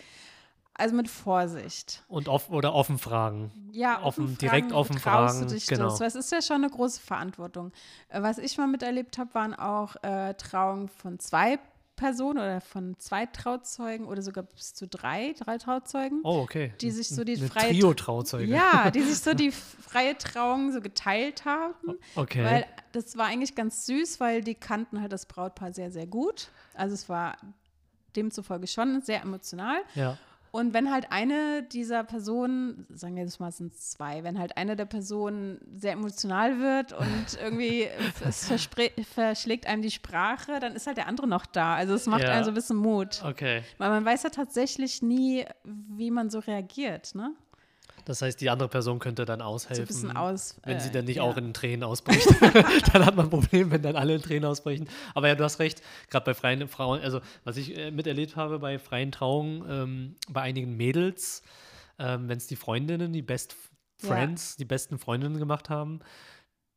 Also 0.73 0.95
mit 0.95 1.09
Vorsicht. 1.09 2.05
Und 2.07 2.29
off 2.29 2.49
oder 2.49 2.73
offen 2.73 2.97
fragen. 2.99 3.51
Ja, 3.73 4.01
offen, 4.01 4.23
offen 4.23 4.37
direkt 4.37 4.71
offen 4.71 4.97
fragen. 4.97 5.41
Du 5.41 5.53
dich 5.53 5.67
genau. 5.67 5.97
das? 5.97 6.15
ist 6.15 6.31
ja 6.31 6.41
schon 6.41 6.63
eine 6.63 6.69
große 6.69 7.01
Verantwortung. 7.01 7.73
Äh, 8.07 8.21
was 8.21 8.37
ich 8.37 8.57
mal 8.57 8.67
miterlebt 8.67 9.17
habe, 9.17 9.33
waren 9.33 9.53
auch 9.53 9.97
äh, 10.03 10.35
Trauungen 10.35 10.87
von 10.87 11.19
zwei 11.19 11.59
Person 11.99 12.37
oder 12.37 12.61
von 12.61 12.97
zwei 12.97 13.25
Trauzeugen 13.25 14.07
oder 14.07 14.21
sogar 14.21 14.45
bis 14.45 14.73
zu 14.73 14.87
drei, 14.87 15.35
drei 15.37 15.57
Trauzeugen. 15.57 16.21
Oh, 16.23 16.39
okay. 16.39 16.71
Die 16.79 16.91
sich 16.91 17.09
so 17.09 17.25
die 17.25 17.35
Eine 17.35 17.49
freie 17.49 17.71
Trio-Trauzeuge. 17.71 18.45
Ja, 18.45 18.89
die 18.95 19.01
sich 19.01 19.19
so 19.19 19.33
die 19.33 19.51
freie 19.51 20.17
Trauung 20.17 20.71
so 20.71 20.79
geteilt 20.79 21.43
haben. 21.43 21.73
Okay. 22.15 22.43
Weil 22.45 22.65
das 22.93 23.17
war 23.17 23.25
eigentlich 23.25 23.53
ganz 23.53 23.85
süß, 23.85 24.21
weil 24.21 24.41
die 24.41 24.55
kannten 24.55 25.01
halt 25.01 25.11
das 25.11 25.25
Brautpaar 25.25 25.73
sehr, 25.73 25.91
sehr 25.91 26.07
gut. 26.07 26.51
Also 26.73 26.93
es 26.93 27.09
war 27.09 27.35
demzufolge 28.15 28.67
schon 28.67 29.01
sehr 29.01 29.21
emotional. 29.21 29.81
Ja. 29.93 30.17
Und 30.51 30.73
wenn 30.73 30.91
halt 30.91 31.11
eine 31.11 31.63
dieser 31.63 32.03
Personen, 32.03 32.85
sagen 32.89 33.15
wir 33.15 33.23
jetzt 33.23 33.39
mal, 33.39 33.49
es 33.49 33.57
sind 33.57 33.75
zwei, 33.75 34.23
wenn 34.23 34.39
halt 34.39 34.57
eine 34.57 34.75
der 34.75 34.85
Personen 34.85 35.59
sehr 35.77 35.93
emotional 35.93 36.59
wird 36.59 36.93
und 36.93 37.25
irgendwie 37.41 37.87
es 38.25 38.45
verschlägt 38.47 39.67
einem 39.67 39.81
die 39.81 39.91
Sprache, 39.91 40.59
dann 40.59 40.75
ist 40.75 40.87
halt 40.87 40.97
der 40.97 41.07
andere 41.07 41.27
noch 41.27 41.45
da. 41.45 41.75
Also 41.75 41.93
es 41.93 42.07
macht 42.07 42.23
ja. 42.23 42.31
einem 42.31 42.43
so 42.43 42.51
ein 42.51 42.55
bisschen 42.55 42.77
Mut. 42.77 43.21
Okay. 43.23 43.63
Weil 43.77 43.89
man 43.89 44.05
weiß 44.05 44.23
ja 44.23 44.29
tatsächlich 44.29 45.01
nie, 45.01 45.45
wie 45.63 46.11
man 46.11 46.29
so 46.29 46.39
reagiert, 46.39 47.15
ne? 47.15 47.33
Das 48.09 48.23
heißt, 48.23 48.41
die 48.41 48.49
andere 48.49 48.69
Person 48.69 48.97
könnte 48.97 49.23
dann 49.23 49.39
aushelfen, 49.39 49.95
so 49.95 50.09
aus, 50.09 50.55
wenn 50.63 50.77
äh, 50.77 50.79
sie 50.79 50.89
dann 50.89 51.05
nicht 51.05 51.17
ja. 51.17 51.21
auch 51.21 51.37
in 51.37 51.53
Tränen 51.53 51.83
ausbricht. 51.83 52.27
dann 52.91 53.05
hat 53.05 53.15
man 53.15 53.27
ein 53.27 53.29
Problem, 53.29 53.69
wenn 53.69 53.83
dann 53.83 53.95
alle 53.95 54.15
in 54.15 54.21
Tränen 54.23 54.45
ausbrechen. 54.45 54.89
Aber 55.13 55.27
ja, 55.27 55.35
du 55.35 55.43
hast 55.43 55.59
recht, 55.59 55.83
gerade 56.09 56.25
bei 56.25 56.33
freien 56.33 56.67
Frauen, 56.67 57.01
also 57.01 57.21
was 57.43 57.55
ich 57.57 57.77
äh, 57.77 57.91
miterlebt 57.91 58.35
habe 58.35 58.57
bei 58.57 58.79
freien 58.79 59.11
Trauungen, 59.11 59.63
ähm, 59.69 60.15
bei 60.27 60.41
einigen 60.41 60.75
Mädels, 60.75 61.43
ähm, 61.99 62.27
wenn 62.27 62.39
es 62.39 62.47
die 62.47 62.55
Freundinnen, 62.55 63.13
die 63.13 63.21
Best 63.21 63.55
Friends, 63.97 64.53
ja. 64.53 64.63
die 64.63 64.65
besten 64.65 64.97
Freundinnen 64.97 65.37
gemacht 65.37 65.69
haben, 65.69 65.99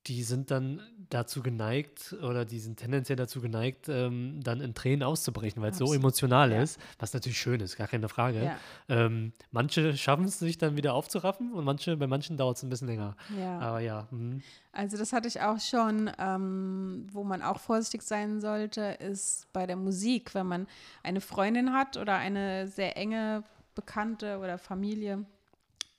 die 0.07 0.25
sind 0.25 0.51
dann 0.51 0.81
dazu 1.11 1.43
geneigt 1.43 2.17
oder 2.23 2.45
die 2.45 2.59
sind 2.59 2.79
tendenziell 2.79 3.17
dazu 3.17 3.41
geneigt, 3.41 3.89
ähm, 3.89 4.41
dann 4.43 4.61
in 4.61 4.75
Tränen 4.75 5.03
auszubrechen, 5.03 5.63
weil 5.63 5.71
es 5.71 5.79
so 5.79 5.93
emotional 5.93 6.51
ja. 6.51 6.63
ist, 6.63 6.81
was 6.99 7.13
natürlich 7.13 7.39
schön 7.39 7.61
ist, 7.61 7.77
gar 7.77 7.87
keine 7.87 8.09
Frage. 8.09 8.43
Ja. 8.43 8.57
Ähm, 8.89 9.33
manche 9.51 9.97
schaffen 9.97 10.25
es 10.25 10.39
sich 10.39 10.59
dann 10.59 10.77
wieder 10.77 10.95
aufzuraffen 10.95 11.53
und 11.53 11.65
manche, 11.65 11.97
bei 11.97 12.07
manchen 12.07 12.37
dauert 12.37 12.57
es 12.57 12.63
ein 12.63 12.69
bisschen 12.69 12.89
länger. 12.89 13.17
Ja. 13.39 13.59
Aber 13.61 13.81
ja. 13.81 14.09
Mh. 14.11 14.41
Also 14.73 14.97
das 14.97 15.13
hatte 15.13 15.29
ich 15.29 15.41
auch 15.41 15.61
schon, 15.61 16.11
ähm, 16.19 17.07
wo 17.13 17.23
man 17.23 17.43
auch 17.43 17.61
vorsichtig 17.61 18.03
sein 18.03 18.41
sollte, 18.41 18.97
ist 18.99 19.53
bei 19.53 19.67
der 19.67 19.77
Musik, 19.77 20.35
wenn 20.35 20.47
man 20.47 20.67
eine 21.03 21.21
Freundin 21.21 21.73
hat 21.73 21.97
oder 21.97 22.17
eine 22.17 22.67
sehr 22.67 22.97
enge 22.97 23.45
Bekannte 23.75 24.39
oder 24.39 24.59
Familie, 24.59 25.25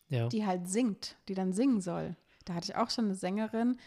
die 0.10 0.46
halt 0.46 0.68
singt, 0.68 1.16
die 1.28 1.34
dann 1.34 1.54
singen 1.54 1.82
soll 1.82 2.16
da 2.45 2.53
hatte 2.56 2.71
ich 2.71 2.75
auch 2.75 2.89
schon 2.89 3.06
eine 3.06 3.15
Sängerin, 3.15 3.77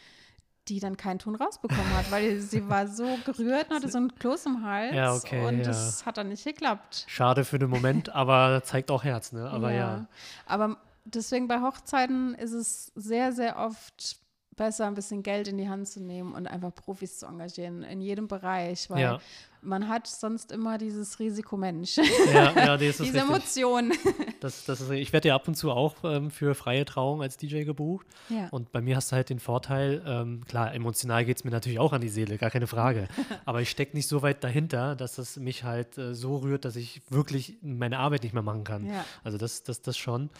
die 0.68 0.80
dann 0.80 0.96
keinen 0.96 1.18
Ton 1.18 1.36
rausbekommen 1.36 1.96
hat, 1.96 2.10
weil 2.10 2.40
sie 2.40 2.68
war 2.68 2.88
so 2.88 3.18
gerührt 3.24 3.70
und 3.70 3.76
hatte 3.76 3.88
so 3.88 3.98
ein 3.98 4.14
Kloß 4.14 4.46
im 4.46 4.64
Hals 4.64 4.94
ja, 4.94 5.14
okay, 5.14 5.46
und 5.46 5.58
ja. 5.58 5.64
das 5.64 6.04
hat 6.04 6.16
dann 6.16 6.28
nicht 6.28 6.44
geklappt. 6.44 7.04
Schade 7.06 7.44
für 7.44 7.58
den 7.58 7.70
Moment, 7.70 8.08
aber 8.08 8.62
zeigt 8.64 8.90
auch 8.90 9.04
Herz, 9.04 9.32
ne? 9.32 9.48
Aber 9.48 9.70
ja. 9.70 9.78
ja. 9.78 10.06
Aber 10.46 10.76
deswegen 11.04 11.46
bei 11.46 11.60
Hochzeiten 11.60 12.34
ist 12.34 12.52
es 12.52 12.92
sehr, 12.94 13.32
sehr 13.32 13.58
oft 13.58 14.18
besser, 14.56 14.86
ein 14.86 14.94
bisschen 14.94 15.22
Geld 15.22 15.48
in 15.48 15.58
die 15.58 15.68
Hand 15.68 15.88
zu 15.88 16.00
nehmen 16.00 16.34
und 16.34 16.46
einfach 16.46 16.74
Profis 16.74 17.18
zu 17.18 17.26
engagieren 17.26 17.82
in 17.82 18.00
jedem 18.00 18.26
Bereich, 18.26 18.88
weil 18.90 19.00
ja. 19.00 19.20
man 19.62 19.88
hat 19.88 20.06
sonst 20.06 20.50
immer 20.50 20.78
dieses 20.78 21.18
Risikomensch. 21.18 21.98
Ja, 22.32 22.52
ja, 22.52 22.76
Diese 22.76 23.02
richtig. 23.02 23.20
Emotion. 23.20 23.92
Das, 24.40 24.64
das 24.64 24.80
ist, 24.80 24.90
ich 24.90 25.12
werde 25.12 25.28
ja 25.28 25.34
ab 25.34 25.46
und 25.46 25.54
zu 25.54 25.70
auch 25.70 25.96
ähm, 26.04 26.30
für 26.30 26.54
freie 26.54 26.84
Trauung 26.84 27.22
als 27.22 27.36
DJ 27.36 27.64
gebucht. 27.64 28.06
Ja. 28.28 28.48
Und 28.50 28.72
bei 28.72 28.80
mir 28.80 28.96
hast 28.96 29.12
du 29.12 29.16
halt 29.16 29.30
den 29.30 29.38
Vorteil, 29.40 30.02
ähm, 30.06 30.44
klar, 30.46 30.74
emotional 30.74 31.24
geht 31.24 31.38
es 31.38 31.44
mir 31.44 31.50
natürlich 31.50 31.78
auch 31.78 31.92
an 31.92 32.00
die 32.00 32.08
Seele, 32.08 32.38
gar 32.38 32.50
keine 32.50 32.66
Frage. 32.66 33.08
Aber 33.44 33.60
ich 33.60 33.70
stecke 33.70 33.96
nicht 33.96 34.08
so 34.08 34.22
weit 34.22 34.42
dahinter, 34.42 34.96
dass 34.96 35.18
es 35.18 35.36
mich 35.36 35.64
halt 35.64 35.98
äh, 35.98 36.14
so 36.14 36.36
rührt, 36.36 36.64
dass 36.64 36.76
ich 36.76 37.02
wirklich 37.10 37.56
meine 37.62 37.98
Arbeit 37.98 38.22
nicht 38.22 38.32
mehr 38.32 38.42
machen 38.42 38.64
kann. 38.64 38.86
Ja. 38.86 39.04
Also 39.22 39.38
das, 39.38 39.62
das, 39.62 39.82
das 39.82 39.96
schon. 39.96 40.30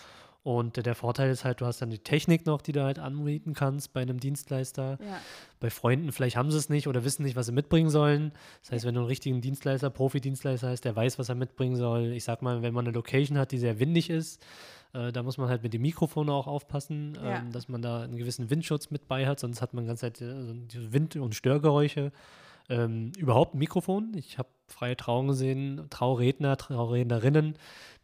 Und 0.47 0.77
der 0.87 0.95
Vorteil 0.95 1.29
ist 1.29 1.45
halt, 1.45 1.61
du 1.61 1.67
hast 1.67 1.83
dann 1.83 1.91
die 1.91 1.99
Technik 1.99 2.47
noch, 2.47 2.63
die 2.63 2.71
du 2.71 2.85
halt 2.85 3.01
anbieten 3.01 3.53
kannst 3.53 3.93
bei 3.93 4.03
einem 4.03 4.21
Dienstleister. 4.21 4.97
Ja. 5.01 5.21
Bei 5.59 5.71
Freunden, 5.71 6.13
vielleicht 6.13 6.37
haben 6.37 6.53
sie 6.53 6.59
es 6.59 6.69
nicht 6.69 6.87
oder 6.87 7.03
wissen 7.03 7.25
nicht, 7.25 7.35
was 7.35 7.47
sie 7.47 7.53
mitbringen 7.53 7.91
sollen. 7.91 8.31
Das 8.63 8.71
heißt, 8.71 8.85
wenn 8.85 8.95
du 8.95 9.01
einen 9.01 9.09
richtigen 9.09 9.41
Dienstleister, 9.41 9.91
Profi-Dienstleister 9.91 10.69
hast, 10.69 10.85
der 10.85 10.95
weiß, 10.95 11.19
was 11.19 11.31
er 11.31 11.35
mitbringen 11.35 11.75
soll. 11.75 12.13
Ich 12.13 12.23
sag 12.23 12.43
mal, 12.43 12.63
wenn 12.63 12.73
man 12.73 12.87
eine 12.87 12.95
Location 12.95 13.39
hat, 13.39 13.51
die 13.51 13.59
sehr 13.59 13.81
windig 13.81 14.09
ist, 14.09 14.41
äh, 14.93 15.11
da 15.11 15.25
muss 15.25 15.37
man 15.37 15.49
halt 15.49 15.65
mit 15.65 15.75
dem 15.75 15.83
Mikrofon 15.83 16.31
auch 16.31 16.47
aufpassen, 16.47 17.19
ja. 17.21 17.39
ähm, 17.41 17.51
dass 17.51 17.69
man 17.69 17.83
da 17.83 18.03
einen 18.03 18.17
gewissen 18.17 18.49
Windschutz 18.49 18.93
mit 18.93 19.09
bei 19.09 19.27
hat, 19.27 19.41
sonst 19.41 19.61
hat 19.61 19.75
man 19.75 19.85
ganz 19.85 20.05
halt 20.05 20.21
äh, 20.21 20.55
Wind- 20.93 21.17
und 21.17 21.35
Störgeräusche. 21.35 22.13
Ähm, 22.69 23.13
überhaupt 23.17 23.55
ein 23.55 23.59
Mikrofon. 23.59 24.13
Ich 24.17 24.39
habe 24.39 24.49
freie 24.67 24.97
Trauungen 24.97 25.29
gesehen, 25.29 25.87
Trauredner, 25.91 26.57
Traurednerinnen, 26.57 27.57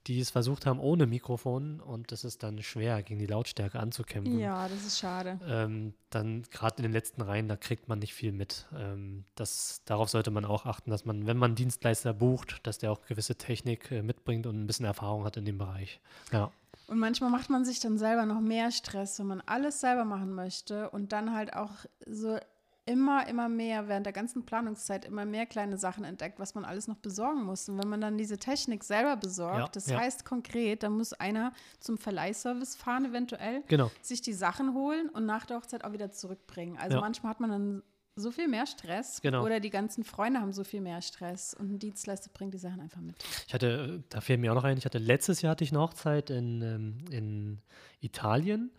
die 0.06 0.20
es 0.20 0.30
versucht 0.30 0.66
haben 0.66 0.80
ohne 0.80 1.06
Mikrofon 1.06 1.80
und 1.80 2.10
das 2.10 2.24
ist 2.24 2.42
dann 2.42 2.60
schwer, 2.62 3.02
gegen 3.02 3.20
die 3.20 3.26
Lautstärke 3.26 3.78
anzukämpfen. 3.78 4.38
Ja, 4.38 4.68
das 4.68 4.84
ist 4.84 4.98
schade. 4.98 5.38
Ähm, 5.46 5.94
dann 6.10 6.42
gerade 6.50 6.78
in 6.78 6.82
den 6.82 6.92
letzten 6.92 7.22
Reihen, 7.22 7.48
da 7.48 7.56
kriegt 7.56 7.88
man 7.88 8.00
nicht 8.00 8.14
viel 8.14 8.32
mit. 8.32 8.66
Ähm, 8.76 9.24
das, 9.34 9.82
darauf 9.84 10.08
sollte 10.08 10.30
man 10.30 10.44
auch 10.44 10.66
achten, 10.66 10.90
dass 10.90 11.04
man, 11.04 11.26
wenn 11.26 11.36
man 11.36 11.54
Dienstleister 11.54 12.14
bucht, 12.14 12.66
dass 12.66 12.78
der 12.78 12.90
auch 12.90 13.02
gewisse 13.02 13.36
Technik 13.36 13.90
äh, 13.90 14.02
mitbringt 14.02 14.46
und 14.46 14.60
ein 14.60 14.66
bisschen 14.66 14.86
Erfahrung 14.86 15.24
hat 15.24 15.36
in 15.36 15.44
dem 15.44 15.58
Bereich. 15.58 16.00
Ja. 16.32 16.50
Und 16.88 16.98
manchmal 16.98 17.30
macht 17.30 17.48
man 17.48 17.64
sich 17.64 17.78
dann 17.80 17.96
selber 17.96 18.26
noch 18.26 18.40
mehr 18.40 18.70
Stress, 18.72 19.18
wenn 19.18 19.26
man 19.26 19.40
alles 19.46 19.80
selber 19.80 20.04
machen 20.04 20.34
möchte 20.34 20.90
und 20.90 21.12
dann 21.12 21.32
halt 21.32 21.54
auch 21.54 21.70
so 22.06 22.38
immer, 22.84 23.28
immer 23.28 23.48
mehr 23.48 23.88
während 23.88 24.06
der 24.06 24.12
ganzen 24.12 24.44
Planungszeit 24.44 25.04
immer 25.04 25.24
mehr 25.24 25.46
kleine 25.46 25.78
Sachen 25.78 26.04
entdeckt, 26.04 26.40
was 26.40 26.54
man 26.54 26.64
alles 26.64 26.88
noch 26.88 26.96
besorgen 26.96 27.44
muss. 27.44 27.68
Und 27.68 27.80
wenn 27.80 27.88
man 27.88 28.00
dann 28.00 28.18
diese 28.18 28.38
Technik 28.38 28.82
selber 28.82 29.16
besorgt, 29.16 29.58
ja, 29.58 29.68
das 29.68 29.86
ja. 29.86 30.00
heißt 30.00 30.24
konkret, 30.24 30.82
da 30.82 30.90
muss 30.90 31.12
einer 31.12 31.52
zum 31.78 31.96
Verleihservice 31.96 32.74
fahren, 32.74 33.04
eventuell, 33.04 33.62
genau. 33.68 33.90
sich 34.02 34.20
die 34.20 34.32
Sachen 34.32 34.74
holen 34.74 35.08
und 35.10 35.26
nach 35.26 35.46
der 35.46 35.58
Hochzeit 35.58 35.84
auch 35.84 35.92
wieder 35.92 36.10
zurückbringen. 36.10 36.76
Also 36.76 36.96
ja. 36.96 37.00
manchmal 37.00 37.30
hat 37.30 37.40
man 37.40 37.50
dann 37.50 37.82
so 38.14 38.30
viel 38.30 38.48
mehr 38.48 38.66
Stress 38.66 39.22
genau. 39.22 39.44
oder 39.44 39.58
die 39.58 39.70
ganzen 39.70 40.04
Freunde 40.04 40.40
haben 40.40 40.52
so 40.52 40.64
viel 40.64 40.80
mehr 40.80 41.00
Stress 41.00 41.54
und 41.54 41.72
ein 41.72 41.78
Dienstleister 41.78 42.30
bringt 42.34 42.52
die 42.52 42.58
Sachen 42.58 42.80
einfach 42.80 43.00
mit. 43.00 43.16
Ich 43.46 43.54
hatte, 43.54 44.02
da 44.10 44.20
fehlt 44.20 44.40
mir 44.40 44.52
auch 44.52 44.56
noch 44.56 44.64
ein, 44.64 44.76
ich 44.76 44.84
hatte 44.84 44.98
letztes 44.98 45.40
Jahr 45.40 45.52
hatte 45.52 45.64
ich 45.64 45.70
eine 45.70 45.80
Hochzeit 45.80 46.28
in, 46.28 46.60
ähm, 46.60 47.04
in 47.10 47.62
Italien 48.00 48.70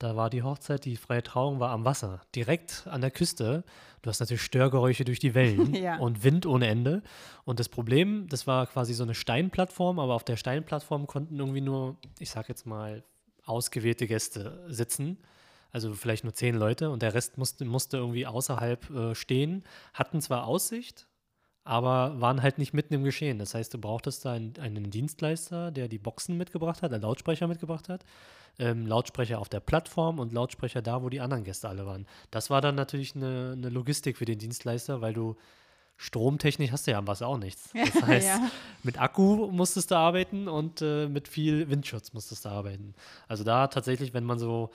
da 0.00 0.16
war 0.16 0.30
die 0.30 0.42
Hochzeit, 0.42 0.86
die 0.86 0.96
freie 0.96 1.22
Trauung 1.22 1.60
war 1.60 1.70
am 1.70 1.84
Wasser, 1.84 2.22
direkt 2.34 2.86
an 2.86 3.02
der 3.02 3.10
Küste. 3.10 3.64
Du 4.00 4.08
hast 4.08 4.18
natürlich 4.18 4.42
Störgeräusche 4.42 5.04
durch 5.04 5.18
die 5.18 5.34
Wellen 5.34 5.74
ja. 5.74 5.98
und 5.98 6.24
Wind 6.24 6.46
ohne 6.46 6.68
Ende. 6.68 7.02
Und 7.44 7.60
das 7.60 7.68
Problem, 7.68 8.26
das 8.28 8.46
war 8.46 8.66
quasi 8.66 8.94
so 8.94 9.02
eine 9.02 9.14
Steinplattform, 9.14 9.98
aber 9.98 10.14
auf 10.14 10.24
der 10.24 10.38
Steinplattform 10.38 11.06
konnten 11.06 11.38
irgendwie 11.38 11.60
nur, 11.60 11.98
ich 12.18 12.30
sag 12.30 12.48
jetzt 12.48 12.64
mal, 12.64 13.04
ausgewählte 13.44 14.06
Gäste 14.06 14.64
sitzen. 14.68 15.18
Also 15.70 15.92
vielleicht 15.92 16.24
nur 16.24 16.32
zehn 16.32 16.56
Leute 16.56 16.88
und 16.88 17.02
der 17.02 17.12
Rest 17.12 17.36
musste, 17.36 17.66
musste 17.66 17.98
irgendwie 17.98 18.26
außerhalb 18.26 18.90
äh, 18.90 19.14
stehen, 19.14 19.64
hatten 19.92 20.22
zwar 20.22 20.46
Aussicht, 20.46 21.08
aber 21.62 22.18
waren 22.22 22.42
halt 22.42 22.56
nicht 22.56 22.72
mitten 22.72 22.94
im 22.94 23.04
Geschehen. 23.04 23.38
Das 23.38 23.54
heißt, 23.54 23.74
du 23.74 23.78
brauchtest 23.78 24.24
da 24.24 24.32
einen, 24.32 24.54
einen 24.58 24.90
Dienstleister, 24.90 25.70
der 25.70 25.88
die 25.88 25.98
Boxen 25.98 26.38
mitgebracht 26.38 26.80
hat, 26.80 26.90
einen 26.90 27.02
Lautsprecher 27.02 27.46
mitgebracht 27.46 27.90
hat 27.90 28.02
ähm, 28.58 28.86
Lautsprecher 28.86 29.38
auf 29.38 29.48
der 29.48 29.60
Plattform 29.60 30.18
und 30.18 30.32
Lautsprecher 30.32 30.82
da, 30.82 31.02
wo 31.02 31.08
die 31.08 31.20
anderen 31.20 31.44
Gäste 31.44 31.68
alle 31.68 31.86
waren. 31.86 32.06
Das 32.30 32.50
war 32.50 32.60
dann 32.60 32.74
natürlich 32.74 33.14
eine, 33.14 33.54
eine 33.56 33.68
Logistik 33.68 34.18
für 34.18 34.24
den 34.24 34.38
Dienstleister, 34.38 35.00
weil 35.00 35.14
du 35.14 35.36
stromtechnisch 36.00 36.72
hast 36.72 36.86
du 36.86 36.92
ja 36.92 36.98
am 36.98 37.06
Wasser 37.06 37.26
auch 37.26 37.36
nichts. 37.36 37.70
Das 37.94 38.02
heißt, 38.02 38.26
ja. 38.26 38.50
mit 38.82 38.98
Akku 38.98 39.50
musstest 39.50 39.90
du 39.90 39.96
arbeiten 39.96 40.48
und 40.48 40.80
äh, 40.80 41.06
mit 41.08 41.28
viel 41.28 41.68
Windschutz 41.68 42.14
musstest 42.14 42.46
du 42.46 42.48
arbeiten. 42.48 42.94
Also 43.28 43.44
da 43.44 43.66
tatsächlich, 43.66 44.14
wenn 44.14 44.24
man 44.24 44.38
so 44.38 44.70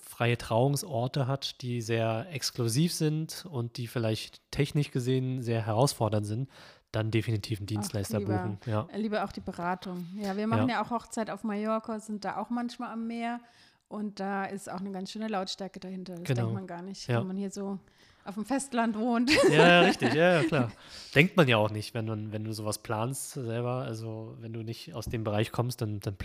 freie 0.00 0.38
Trauungsorte 0.38 1.26
hat, 1.26 1.60
die 1.60 1.82
sehr 1.82 2.26
exklusiv 2.32 2.94
sind 2.94 3.46
und 3.50 3.76
die 3.76 3.86
vielleicht 3.86 4.40
technisch 4.50 4.90
gesehen 4.90 5.42
sehr 5.42 5.66
herausfordernd 5.66 6.26
sind, 6.26 6.48
dann 6.94 7.10
definitiv 7.10 7.58
einen 7.58 7.66
Dienstleister 7.66 8.18
lieber, 8.18 8.38
buchen. 8.38 8.58
Ja. 8.66 8.88
Lieber 8.94 9.24
auch 9.24 9.32
die 9.32 9.40
Beratung. 9.40 10.06
Ja, 10.16 10.36
wir 10.36 10.46
machen 10.46 10.68
ja. 10.68 10.76
ja 10.76 10.84
auch 10.84 10.90
Hochzeit 10.90 11.30
auf 11.30 11.44
Mallorca, 11.44 11.98
sind 11.98 12.24
da 12.24 12.36
auch 12.36 12.50
manchmal 12.50 12.92
am 12.92 13.06
Meer 13.06 13.40
und 13.88 14.20
da 14.20 14.44
ist 14.44 14.70
auch 14.70 14.80
eine 14.80 14.92
ganz 14.92 15.10
schöne 15.10 15.28
Lautstärke 15.28 15.80
dahinter. 15.80 16.14
Das 16.14 16.24
genau. 16.24 16.42
denkt 16.42 16.54
man 16.54 16.66
gar 16.66 16.82
nicht, 16.82 17.06
ja. 17.06 17.20
wenn 17.20 17.26
man 17.26 17.36
hier 17.36 17.50
so 17.50 17.78
auf 18.24 18.34
dem 18.34 18.44
Festland 18.44 18.96
wohnt. 18.98 19.30
Ja, 19.50 19.80
richtig, 19.82 20.14
ja, 20.14 20.42
klar. 20.44 20.72
Denkt 21.14 21.36
man 21.36 21.46
ja 21.46 21.58
auch 21.58 21.70
nicht, 21.70 21.94
wenn 21.94 22.06
du, 22.06 22.32
wenn 22.32 22.44
du 22.44 22.52
sowas 22.52 22.78
planst 22.78 23.32
selber. 23.32 23.82
Also 23.82 24.36
wenn 24.40 24.52
du 24.52 24.62
nicht 24.62 24.94
aus 24.94 25.06
dem 25.06 25.24
Bereich 25.24 25.52
kommst, 25.52 25.82
dann, 25.82 26.00
dann 26.00 26.16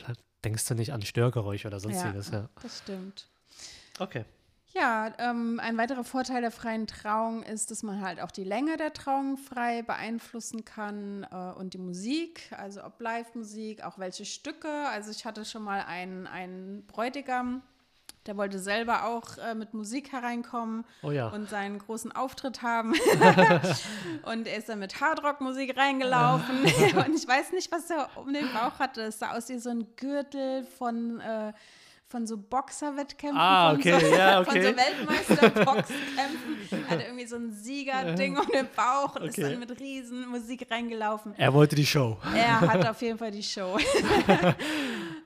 denkst 0.44 0.66
du 0.68 0.76
nicht 0.76 0.94
an 0.94 1.02
Störgeräusche 1.02 1.68
oder 1.68 1.80
sonstiges. 1.80 2.32
Ja, 2.32 2.40
ja. 2.40 2.50
das 2.62 2.80
stimmt. 2.80 3.28
Okay. 4.00 4.24
Ja, 4.76 5.12
ähm, 5.18 5.60
ein 5.62 5.78
weiterer 5.78 6.04
Vorteil 6.04 6.42
der 6.42 6.52
freien 6.52 6.86
Trauung 6.86 7.42
ist, 7.42 7.72
dass 7.72 7.82
man 7.82 8.02
halt 8.02 8.22
auch 8.22 8.30
die 8.30 8.44
Länge 8.44 8.78
der 8.78 8.94
Trauung 8.94 9.38
frei 9.38 9.82
beeinflussen 9.82 10.64
kann 10.64 11.26
äh, 11.32 11.60
und 11.60 11.74
die 11.74 11.80
Musik, 11.80 12.52
also 12.56 12.84
ob 12.84 13.02
Live-Musik, 13.02 13.84
auch 13.84 13.98
welche 13.98 14.26
Stücke. 14.26 14.70
Also 14.90 15.10
ich 15.10 15.26
hatte 15.26 15.44
schon 15.44 15.64
mal 15.64 15.82
einen, 15.82 16.28
einen 16.28 16.86
Bräutigam, 16.86 17.64
der 18.28 18.38
wollte 18.38 18.60
selber 18.60 19.06
auch 19.06 19.40
äh, 19.40 19.56
mit 19.56 19.74
Musik 19.74 20.12
hereinkommen 20.12 20.86
oh 21.02 21.10
ja. 21.10 21.30
und 21.30 21.50
seinen 21.50 21.80
großen 21.80 22.12
Auftritt 22.12 22.62
haben. 22.62 22.94
und 24.24 24.48
er 24.48 24.58
ist 24.58 24.70
dann 24.70 24.78
mit 24.78 25.02
Hardrock-Musik 25.02 25.76
reingelaufen. 25.78 26.60
und 27.08 27.16
ich 27.16 27.28
weiß 27.28 27.54
nicht, 27.54 27.72
was 27.72 27.90
er 27.90 28.08
um 28.18 28.32
den 28.32 28.54
Bauch 28.54 28.78
hatte. 28.78 29.02
Es 29.02 29.18
sah 29.18 29.36
aus 29.36 29.50
wie 29.50 29.58
so 29.58 29.72
ein 29.72 29.88
Gürtel 29.96 30.64
von 30.64 31.20
äh, 31.22 31.54
von 32.10 32.26
so 32.26 32.38
Boxerwettkämpfen, 32.38 33.40
ah, 33.40 33.74
okay, 33.74 33.92
von, 34.00 34.02
so, 34.02 34.16
ja, 34.16 34.42
okay. 34.42 34.52
von 34.52 34.62
so 34.62 34.78
Weltmeisterboxkämpfen. 34.78 36.58
Er 36.72 36.90
hatte 36.90 37.04
irgendwie 37.04 37.28
so 37.28 37.36
ein 37.36 37.54
Siegerding 37.54 38.36
um 38.36 38.48
den 38.48 38.68
Bauch 38.76 39.16
und 39.16 39.30
okay. 39.30 39.42
ist 39.42 39.52
dann 39.52 39.60
mit 39.60 39.80
Riesenmusik 39.80 40.66
reingelaufen. 40.72 41.36
Er 41.38 41.54
wollte 41.54 41.76
die 41.76 41.86
Show. 41.86 42.18
Er 42.36 42.62
hat 42.62 42.88
auf 42.88 43.00
jeden 43.04 43.20
Fall 43.20 43.30
die 43.30 43.44
Show. 43.44 43.78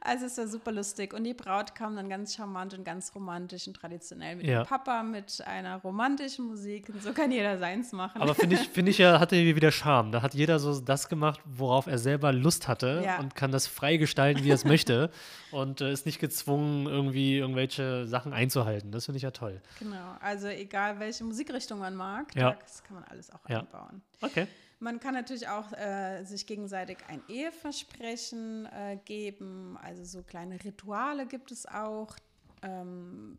also 0.03 0.25
es 0.25 0.37
war 0.37 0.47
super 0.47 0.71
lustig. 0.71 1.13
Und 1.13 1.23
die 1.23 1.33
Braut 1.33 1.75
kam 1.75 1.95
dann 1.95 2.09
ganz 2.09 2.35
charmant 2.35 2.73
und 2.73 2.83
ganz 2.83 3.13
romantisch 3.15 3.67
und 3.67 3.75
traditionell 3.75 4.35
mit 4.35 4.45
ja. 4.45 4.63
dem 4.63 4.67
Papa, 4.67 5.01
mit 5.03 5.41
einer 5.45 5.77
romantischen 5.77 6.45
Musik. 6.45 6.89
Und 6.89 7.01
so 7.01 7.13
kann 7.13 7.31
jeder 7.31 7.57
seins 7.57 7.91
machen. 7.91 8.21
Aber 8.21 8.35
finde 8.35 8.55
ich, 8.55 8.69
find 8.73 8.89
ich 8.89 8.97
ja, 8.97 9.19
hatte 9.19 9.35
wieder 9.37 9.71
Charme. 9.71 10.11
Da 10.11 10.21
hat 10.21 10.33
jeder 10.33 10.59
so 10.59 10.79
das 10.79 11.07
gemacht, 11.09 11.39
worauf 11.45 11.87
er 11.87 11.97
selber 11.97 12.33
Lust 12.33 12.67
hatte 12.67 13.01
ja. 13.03 13.19
und 13.19 13.35
kann 13.35 13.51
das 13.51 13.67
frei 13.67 13.97
gestalten, 13.97 14.43
wie 14.43 14.51
er 14.51 14.55
es 14.55 14.65
möchte. 14.65 15.09
Und 15.51 15.81
äh, 15.81 15.91
ist 15.91 16.07
nicht 16.07 16.19
gezwungen, 16.19 16.87
irgendwie 16.87 17.37
irgendwelche 17.37 18.07
Sachen 18.07 18.33
einzuhalten. 18.33 18.91
Das 18.91 19.05
finde 19.05 19.17
ich 19.17 19.23
ja 19.23 19.29
toll. 19.29 19.61
Genau, 19.77 20.15
also 20.19 20.47
egal 20.47 20.99
welche 20.99 21.23
Musikrichtung 21.23 21.77
man 21.77 21.93
mag, 21.93 22.35
ja. 22.35 22.57
das 22.59 22.83
kann 22.83 22.95
man 22.95 23.03
alles 23.03 23.31
auch 23.31 23.45
einbauen. 23.45 24.01
Okay. 24.19 24.47
Man 24.83 24.99
kann 24.99 25.13
natürlich 25.13 25.47
auch 25.47 25.71
äh, 25.71 26.25
sich 26.25 26.45
gegenseitig 26.45 26.97
ein 27.07 27.23
Eheversprechen 27.29 28.65
äh, 28.65 28.97
geben. 29.05 29.77
Also 29.81 30.03
so 30.03 30.23
kleine 30.23 30.61
Rituale 30.61 31.25
gibt 31.25 31.53
es 31.53 31.65
auch. 31.65 32.17
Ähm, 32.61 33.37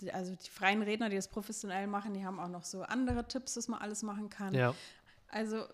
die, 0.00 0.12
also 0.12 0.34
die 0.34 0.50
freien 0.50 0.82
Redner, 0.82 1.08
die 1.08 1.14
das 1.14 1.28
professionell 1.28 1.86
machen, 1.86 2.12
die 2.12 2.24
haben 2.24 2.40
auch 2.40 2.48
noch 2.48 2.64
so 2.64 2.82
andere 2.82 3.28
Tipps, 3.28 3.56
was 3.56 3.68
man 3.68 3.80
alles 3.80 4.02
machen 4.02 4.30
kann. 4.30 4.52
Ja. 4.52 4.74
Also 5.28 5.64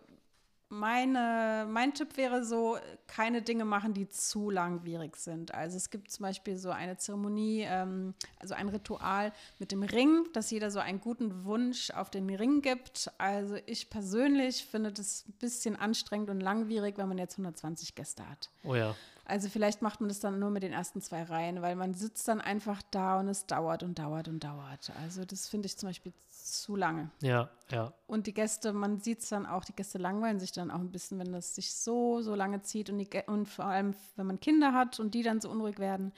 meine, 0.69 1.67
mein 1.69 1.95
Tipp 1.95 2.17
wäre 2.17 2.45
so, 2.45 2.79
keine 3.07 3.43
Dinge 3.43 3.65
machen, 3.65 3.95
die 3.95 4.09
zu 4.09 4.51
langwierig 4.51 5.17
sind. 5.17 5.55
Also 5.55 5.77
es 5.77 5.91
gibt 5.91 6.11
zum 6.11 6.25
Beispiel 6.25 6.57
so 6.57 6.71
eine 6.71 6.97
Zeremonie, 6.97 7.65
ähm, 7.69 8.15
also 8.41 8.55
ein 8.55 8.69
Ritual 8.69 9.33
mit 9.59 9.73
dem 9.73 9.83
Ring, 9.83 10.27
dass 10.33 10.51
jeder 10.51 10.71
so 10.71 10.81
einen 10.81 11.01
guten 11.01 11.45
Wunsch 11.45 11.91
auf 11.91 12.11
den 12.11 12.29
Ring 12.31 12.63
gibt. 12.63 13.11
Also 13.19 13.57
ich 13.67 13.91
persönlich 13.91 14.67
finde 14.67 14.93
das 14.93 15.25
ein 15.29 15.35
bisschen 15.39 15.77
anstrengend 15.77 16.31
und 16.31 16.41
langwierig, 16.41 16.99
wenn 16.99 17.09
man 17.09 17.19
jetzt 17.19 17.35
120 17.35 17.95
Gäste 17.95 18.29
hat. 18.29 18.51
Oh 18.65 18.75
ja. 18.75 18.95
Also 19.29 19.49
vielleicht 19.49 19.83
macht 19.83 20.01
man 20.01 20.09
das 20.09 20.21
dann 20.21 20.39
nur 20.39 20.51
mit 20.51 20.63
den 20.63 20.73
ersten 20.73 21.01
zwei 21.01 21.25
Reihen, 21.25 21.61
weil 21.61 21.75
man 21.75 21.95
sitzt 21.95 22.29
dann 22.29 22.41
einfach 22.41 22.81
da 22.93 23.19
und 23.19 23.29
es 23.29 23.47
dauert 23.47 23.83
und 23.83 23.99
dauert 23.99 24.29
und 24.29 24.45
dauert. 24.45 24.93
Also 25.03 25.25
das 25.25 25.49
finde 25.49 25.67
ich 25.67 25.77
zum 25.77 25.89
Beispiel 25.89 26.13
zu 26.47 26.77
lange. 26.77 27.11
Ja, 27.21 27.51
ja. 27.71 27.93
Und 28.07 28.27
die 28.27 28.35
Gäste, 28.35 28.73
man 28.73 29.01
sieht 29.01 29.21
es 29.21 29.29
dann 29.29 29.47
auch, 29.47 29.65
die 29.65 29.75
Gäste 29.75 29.99
langweilen 29.99 30.41
sich 30.41 30.53
dann 30.53 30.71
auch 30.71 30.81
ein 30.81 30.91
bisschen, 30.91 31.19
wenn 31.19 31.33
das 31.33 31.55
sich 31.55 31.75
so, 31.75 32.21
so 32.23 32.35
lange 32.35 32.63
zieht 32.63 32.91
und, 32.91 32.99
die, 32.99 33.09
und 33.27 33.47
vor 33.47 33.67
allem, 33.67 33.95
wenn 34.17 34.27
man 34.27 34.41
Kinder 34.41 34.73
hat 34.73 35.01
und 35.01 35.15
die 35.15 35.23
dann 35.23 35.41
so 35.41 35.51
unruhig 35.51 35.79
werden. 35.79 36.13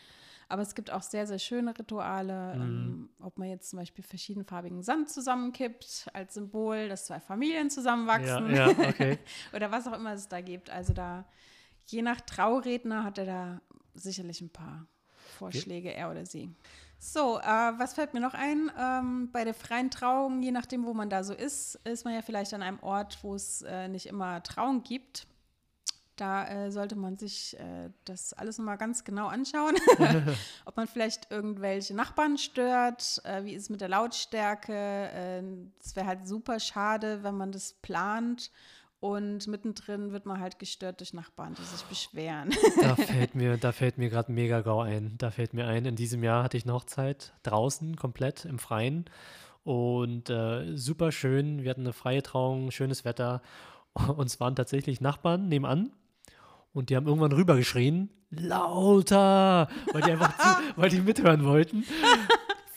Aber 0.51 0.62
es 0.62 0.74
gibt 0.74 0.91
auch 0.91 1.03
sehr, 1.03 1.26
sehr 1.26 1.39
schöne 1.39 1.79
Rituale, 1.79 2.57
mhm. 2.57 2.62
ähm, 2.62 3.11
ob 3.20 3.39
man 3.39 3.49
jetzt 3.49 3.68
zum 3.70 3.79
Beispiel 3.79 4.03
verschiedenfarbigen 4.03 4.83
Sand 4.83 5.11
zusammenkippt 5.11 6.09
als 6.14 6.35
Symbol, 6.35 6.89
dass 6.89 7.07
zwei 7.07 7.20
Familien 7.20 7.68
zusammenwachsen 7.68 8.55
ja, 8.55 8.70
ja, 8.70 8.89
okay. 8.89 9.18
oder 9.55 9.70
was 9.70 9.87
auch 9.87 9.93
immer 9.93 10.14
es 10.14 10.29
da 10.29 10.41
gibt. 10.41 10.70
Also 10.70 10.95
da 10.95 11.26
je 11.87 12.03
nach 12.03 12.20
Trauredner 12.20 13.05
hat 13.05 13.18
er 13.18 13.26
da 13.26 13.61
sicherlich 13.95 14.41
ein 14.41 14.51
paar 14.51 14.87
Vorschläge, 15.29 15.93
er 15.93 16.11
oder 16.11 16.26
sie. 16.26 16.51
So, 16.99 17.39
äh, 17.39 17.43
was 17.45 17.95
fällt 17.95 18.12
mir 18.12 18.20
noch 18.20 18.35
ein? 18.35 18.72
Ähm, 18.79 19.31
bei 19.33 19.45
der 19.45 19.55
freien 19.55 19.91
Trauung, 19.91 20.43
je 20.43 20.51
nachdem, 20.51 20.85
wo 20.85 20.95
man 20.95 21.09
da 21.09 21.22
so 21.22 21.33
ist, 21.33 21.76
ist 21.85 22.05
man 22.05 22.14
ja 22.14 22.22
vielleicht 22.22 22.53
an 22.55 22.62
einem 22.62 22.81
Ort, 22.81 23.18
wo 23.22 23.35
es 23.35 23.62
äh, 23.62 23.89
nicht 23.89 24.07
immer 24.07 24.43
Trauung 24.43 24.83
gibt. 24.83 25.26
Da 26.16 26.49
äh, 26.49 26.72
sollte 26.72 26.97
man 26.97 27.16
sich 27.16 27.57
äh, 27.61 27.91
das 28.05 28.33
alles 28.33 28.59
nochmal 28.59 28.76
ganz 28.76 29.05
genau 29.05 29.29
anschauen, 29.29 29.76
ob 30.64 30.76
man 30.76 30.89
vielleicht 30.89 31.31
irgendwelche 31.31 31.95
Nachbarn 31.95 32.37
stört, 32.37 33.22
äh, 33.24 33.45
wie 33.45 33.55
ist 33.55 33.62
es 33.64 33.70
mit 33.70 33.81
der 33.81 33.89
Lautstärke. 33.89 34.74
Äh, 34.74 35.43
es 35.81 35.95
wäre 35.95 36.07
halt 36.07 36.26
super 36.26 36.59
schade, 36.59 37.22
wenn 37.22 37.37
man 37.37 37.53
das 37.53 37.74
plant 37.74 38.51
und 39.01 39.46
mittendrin 39.46 40.12
wird 40.12 40.26
man 40.26 40.40
halt 40.40 40.59
gestört 40.59 40.99
durch 41.01 41.14
Nachbarn, 41.14 41.55
die 41.55 41.62
sich 41.62 41.82
beschweren. 41.84 42.51
Da 42.80 42.96
fällt 42.96 43.34
mir, 43.34 43.57
da 43.57 43.70
fällt 43.70 43.96
mir 43.96 44.11
gerade 44.11 44.32
mega 44.32 44.61
grau 44.61 44.80
ein. 44.80 45.14
Da 45.18 45.30
fällt 45.30 45.55
mir 45.55 45.66
ein, 45.66 45.84
in 45.84 45.94
diesem 45.94 46.24
Jahr 46.24 46.42
hatte 46.42 46.57
ich 46.57 46.64
eine 46.64 46.74
Hochzeit 46.74 47.32
draußen, 47.44 47.96
komplett 47.96 48.44
im 48.44 48.59
Freien. 48.59 49.05
Und 49.62 50.30
äh, 50.30 50.76
super 50.76 51.12
schön. 51.12 51.62
Wir 51.62 51.70
hatten 51.70 51.82
eine 51.82 51.92
freie 51.92 52.22
Trauung, 52.22 52.72
schönes 52.72 53.05
Wetter. 53.05 53.40
Und 54.16 54.26
es 54.26 54.40
waren 54.40 54.57
tatsächlich 54.57 55.01
Nachbarn 55.01 55.49
nebenan. 55.49 55.92
Und 56.72 56.90
die 56.90 56.96
haben 56.96 57.07
irgendwann 57.07 57.32
rübergeschrien, 57.32 58.11
lauter, 58.30 59.68
weil 59.92 60.03
die 60.03 60.12
einfach 60.12 60.36
zu, 60.36 60.62
weil 60.76 60.90
die 60.90 61.01
mithören 61.01 61.44
wollten 61.44 61.84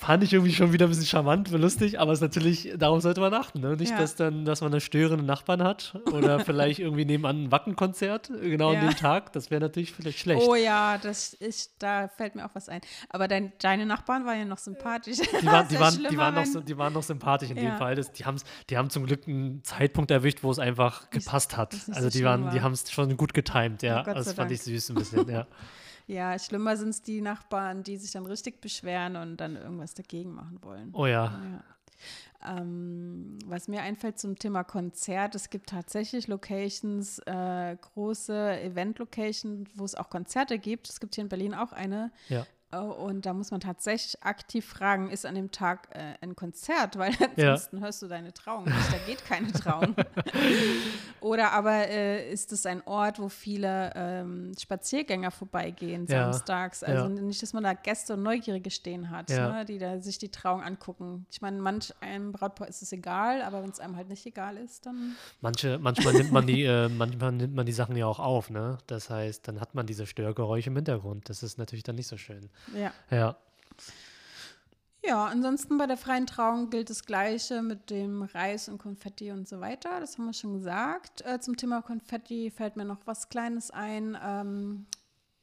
fand 0.02 0.24
ich 0.24 0.34
irgendwie 0.34 0.54
schon 0.54 0.74
wieder 0.74 0.88
ein 0.88 0.90
bisschen 0.90 1.06
charmant 1.06 1.52
lustig, 1.52 2.00
aber 2.00 2.12
es 2.12 2.18
ist 2.18 2.24
natürlich, 2.24 2.74
darauf 2.76 3.04
sollte 3.04 3.22
man 3.22 3.36
achten, 3.36 3.60
ne? 3.60 3.76
Nicht, 3.78 3.92
ja. 3.92 4.00
dass 4.00 4.16
dann, 4.16 4.46
dass 4.46 4.62
man 4.62 4.72
da 4.72 4.80
störende 4.80 5.24
Nachbarn 5.24 5.62
hat 5.62 5.96
oder 6.12 6.40
vielleicht 6.46 6.80
irgendwie 6.80 7.06
nebenan 7.06 7.44
ein 7.44 7.52
Wackenkonzert, 7.52 8.32
genau 8.42 8.74
ja. 8.74 8.80
an 8.80 8.88
dem 8.88 8.96
Tag. 8.96 9.32
Das 9.34 9.52
wäre 9.52 9.62
natürlich 9.62 9.94
vielleicht 9.94 10.18
schlecht. 10.18 10.42
Oh 10.48 10.56
ja, 10.56 10.98
das 10.98 11.34
ist, 11.34 11.76
da 11.78 12.08
fällt 12.08 12.34
mir 12.34 12.46
auch 12.46 12.56
was 12.56 12.68
ein. 12.68 12.82
Aber 13.10 13.28
dein, 13.28 13.54
deine 13.60 13.86
Nachbarn 13.86 14.26
waren 14.26 14.40
ja 14.40 14.46
noch 14.46 14.58
sympathisch. 14.58 15.18
Die, 15.18 15.46
war, 15.46 15.64
die, 15.70 15.80
waren, 15.80 16.08
die, 16.10 16.18
waren, 16.18 16.34
noch, 16.34 16.66
die 16.66 16.78
waren 16.80 16.94
noch 16.94 17.04
sympathisch 17.04 17.52
in 17.52 17.58
ja. 17.58 17.64
dem 17.64 17.78
Fall. 17.78 17.94
Das, 17.94 18.12
die, 18.12 18.26
die 18.72 18.78
haben 18.78 18.90
zum 18.90 19.06
Glück 19.06 19.28
einen 19.28 19.64
Zeitpunkt 19.64 20.10
erwischt, 20.10 20.40
wo 20.42 20.50
es 20.50 20.58
einfach 20.58 21.12
gepasst 21.12 21.58
hat. 21.58 21.76
Also 21.92 22.10
die, 22.10 22.24
waren, 22.24 22.50
die 22.50 22.62
haben 22.62 22.74
es 22.74 22.92
schon 22.92 23.16
gut 23.18 23.36
getimt, 23.36 23.84
ja. 23.84 24.04
Oh, 24.08 24.14
das 24.16 24.34
fand 24.34 24.50
ich 24.50 24.64
süß 24.64 24.90
ein 24.90 24.96
bisschen, 24.96 25.30
ja. 25.30 25.46
Ja, 26.08 26.38
schlimmer 26.40 26.78
sind 26.78 26.90
es 26.90 27.02
die 27.02 27.22
Nachbarn, 27.22 27.84
die 27.84 27.98
sich 27.98 28.12
dann 28.12 28.26
richtig 28.26 28.62
beschweren 28.62 29.16
und 29.16 29.38
dann 29.38 29.56
irgendwas 29.56 29.94
dagegen 29.94 30.34
machen 30.34 30.60
wollen. 30.62 30.92
Oh 30.94 31.06
ja. 31.06 31.26
ja. 31.26 31.64
Ähm, 32.44 33.38
was 33.46 33.68
mir 33.68 33.82
einfällt 33.82 34.18
zum 34.18 34.38
Thema 34.38 34.64
Konzert, 34.64 35.36
es 35.36 35.50
gibt 35.50 35.70
tatsächlich 35.70 36.28
Locations, 36.28 37.20
äh, 37.20 37.78
große 37.80 38.62
Event-Locations, 38.62 39.70
wo 39.76 39.86
es 39.86 39.96
auch 39.96 40.10
Konzerte 40.10 40.58
gibt. 40.58 40.90
Es 40.90 41.00
gibt 41.00 41.16
hier 41.16 41.24
in 41.24 41.30
Berlin 41.30 41.54
auch 41.54 41.72
eine. 41.72 42.12
Ja. 42.30 42.46
Oh, 42.74 43.06
und 43.06 43.26
da 43.26 43.34
muss 43.34 43.52
man 43.52 43.60
tatsächlich 43.60 44.24
aktiv 44.24 44.66
fragen, 44.66 45.10
ist 45.10 45.26
an 45.26 45.36
dem 45.36 45.52
Tag 45.52 45.90
äh, 45.92 46.14
ein 46.22 46.36
Konzert, 46.38 46.98
weil 46.98 47.12
ansonsten 47.38 47.78
ja. 47.78 47.84
hörst 47.84 48.02
du 48.02 48.08
deine 48.08 48.34
Trauung 48.34 48.64
nicht, 48.64 48.94
da 48.94 48.98
geht 49.06 49.26
keine 49.26 49.52
Trauung. 49.52 49.94
Oder 51.22 51.52
aber 51.52 51.90
äh, 51.90 52.32
ist 52.32 52.54
es 52.54 52.66
ein 52.66 52.82
Ort, 52.88 53.20
wo 53.20 53.28
viele 53.28 53.92
ähm, 53.96 54.54
Spaziergänger 54.60 55.32
vorbeigehen 55.32 56.06
ja. 56.08 56.32
samstags? 56.32 56.84
Also 56.84 57.04
ja. 57.04 57.10
nicht, 57.10 57.44
dass 57.44 57.52
man 57.52 57.64
da 57.64 57.74
Gäste 57.74 58.14
und 58.14 58.24
Neugierige 58.24 58.72
stehen 58.72 59.10
hat, 59.10 59.30
ne, 59.30 59.66
die 59.68 59.78
da 59.78 60.00
sich 60.00 60.18
die 60.18 60.30
Trauung 60.30 60.64
angucken. 60.64 61.26
Ich 61.30 61.42
meine, 61.42 61.60
manch 61.62 61.94
einem 62.00 62.32
Brautpaar 62.32 62.70
ist 62.70 62.82
es 62.82 62.94
egal, 62.94 63.42
aber 63.42 63.64
wenn 63.64 63.70
es 63.70 63.80
einem 63.82 63.98
halt 63.98 64.08
nicht 64.08 64.26
egal 64.26 64.56
ist, 64.56 64.86
dann. 64.86 65.16
Manche, 65.42 65.78
manchmal 65.78 66.14
nimmt 66.14 66.32
man 66.32 66.48
die, 66.48 66.64
äh, 66.64 66.88
manchmal 66.88 67.34
nimmt 67.34 67.56
man 67.56 67.66
die 67.66 67.74
Sachen 67.74 67.98
ja 67.98 68.06
auch 68.06 68.20
auf, 68.20 68.50
ne? 68.50 68.78
Das 68.88 69.10
heißt, 69.10 69.48
dann 69.48 69.60
hat 69.60 69.76
man 69.76 69.86
diese 69.86 70.06
Störgeräusche 70.06 70.70
im 70.70 70.76
Hintergrund. 70.78 71.30
Das 71.30 71.44
ist 71.44 71.58
natürlich 71.58 71.84
dann 71.84 71.96
nicht 71.96 72.08
so 72.08 72.18
schön. 72.18 72.50
Ja. 72.74 72.94
Ja. 73.10 73.38
Ja, 75.04 75.26
ansonsten 75.26 75.80
bei 75.80 75.88
der 75.88 75.98
freien 75.98 76.28
Trauung 76.28 76.70
gilt 76.70 76.92
das 76.92 77.06
Gleiche 77.06 77.64
mit 77.64 77.90
dem 77.90 78.22
Reis 78.22 78.70
und 78.70 78.78
Konfetti 78.78 79.32
und 79.32 79.48
so 79.48 79.60
weiter. 79.60 80.00
Das 80.00 80.18
haben 80.18 80.26
wir 80.26 80.34
schon 80.34 80.54
gesagt. 80.54 81.26
Äh, 81.26 81.40
zum 81.40 81.58
Thema 81.58 81.82
Konfetti 81.82 82.52
fällt 82.52 82.76
mir 82.76 82.86
noch 82.86 83.00
was 83.06 83.30
Kleines 83.30 83.72
ein. 83.72 84.16
Ähm, 84.24 84.86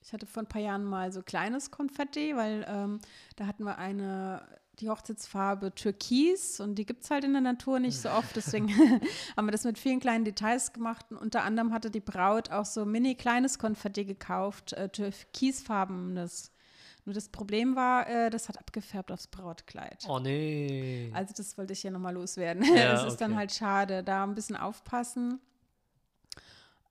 ich 0.00 0.12
hatte 0.12 0.26
vor 0.26 0.44
ein 0.44 0.48
paar 0.48 0.62
Jahren 0.62 0.84
mal 0.84 1.12
so 1.12 1.22
kleines 1.22 1.72
Konfetti, 1.72 2.36
weil 2.36 2.64
ähm, 2.68 3.00
da 3.34 3.46
hatten 3.46 3.64
wir 3.64 3.78
eine 3.78 4.46
die 4.80 4.88
Hochzeitsfarbe 4.88 5.74
Türkis 5.74 6.60
und 6.60 6.76
die 6.76 6.86
gibt 6.86 7.02
es 7.02 7.10
halt 7.10 7.24
in 7.24 7.32
der 7.32 7.42
Natur 7.42 7.80
nicht 7.80 7.98
so 8.00 8.10
oft. 8.10 8.36
Deswegen 8.36 8.68
haben 9.36 9.46
wir 9.46 9.52
das 9.52 9.64
mit 9.64 9.76
vielen 9.76 9.98
kleinen 9.98 10.24
Details 10.24 10.72
gemacht. 10.72 11.06
Und 11.10 11.16
unter 11.16 11.42
anderem 11.42 11.72
hatte 11.72 11.90
die 11.90 12.00
Braut 12.00 12.50
auch 12.50 12.64
so 12.64 12.84
mini 12.84 13.16
kleines 13.16 13.58
Konfetti 13.58 14.04
gekauft, 14.04 14.72
äh, 14.74 14.88
türkisfarbenes. 14.88 16.52
Nur 17.08 17.14
das 17.14 17.30
Problem 17.30 17.74
war, 17.74 18.06
äh, 18.06 18.28
das 18.28 18.50
hat 18.50 18.58
abgefärbt 18.58 19.10
aufs 19.10 19.28
Brautkleid. 19.28 20.04
Oh 20.06 20.18
nee. 20.18 21.10
Also 21.14 21.32
das 21.34 21.56
wollte 21.56 21.72
ich 21.72 21.80
hier 21.80 21.90
nochmal 21.90 22.12
loswerden. 22.12 22.62
Ja, 22.62 22.92
das 22.92 23.04
ist 23.04 23.08
okay. 23.14 23.16
dann 23.20 23.34
halt 23.36 23.50
schade. 23.50 24.04
Da 24.04 24.24
ein 24.24 24.34
bisschen 24.34 24.56
aufpassen. 24.56 25.40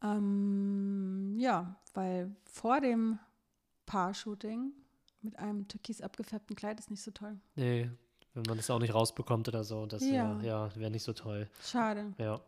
Ähm, 0.01 1.35
ja, 1.37 1.75
weil 1.93 2.35
vor 2.51 2.81
dem 2.81 3.19
Paar-Shooting 3.85 4.71
mit 5.21 5.37
einem 5.37 5.67
türkis 5.67 6.01
abgefärbten 6.01 6.55
Kleid 6.55 6.79
ist 6.79 6.89
nicht 6.89 7.03
so 7.03 7.11
toll. 7.11 7.39
Nee, 7.53 7.87
wenn 8.33 8.43
man 8.47 8.57
das 8.57 8.71
auch 8.71 8.79
nicht 8.79 8.95
rausbekommt 8.95 9.47
oder 9.49 9.63
so, 9.63 9.85
das 9.85 10.03
ja. 10.03 10.41
wäre 10.41 10.43
ja, 10.43 10.75
wär 10.75 10.89
nicht 10.89 11.03
so 11.03 11.13
toll. 11.13 11.47
Schade. 11.61 12.15
Ja. 12.17 12.41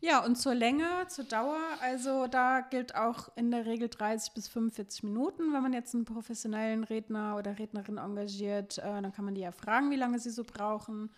Ja, 0.00 0.24
und 0.24 0.36
zur 0.36 0.54
Länge, 0.54 1.06
zur 1.08 1.24
Dauer, 1.24 1.60
also 1.80 2.26
da 2.26 2.60
gilt 2.60 2.94
auch 2.94 3.30
in 3.34 3.50
der 3.50 3.64
Regel 3.64 3.88
30 3.88 4.34
bis 4.34 4.46
45 4.48 5.04
Minuten. 5.04 5.52
Wenn 5.52 5.62
man 5.62 5.72
jetzt 5.72 5.94
einen 5.94 6.04
professionellen 6.04 6.84
Redner 6.84 7.36
oder 7.36 7.58
Rednerin 7.58 7.96
engagiert, 7.96 8.78
äh, 8.78 8.82
dann 8.82 9.12
kann 9.12 9.24
man 9.24 9.34
die 9.34 9.40
ja 9.40 9.52
fragen, 9.52 9.90
wie 9.90 9.96
lange 9.96 10.18
sie 10.18 10.30
so 10.30 10.44
brauchen. 10.44 11.10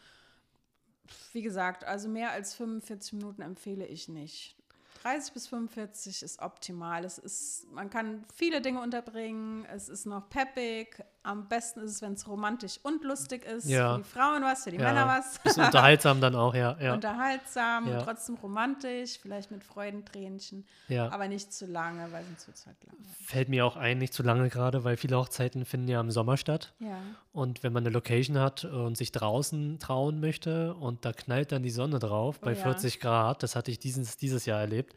Wie 1.33 1.43
gesagt, 1.43 1.85
also 1.85 2.09
mehr 2.09 2.31
als 2.31 2.55
45 2.55 3.15
Minuten 3.15 3.43
empfehle 3.43 3.87
ich 3.87 4.09
nicht. 4.09 4.57
30 5.03 5.33
bis 5.33 5.47
45 5.49 6.23
ist 6.23 6.41
optimal. 6.41 7.05
Es 7.05 7.19
ist, 7.19 7.71
man 7.73 7.91
kann 7.91 8.25
viele 8.35 8.61
Dinge 8.61 8.81
unterbringen. 8.81 9.65
Es 9.67 9.89
ist 9.89 10.07
noch 10.07 10.29
peppig, 10.29 11.03
Am 11.29 11.47
besten 11.47 11.81
ist 11.81 11.91
es, 11.91 12.01
wenn 12.01 12.15
es 12.15 12.27
romantisch 12.27 12.81
und 12.83 13.05
lustig 13.05 13.45
ist. 13.45 13.69
Ja. 13.69 13.97
Für 13.97 14.03
die 14.03 14.09
Frauen 14.09 14.43
was, 14.43 14.65
für 14.65 14.71
die 14.71 14.79
ja. 14.79 14.85
Männer 14.85 15.07
was. 15.07 15.37
Ist 15.45 15.59
unterhaltsam 15.59 16.23
dann 16.23 16.35
auch, 16.35 16.55
ja. 16.55 16.75
ja. 16.81 16.95
Unterhaltsam, 16.95 17.87
ja. 17.87 18.01
trotzdem 18.01 18.37
romantisch, 18.37 19.19
vielleicht 19.21 19.51
mit 19.51 19.63
Freudentränchen. 19.63 20.65
Ja. 20.89 21.13
Aber 21.13 21.29
nicht 21.29 21.53
zu 21.53 21.67
lange, 21.67 22.11
weil 22.13 22.25
sonst 22.25 22.47
wird 22.47 22.57
es 22.57 22.67
halt 22.67 22.83
lang. 22.83 22.97
Fällt 23.23 23.51
mir 23.51 23.67
auch 23.67 23.77
ein, 23.77 23.99
nicht 23.99 24.15
zu 24.15 24.23
lange 24.23 24.49
gerade, 24.49 24.85
weil 24.85 24.97
viele 24.97 25.19
Hochzeiten 25.19 25.67
finden 25.67 25.89
ja 25.89 26.01
im 26.01 26.11
Sommer 26.11 26.39
statt. 26.39 26.73
Ja. 26.79 26.97
Und 27.35 27.63
wenn 27.63 27.75
man 27.75 27.83
eine 27.83 27.93
Location 27.93 28.39
hat 28.39 28.65
und 28.65 28.97
sich 28.97 29.13
draußen 29.13 29.79
trauen 29.81 30.21
möchte 30.21 30.73
und 30.77 31.05
da 31.05 31.13
knallt 31.13 31.53
dann 31.53 31.63
die 31.63 31.69
Sonne 31.69 31.99
drauf 31.99 32.41
bei 32.41 32.53
oh, 32.53 32.63
40 32.63 33.01
Grad, 33.01 33.43
das 33.43 33.55
hatte 33.55 33.71
ich 33.71 33.79
dieses, 33.79 34.17
dieses 34.17 34.47
Jahr 34.47 34.61
erlebt 34.61 34.95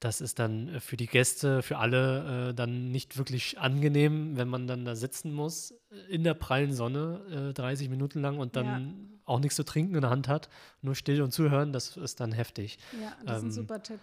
das 0.00 0.20
ist 0.20 0.38
dann 0.38 0.68
äh, 0.68 0.80
für 0.80 0.96
die 0.96 1.06
Gäste, 1.06 1.62
für 1.62 1.78
alle 1.78 2.50
äh, 2.50 2.54
dann 2.54 2.90
nicht 2.90 3.18
wirklich 3.18 3.58
angenehm, 3.58 4.36
wenn 4.36 4.48
man 4.48 4.66
dann 4.66 4.84
da 4.84 4.94
sitzen 4.94 5.32
muss 5.32 5.72
äh, 5.90 6.14
in 6.14 6.24
der 6.24 6.34
prallen 6.34 6.72
Sonne 6.72 7.50
äh, 7.50 7.54
30 7.54 7.88
Minuten 7.88 8.20
lang 8.20 8.38
und 8.38 8.56
dann 8.56 8.66
ja. 8.66 9.18
auch 9.24 9.40
nichts 9.40 9.56
zu 9.56 9.64
trinken 9.64 9.94
in 9.94 10.00
der 10.00 10.10
Hand 10.10 10.28
hat, 10.28 10.48
nur 10.82 10.94
still 10.94 11.22
und 11.22 11.32
zuhören, 11.32 11.72
das 11.72 11.96
ist 11.96 12.20
dann 12.20 12.32
heftig. 12.32 12.78
Ja, 13.00 13.12
das 13.24 13.42
ähm, 13.42 13.48
ist 13.48 13.56
ein 13.56 13.60
ähm, 13.60 13.66
super 13.66 13.82
Tipp. 13.82 14.00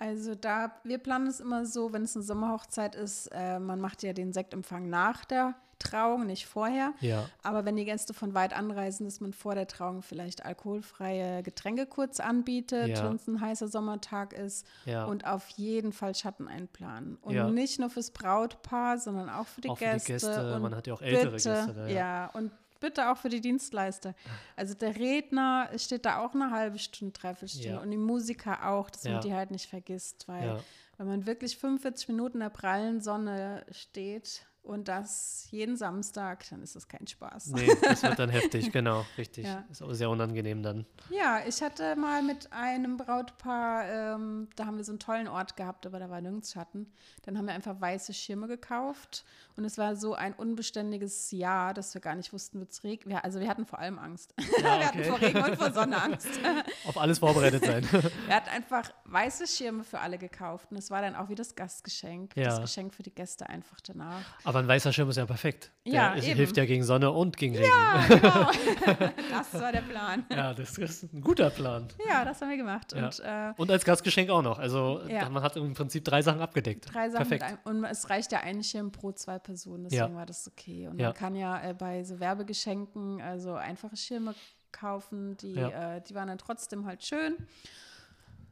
Also 0.00 0.36
da, 0.36 0.80
wir 0.84 0.98
planen 0.98 1.26
es 1.26 1.40
immer 1.40 1.66
so, 1.66 1.92
wenn 1.92 2.04
es 2.04 2.14
eine 2.14 2.24
Sommerhochzeit 2.24 2.94
ist, 2.94 3.26
äh, 3.32 3.58
man 3.58 3.80
macht 3.80 4.02
ja 4.04 4.12
den 4.12 4.32
Sektempfang 4.32 4.88
nach 4.88 5.24
der 5.24 5.56
Trauung, 5.78 6.26
nicht 6.26 6.46
vorher. 6.46 6.92
Ja. 7.00 7.28
Aber 7.42 7.64
wenn 7.64 7.76
die 7.76 7.84
Gäste 7.84 8.14
von 8.14 8.34
weit 8.34 8.52
anreisen, 8.52 9.06
dass 9.06 9.20
man 9.20 9.32
vor 9.32 9.54
der 9.54 9.66
Trauung 9.66 10.02
vielleicht 10.02 10.44
alkoholfreie 10.44 11.42
Getränke 11.42 11.86
kurz 11.86 12.20
anbietet, 12.20 12.88
ja. 12.88 13.04
wenn 13.04 13.16
es 13.16 13.26
ein 13.26 13.40
heißer 13.40 13.68
Sommertag 13.68 14.32
ist. 14.32 14.66
Ja. 14.84 15.04
Und 15.04 15.26
auf 15.26 15.48
jeden 15.50 15.92
Fall 15.92 16.14
Schatten 16.14 16.48
einplanen. 16.48 17.16
Und 17.22 17.34
ja. 17.34 17.48
nicht 17.48 17.78
nur 17.78 17.90
fürs 17.90 18.10
Brautpaar, 18.10 18.98
sondern 18.98 19.30
auch 19.30 19.46
für 19.46 19.60
die 19.60 19.70
auch 19.70 19.78
Gäste. 19.78 19.98
Für 19.98 20.18
die 20.18 20.26
Gäste. 20.26 20.54
Und 20.54 20.62
man 20.62 20.74
hat 20.74 20.86
ja 20.86 20.94
auch 20.94 21.02
ältere 21.02 21.32
bitte, 21.32 21.50
Gäste. 21.50 21.74
Da, 21.74 21.88
ja. 21.88 22.26
und 22.34 22.50
bitte 22.80 23.10
auch 23.10 23.16
für 23.16 23.28
die 23.28 23.40
Dienstleister. 23.40 24.14
Also 24.56 24.74
der 24.74 24.96
Redner 24.96 25.70
steht 25.76 26.04
da 26.04 26.24
auch 26.24 26.34
eine 26.34 26.50
halbe 26.50 26.78
Stunde, 26.78 27.12
dreiviertel 27.12 27.48
Stunde 27.48 27.68
ja. 27.68 27.78
und 27.78 27.90
die 27.90 27.96
Musiker 27.96 28.68
auch, 28.68 28.90
dass 28.90 29.04
ja. 29.04 29.12
man 29.12 29.20
die 29.22 29.34
halt 29.34 29.50
nicht 29.50 29.68
vergisst, 29.68 30.28
weil 30.28 30.46
ja. 30.46 30.60
wenn 30.96 31.06
man 31.06 31.26
wirklich 31.26 31.56
45 31.58 32.08
Minuten 32.08 32.38
in 32.38 32.40
der 32.40 32.50
prallen 32.50 33.00
Sonne 33.00 33.64
steht, 33.70 34.46
und 34.68 34.86
das 34.86 35.48
jeden 35.50 35.76
Samstag, 35.76 36.44
dann 36.50 36.62
ist 36.62 36.76
das 36.76 36.88
kein 36.88 37.06
Spaß. 37.06 37.48
Nee, 37.48 37.70
das 37.82 38.02
wird 38.02 38.18
dann 38.18 38.28
heftig, 38.28 38.70
genau, 38.72 39.06
richtig. 39.16 39.46
Ja. 39.46 39.64
Ist 39.70 39.82
auch 39.82 39.92
sehr 39.94 40.10
unangenehm 40.10 40.62
dann. 40.62 40.84
Ja, 41.08 41.40
ich 41.46 41.62
hatte 41.62 41.96
mal 41.96 42.22
mit 42.22 42.52
einem 42.52 42.98
Brautpaar, 42.98 43.86
ähm, 43.88 44.48
da 44.56 44.66
haben 44.66 44.76
wir 44.76 44.84
so 44.84 44.92
einen 44.92 44.98
tollen 44.98 45.26
Ort 45.26 45.56
gehabt, 45.56 45.86
aber 45.86 45.98
da 45.98 46.10
war 46.10 46.20
nirgends 46.20 46.52
Schatten. 46.52 46.92
Dann 47.22 47.38
haben 47.38 47.46
wir 47.46 47.54
einfach 47.54 47.80
weiße 47.80 48.12
Schirme 48.12 48.46
gekauft 48.46 49.24
und 49.56 49.64
es 49.64 49.78
war 49.78 49.96
so 49.96 50.14
ein 50.14 50.34
unbeständiges 50.34 51.30
Jahr, 51.30 51.72
dass 51.72 51.94
wir 51.94 52.02
gar 52.02 52.14
nicht 52.14 52.34
wussten, 52.34 52.60
wird 52.60 52.70
es 52.70 52.84
regnen. 52.84 53.18
Also 53.22 53.40
wir 53.40 53.48
hatten 53.48 53.64
vor 53.64 53.78
allem 53.78 53.98
Angst. 53.98 54.34
Ja, 54.38 54.44
okay. 54.44 54.62
wir 54.62 54.86
hatten 54.86 55.04
vor 55.04 55.20
Regen 55.20 55.42
und 55.44 55.56
vor 55.56 55.72
Sonne 55.72 56.00
Angst. 56.00 56.28
Auf 56.86 56.98
alles 56.98 57.20
vorbereitet 57.20 57.64
sein. 57.64 57.88
wir 57.90 58.34
hatten 58.34 58.50
einfach 58.50 58.90
weiße 59.04 59.46
Schirme 59.46 59.82
für 59.82 60.00
alle 60.00 60.18
gekauft 60.18 60.70
und 60.70 60.76
es 60.76 60.90
war 60.90 61.00
dann 61.00 61.16
auch 61.16 61.30
wie 61.30 61.34
das 61.34 61.56
Gastgeschenk, 61.56 62.36
ja. 62.36 62.44
das 62.44 62.60
Geschenk 62.60 62.92
für 62.92 63.02
die 63.02 63.14
Gäste 63.14 63.48
einfach 63.48 63.80
danach. 63.80 64.24
Aber 64.44 64.57
aber 64.58 64.66
ein 64.66 64.68
weißer 64.68 64.92
Schirm 64.92 65.08
ist 65.08 65.16
ja 65.16 65.26
perfekt. 65.26 65.70
Der 65.86 65.92
ja, 65.92 66.14
ist, 66.14 66.24
hilft 66.24 66.56
ja 66.56 66.64
gegen 66.64 66.82
Sonne 66.82 67.10
und 67.12 67.36
gegen 67.36 67.56
Regen. 67.56 67.68
Ja, 67.68 68.06
genau. 68.08 68.50
das 69.30 69.54
war 69.54 69.72
der 69.72 69.82
Plan. 69.82 70.26
Ja, 70.30 70.52
das 70.52 70.76
ist 70.78 71.12
ein 71.12 71.20
guter 71.20 71.50
Plan. 71.50 71.88
Ja, 72.08 72.24
das 72.24 72.40
haben 72.40 72.50
wir 72.50 72.56
gemacht. 72.56 72.92
Ja. 72.92 73.06
Und, 73.06 73.20
äh, 73.20 73.52
und, 73.56 73.70
als 73.70 73.84
Gastgeschenk 73.84 74.30
auch 74.30 74.42
noch. 74.42 74.58
Also 74.58 75.00
ja. 75.08 75.28
man 75.28 75.42
hat 75.42 75.56
im 75.56 75.74
Prinzip 75.74 76.04
drei 76.04 76.22
Sachen 76.22 76.40
abgedeckt. 76.40 76.92
Drei 76.92 77.08
Sachen 77.08 77.28
perfekt. 77.28 77.44
Einem, 77.44 77.58
und 77.64 77.84
es 77.84 78.10
reicht 78.10 78.32
ja 78.32 78.40
ein 78.40 78.62
Schirm 78.62 78.90
pro 78.90 79.12
zwei 79.12 79.38
Personen, 79.38 79.84
deswegen 79.84 80.14
war 80.14 80.26
das 80.26 80.48
okay. 80.48 80.88
Und 80.88 81.00
man 81.00 81.14
kann 81.14 81.36
ja 81.36 81.70
äh, 81.70 81.74
bei 81.74 82.02
so 82.02 82.18
Werbegeschenken 82.18 83.20
also 83.20 83.54
einfache 83.54 83.96
Schirme 83.96 84.34
kaufen, 84.72 85.36
die, 85.36 85.56
äh, 85.56 86.02
die 86.02 86.14
waren 86.14 86.28
dann 86.28 86.38
trotzdem 86.38 86.84
halt 86.84 87.04
schön. 87.04 87.36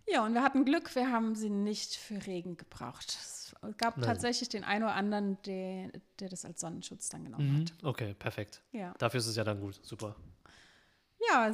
Ja, 0.08 0.24
und 0.24 0.34
wir 0.34 0.42
hatten 0.42 0.64
Glück, 0.64 0.94
wir 0.94 1.10
haben 1.10 1.34
sie 1.34 1.50
nicht 1.50 1.96
für 1.96 2.24
Regen 2.26 2.56
gebraucht. 2.56 3.18
Es 3.62 3.76
gab 3.76 3.96
Nein. 3.96 4.06
tatsächlich 4.06 4.48
den 4.48 4.64
einen 4.64 4.84
oder 4.84 4.94
anderen, 4.94 5.38
der, 5.42 5.90
der 6.20 6.28
das 6.28 6.44
als 6.44 6.60
Sonnenschutz 6.60 7.08
dann 7.08 7.24
genommen 7.24 7.52
mhm. 7.52 7.60
hat. 7.60 7.72
Okay, 7.84 8.14
perfekt. 8.14 8.62
Ja. 8.72 8.94
Dafür 8.98 9.18
ist 9.18 9.26
es 9.26 9.36
ja 9.36 9.44
dann 9.44 9.60
gut, 9.60 9.78
super. 9.82 10.16
Ja, 11.30 11.52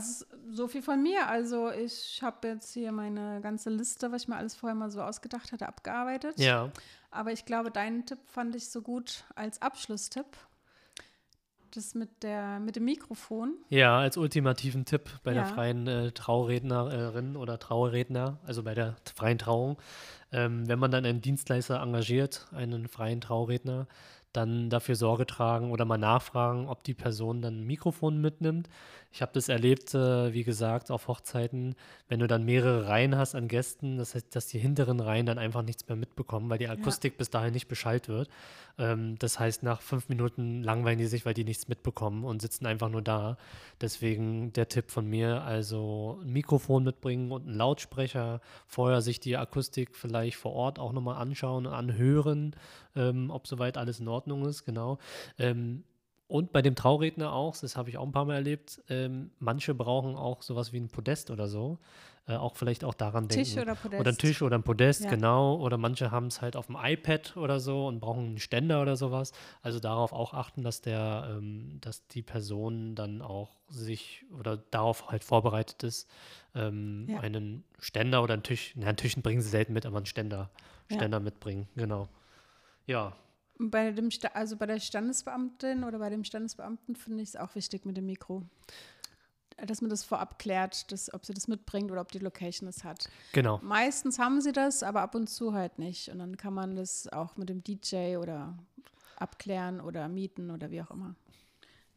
so 0.51 0.68
viel 0.68 0.82
von 0.82 1.03
mir. 1.03 1.28
Also 1.28 1.70
ich 1.70 2.20
habe 2.22 2.49
jetzt 2.49 2.72
hier 2.72 2.93
meine 2.93 3.40
ganze 3.40 3.70
Liste, 3.70 4.11
was 4.11 4.22
ich 4.22 4.28
mir 4.28 4.36
alles 4.36 4.55
vorher 4.55 4.74
mal 4.74 4.90
so 4.90 5.03
ausgedacht 5.03 5.53
hatte, 5.53 5.68
abgearbeitet. 5.68 6.38
Ja. 6.38 6.70
Aber 7.11 7.32
ich 7.32 7.45
glaube, 7.45 7.70
deinen 7.70 8.05
Tipp 8.05 8.18
fand 8.26 8.57
ich 8.57 8.68
so 8.68 8.82
gut 8.82 9.24
als 9.34 9.62
Abschlusstipp 9.62 10.26
das 11.76 11.94
mit, 11.94 12.22
der, 12.22 12.60
mit 12.60 12.76
dem 12.76 12.84
Mikrofon. 12.84 13.54
Ja, 13.68 13.98
als 13.98 14.16
ultimativen 14.16 14.84
Tipp 14.84 15.10
bei 15.24 15.32
ja. 15.32 15.42
der 15.42 15.46
freien 15.46 15.86
äh, 15.86 16.12
Traurednerin 16.12 17.36
oder 17.36 17.58
Trauredner, 17.58 18.38
also 18.44 18.62
bei 18.62 18.74
der 18.74 18.96
freien 19.14 19.38
Trauung. 19.38 19.78
Ähm, 20.32 20.66
wenn 20.68 20.78
man 20.78 20.90
dann 20.90 21.04
einen 21.04 21.20
Dienstleister 21.20 21.80
engagiert, 21.80 22.46
einen 22.52 22.88
freien 22.88 23.20
Trauredner, 23.20 23.86
dann 24.33 24.70
dafür 24.70 24.97
Sorge 24.97 25.26
tragen 25.26 25.70
oder 25.70 25.85
mal 25.85 25.99
nachfragen, 25.99 26.68
ob 26.68 26.85
die 26.85 26.95
Person 26.95 27.43
dann 27.43 27.61
ein 27.61 27.66
Mikrofon 27.66 28.20
mitnimmt. 28.20 28.68
Ich 29.14 29.20
habe 29.20 29.33
das 29.35 29.51
erlebt, 29.51 29.95
äh, 29.95 30.33
wie 30.33 30.43
gesagt, 30.43 30.91
auf 30.91 31.07
Hochzeiten, 31.07 31.74
wenn 32.09 32.20
du 32.20 32.26
dann 32.26 32.45
mehrere 32.45 32.89
Reihen 32.89 33.16
hast 33.16 33.35
an 33.35 33.47
Gästen, 33.47 33.99
das 33.99 34.14
heißt, 34.14 34.35
dass 34.35 34.47
die 34.47 34.59
hinteren 34.59 35.01
Reihen 35.01 35.26
dann 35.26 35.39
einfach 35.39 35.62
nichts 35.62 35.87
mehr 35.87 35.97
mitbekommen, 35.97 36.49
weil 36.49 36.57
die 36.57 36.68
Akustik 36.68 37.12
ja. 37.12 37.18
bis 37.18 37.28
dahin 37.28 37.53
nicht 37.53 37.68
Bescheid 37.68 38.09
wird. 38.09 38.30
Ähm, 38.78 39.18
das 39.18 39.39
heißt, 39.39 39.62
nach 39.62 39.83
fünf 39.83 40.09
Minuten 40.09 40.62
langweilen 40.62 40.99
die 40.99 41.07
sich, 41.07 41.26
weil 41.26 41.35
die 41.35 41.45
nichts 41.45 41.68
mitbekommen 41.68 42.24
und 42.24 42.41
sitzen 42.41 42.64
einfach 42.64 42.89
nur 42.89 43.03
da. 43.03 43.37
Deswegen 43.83 44.55
der 44.55 44.68
Tipp 44.68 44.91
von 44.91 45.07
mir, 45.07 45.43
also 45.43 46.18
ein 46.22 46.33
Mikrofon 46.33 46.85
mitbringen 46.85 47.33
und 47.33 47.47
einen 47.47 47.57
Lautsprecher, 47.57 48.41
vorher 48.66 49.03
sich 49.03 49.20
die 49.20 49.37
Akustik 49.37 49.95
vielleicht 49.95 50.39
vor 50.39 50.53
Ort 50.55 50.78
auch 50.78 50.93
nochmal 50.93 51.20
anschauen, 51.20 51.66
anhören, 51.66 52.57
ähm, 52.97 53.30
ob 53.30 53.47
soweit 53.47 53.76
alles 53.76 54.01
in 54.01 54.09
Ordnung 54.09 54.21
ist, 54.46 54.64
genau. 54.64 54.98
Ähm, 55.38 55.84
und 56.28 56.50
bei 56.52 56.62
dem 56.62 56.74
Trauredner 56.74 57.32
auch, 57.32 57.56
das 57.58 57.76
habe 57.76 57.90
ich 57.90 57.98
auch 57.98 58.06
ein 58.06 58.12
paar 58.12 58.24
Mal 58.24 58.36
erlebt, 58.36 58.80
ähm, 58.88 59.32
manche 59.38 59.74
brauchen 59.74 60.16
auch 60.16 60.40
sowas 60.40 60.72
wie 60.72 60.78
ein 60.78 60.88
Podest 60.88 61.30
oder 61.30 61.46
so. 61.46 61.78
Äh, 62.28 62.36
auch 62.36 62.56
vielleicht 62.56 62.84
auch 62.84 62.94
daran 62.94 63.28
Tisch 63.28 63.54
denken. 63.54 63.68
oder 63.68 63.74
Podest. 63.74 64.00
Oder 64.00 64.10
ein 64.12 64.16
Tisch 64.16 64.42
oder 64.42 64.56
ein 64.56 64.62
Podest, 64.62 65.04
ja. 65.04 65.10
genau. 65.10 65.56
Oder 65.56 65.76
manche 65.76 66.12
haben 66.12 66.28
es 66.28 66.40
halt 66.40 66.54
auf 66.54 66.68
dem 66.68 66.76
iPad 66.80 67.36
oder 67.36 67.58
so 67.58 67.88
und 67.88 67.98
brauchen 67.98 68.24
einen 68.24 68.38
Ständer 68.38 68.80
oder 68.80 68.94
sowas. 68.94 69.32
Also 69.60 69.80
darauf 69.80 70.12
auch 70.12 70.32
achten, 70.32 70.62
dass 70.62 70.80
der, 70.80 71.34
ähm, 71.36 71.78
dass 71.80 72.06
die 72.06 72.22
Person 72.22 72.94
dann 72.94 73.22
auch 73.22 73.58
sich 73.68 74.24
oder 74.38 74.56
darauf 74.56 75.10
halt 75.10 75.24
vorbereitet 75.24 75.82
ist, 75.82 76.08
ähm, 76.54 77.08
ja. 77.08 77.18
einen 77.18 77.64
Ständer 77.80 78.22
oder 78.22 78.34
einen 78.34 78.44
Tisch, 78.44 78.72
na, 78.76 78.86
einen 78.86 78.96
Tisch 78.96 79.16
bringen 79.16 79.42
sie 79.42 79.48
selten 79.48 79.72
mit, 79.72 79.84
aber 79.84 79.96
einen 79.96 80.06
Ständer, 80.06 80.50
Ständer 80.86 81.18
ja. 81.18 81.24
mitbringen, 81.24 81.68
genau. 81.74 82.08
Ja, 82.86 83.16
bei 83.70 83.90
dem, 83.92 84.08
also 84.34 84.56
bei 84.56 84.66
der 84.66 84.80
Standesbeamtin 84.80 85.84
oder 85.84 85.98
bei 85.98 86.10
dem 86.10 86.24
Standesbeamten 86.24 86.96
finde 86.96 87.22
ich 87.22 87.30
es 87.30 87.36
auch 87.36 87.54
wichtig 87.54 87.84
mit 87.84 87.96
dem 87.96 88.06
Mikro. 88.06 88.42
Dass 89.56 89.80
man 89.80 89.90
das 89.90 90.02
vorab 90.02 90.38
klärt, 90.38 90.90
dass, 90.90 91.12
ob 91.12 91.24
sie 91.24 91.34
das 91.34 91.46
mitbringt 91.46 91.90
oder 91.90 92.00
ob 92.00 92.10
die 92.10 92.18
Location 92.18 92.68
es 92.68 92.84
hat. 92.84 93.08
Genau. 93.32 93.60
Meistens 93.62 94.18
haben 94.18 94.40
sie 94.40 94.52
das, 94.52 94.82
aber 94.82 95.02
ab 95.02 95.14
und 95.14 95.28
zu 95.28 95.52
halt 95.52 95.78
nicht. 95.78 96.08
Und 96.08 96.18
dann 96.18 96.36
kann 96.36 96.54
man 96.54 96.74
das 96.74 97.06
auch 97.12 97.36
mit 97.36 97.48
dem 97.48 97.62
DJ 97.62 98.16
oder 98.16 98.58
abklären 99.16 99.80
oder 99.80 100.08
mieten 100.08 100.50
oder 100.50 100.70
wie 100.70 100.82
auch 100.82 100.90
immer. 100.90 101.14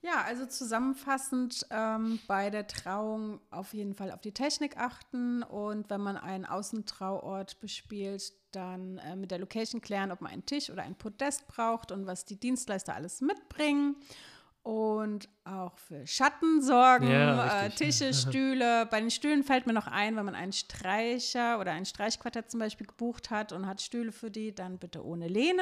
Ja, 0.06 0.22
also 0.22 0.46
zusammenfassend 0.46 1.66
ähm, 1.72 2.20
bei 2.28 2.52
der 2.52 2.68
Trauung 2.68 3.40
auf 3.50 3.74
jeden 3.74 3.96
Fall 3.96 4.12
auf 4.12 4.22
die 4.22 4.34
Technik 4.34 4.78
achten 4.78 5.42
und 5.42 5.90
wenn 5.90 6.00
man 6.00 6.16
einen 6.16 6.46
Außentrauort 6.46 7.60
bespielt, 7.60 8.32
dann 8.52 9.00
äh, 9.00 9.16
mit 9.16 9.32
der 9.32 9.40
Location 9.40 9.82
klären, 9.82 10.12
ob 10.12 10.22
man 10.22 10.32
einen 10.32 10.46
Tisch 10.46 10.70
oder 10.70 10.84
ein 10.84 10.94
Podest 10.94 11.48
braucht 11.48 11.92
und 11.92 12.06
was 12.06 12.24
die 12.24 12.40
Dienstleister 12.40 12.94
alles 12.94 13.20
mitbringen 13.22 13.96
und 14.66 15.30
auch 15.44 15.78
für 15.78 16.08
Schatten 16.08 16.60
sorgen, 16.60 17.08
ja, 17.08 17.66
äh, 17.66 17.70
Tische, 17.76 18.16
Stühle. 18.16 18.88
Bei 18.88 19.00
den 19.00 19.12
Stühlen 19.12 19.44
fällt 19.44 19.68
mir 19.68 19.74
noch 19.74 19.86
ein, 19.86 20.16
wenn 20.16 20.26
man 20.26 20.34
einen 20.34 20.54
Streicher 20.54 21.60
oder 21.60 21.72
ein 21.72 21.86
Streichquartett 21.86 22.50
zum 22.50 22.62
Beispiel 22.62 22.88
gebucht 22.88 23.30
hat 23.30 23.52
und 23.52 23.68
hat 23.68 23.80
Stühle 23.80 24.12
für 24.12 24.32
die, 24.32 24.56
dann 24.56 24.80
bitte 24.80 25.06
ohne 25.06 25.28
Lehne, 25.28 25.62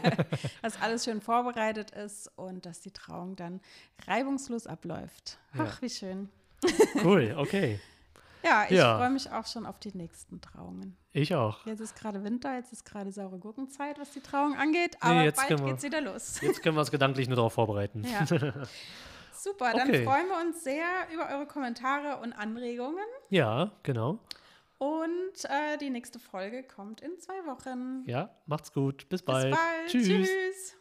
dass 0.62 0.80
alles 0.80 1.04
schön 1.04 1.20
vorbereitet 1.20 1.90
ist 1.90 2.30
und 2.36 2.64
dass 2.64 2.80
die 2.80 2.90
Trauung 2.90 3.36
dann 3.36 3.60
reibungslos 4.06 4.66
abläuft. 4.66 5.36
Ach, 5.52 5.58
ja. 5.58 5.82
wie 5.82 5.90
schön. 5.90 6.30
Cool, 7.04 7.34
okay. 7.38 7.78
Ja, 8.42 8.64
ich 8.64 8.76
ja. 8.76 8.98
freue 8.98 9.10
mich 9.10 9.30
auch 9.30 9.46
schon 9.46 9.66
auf 9.66 9.78
die 9.78 9.96
nächsten 9.96 10.40
Trauungen. 10.40 10.96
Ich 11.12 11.34
auch. 11.34 11.66
Jetzt 11.66 11.80
ist 11.80 11.96
gerade 11.96 12.22
Winter, 12.22 12.54
jetzt 12.54 12.72
ist 12.72 12.84
gerade 12.84 13.10
saure 13.10 13.38
Gurkenzeit, 13.38 13.98
was 13.98 14.12
die 14.12 14.20
Trauung 14.20 14.56
angeht, 14.56 14.96
aber 15.00 15.22
nee, 15.22 15.30
bald 15.30 15.64
geht 15.64 15.76
es 15.78 15.82
wieder 15.82 16.00
los. 16.00 16.40
Jetzt 16.40 16.62
können 16.62 16.76
wir 16.76 16.80
uns 16.80 16.90
gedanklich 16.90 17.28
nur 17.28 17.36
darauf 17.36 17.52
vorbereiten. 17.52 18.04
Ja. 18.04 18.26
Super, 19.32 19.72
dann 19.72 19.88
okay. 19.88 20.04
freuen 20.04 20.28
wir 20.28 20.40
uns 20.40 20.64
sehr 20.64 20.86
über 21.12 21.28
eure 21.28 21.46
Kommentare 21.46 22.20
und 22.20 22.32
Anregungen. 22.32 23.04
Ja, 23.30 23.72
genau. 23.82 24.18
Und 24.78 25.44
äh, 25.44 25.76
die 25.78 25.90
nächste 25.90 26.18
Folge 26.18 26.62
kommt 26.62 27.00
in 27.00 27.18
zwei 27.18 27.46
Wochen. 27.46 28.04
Ja, 28.06 28.30
macht's 28.46 28.72
gut. 28.72 29.08
Bis 29.08 29.22
bald. 29.22 29.50
Bis 29.50 29.58
bald. 29.58 29.88
Tschüss. 29.88 30.06
Tschüss. 30.06 30.77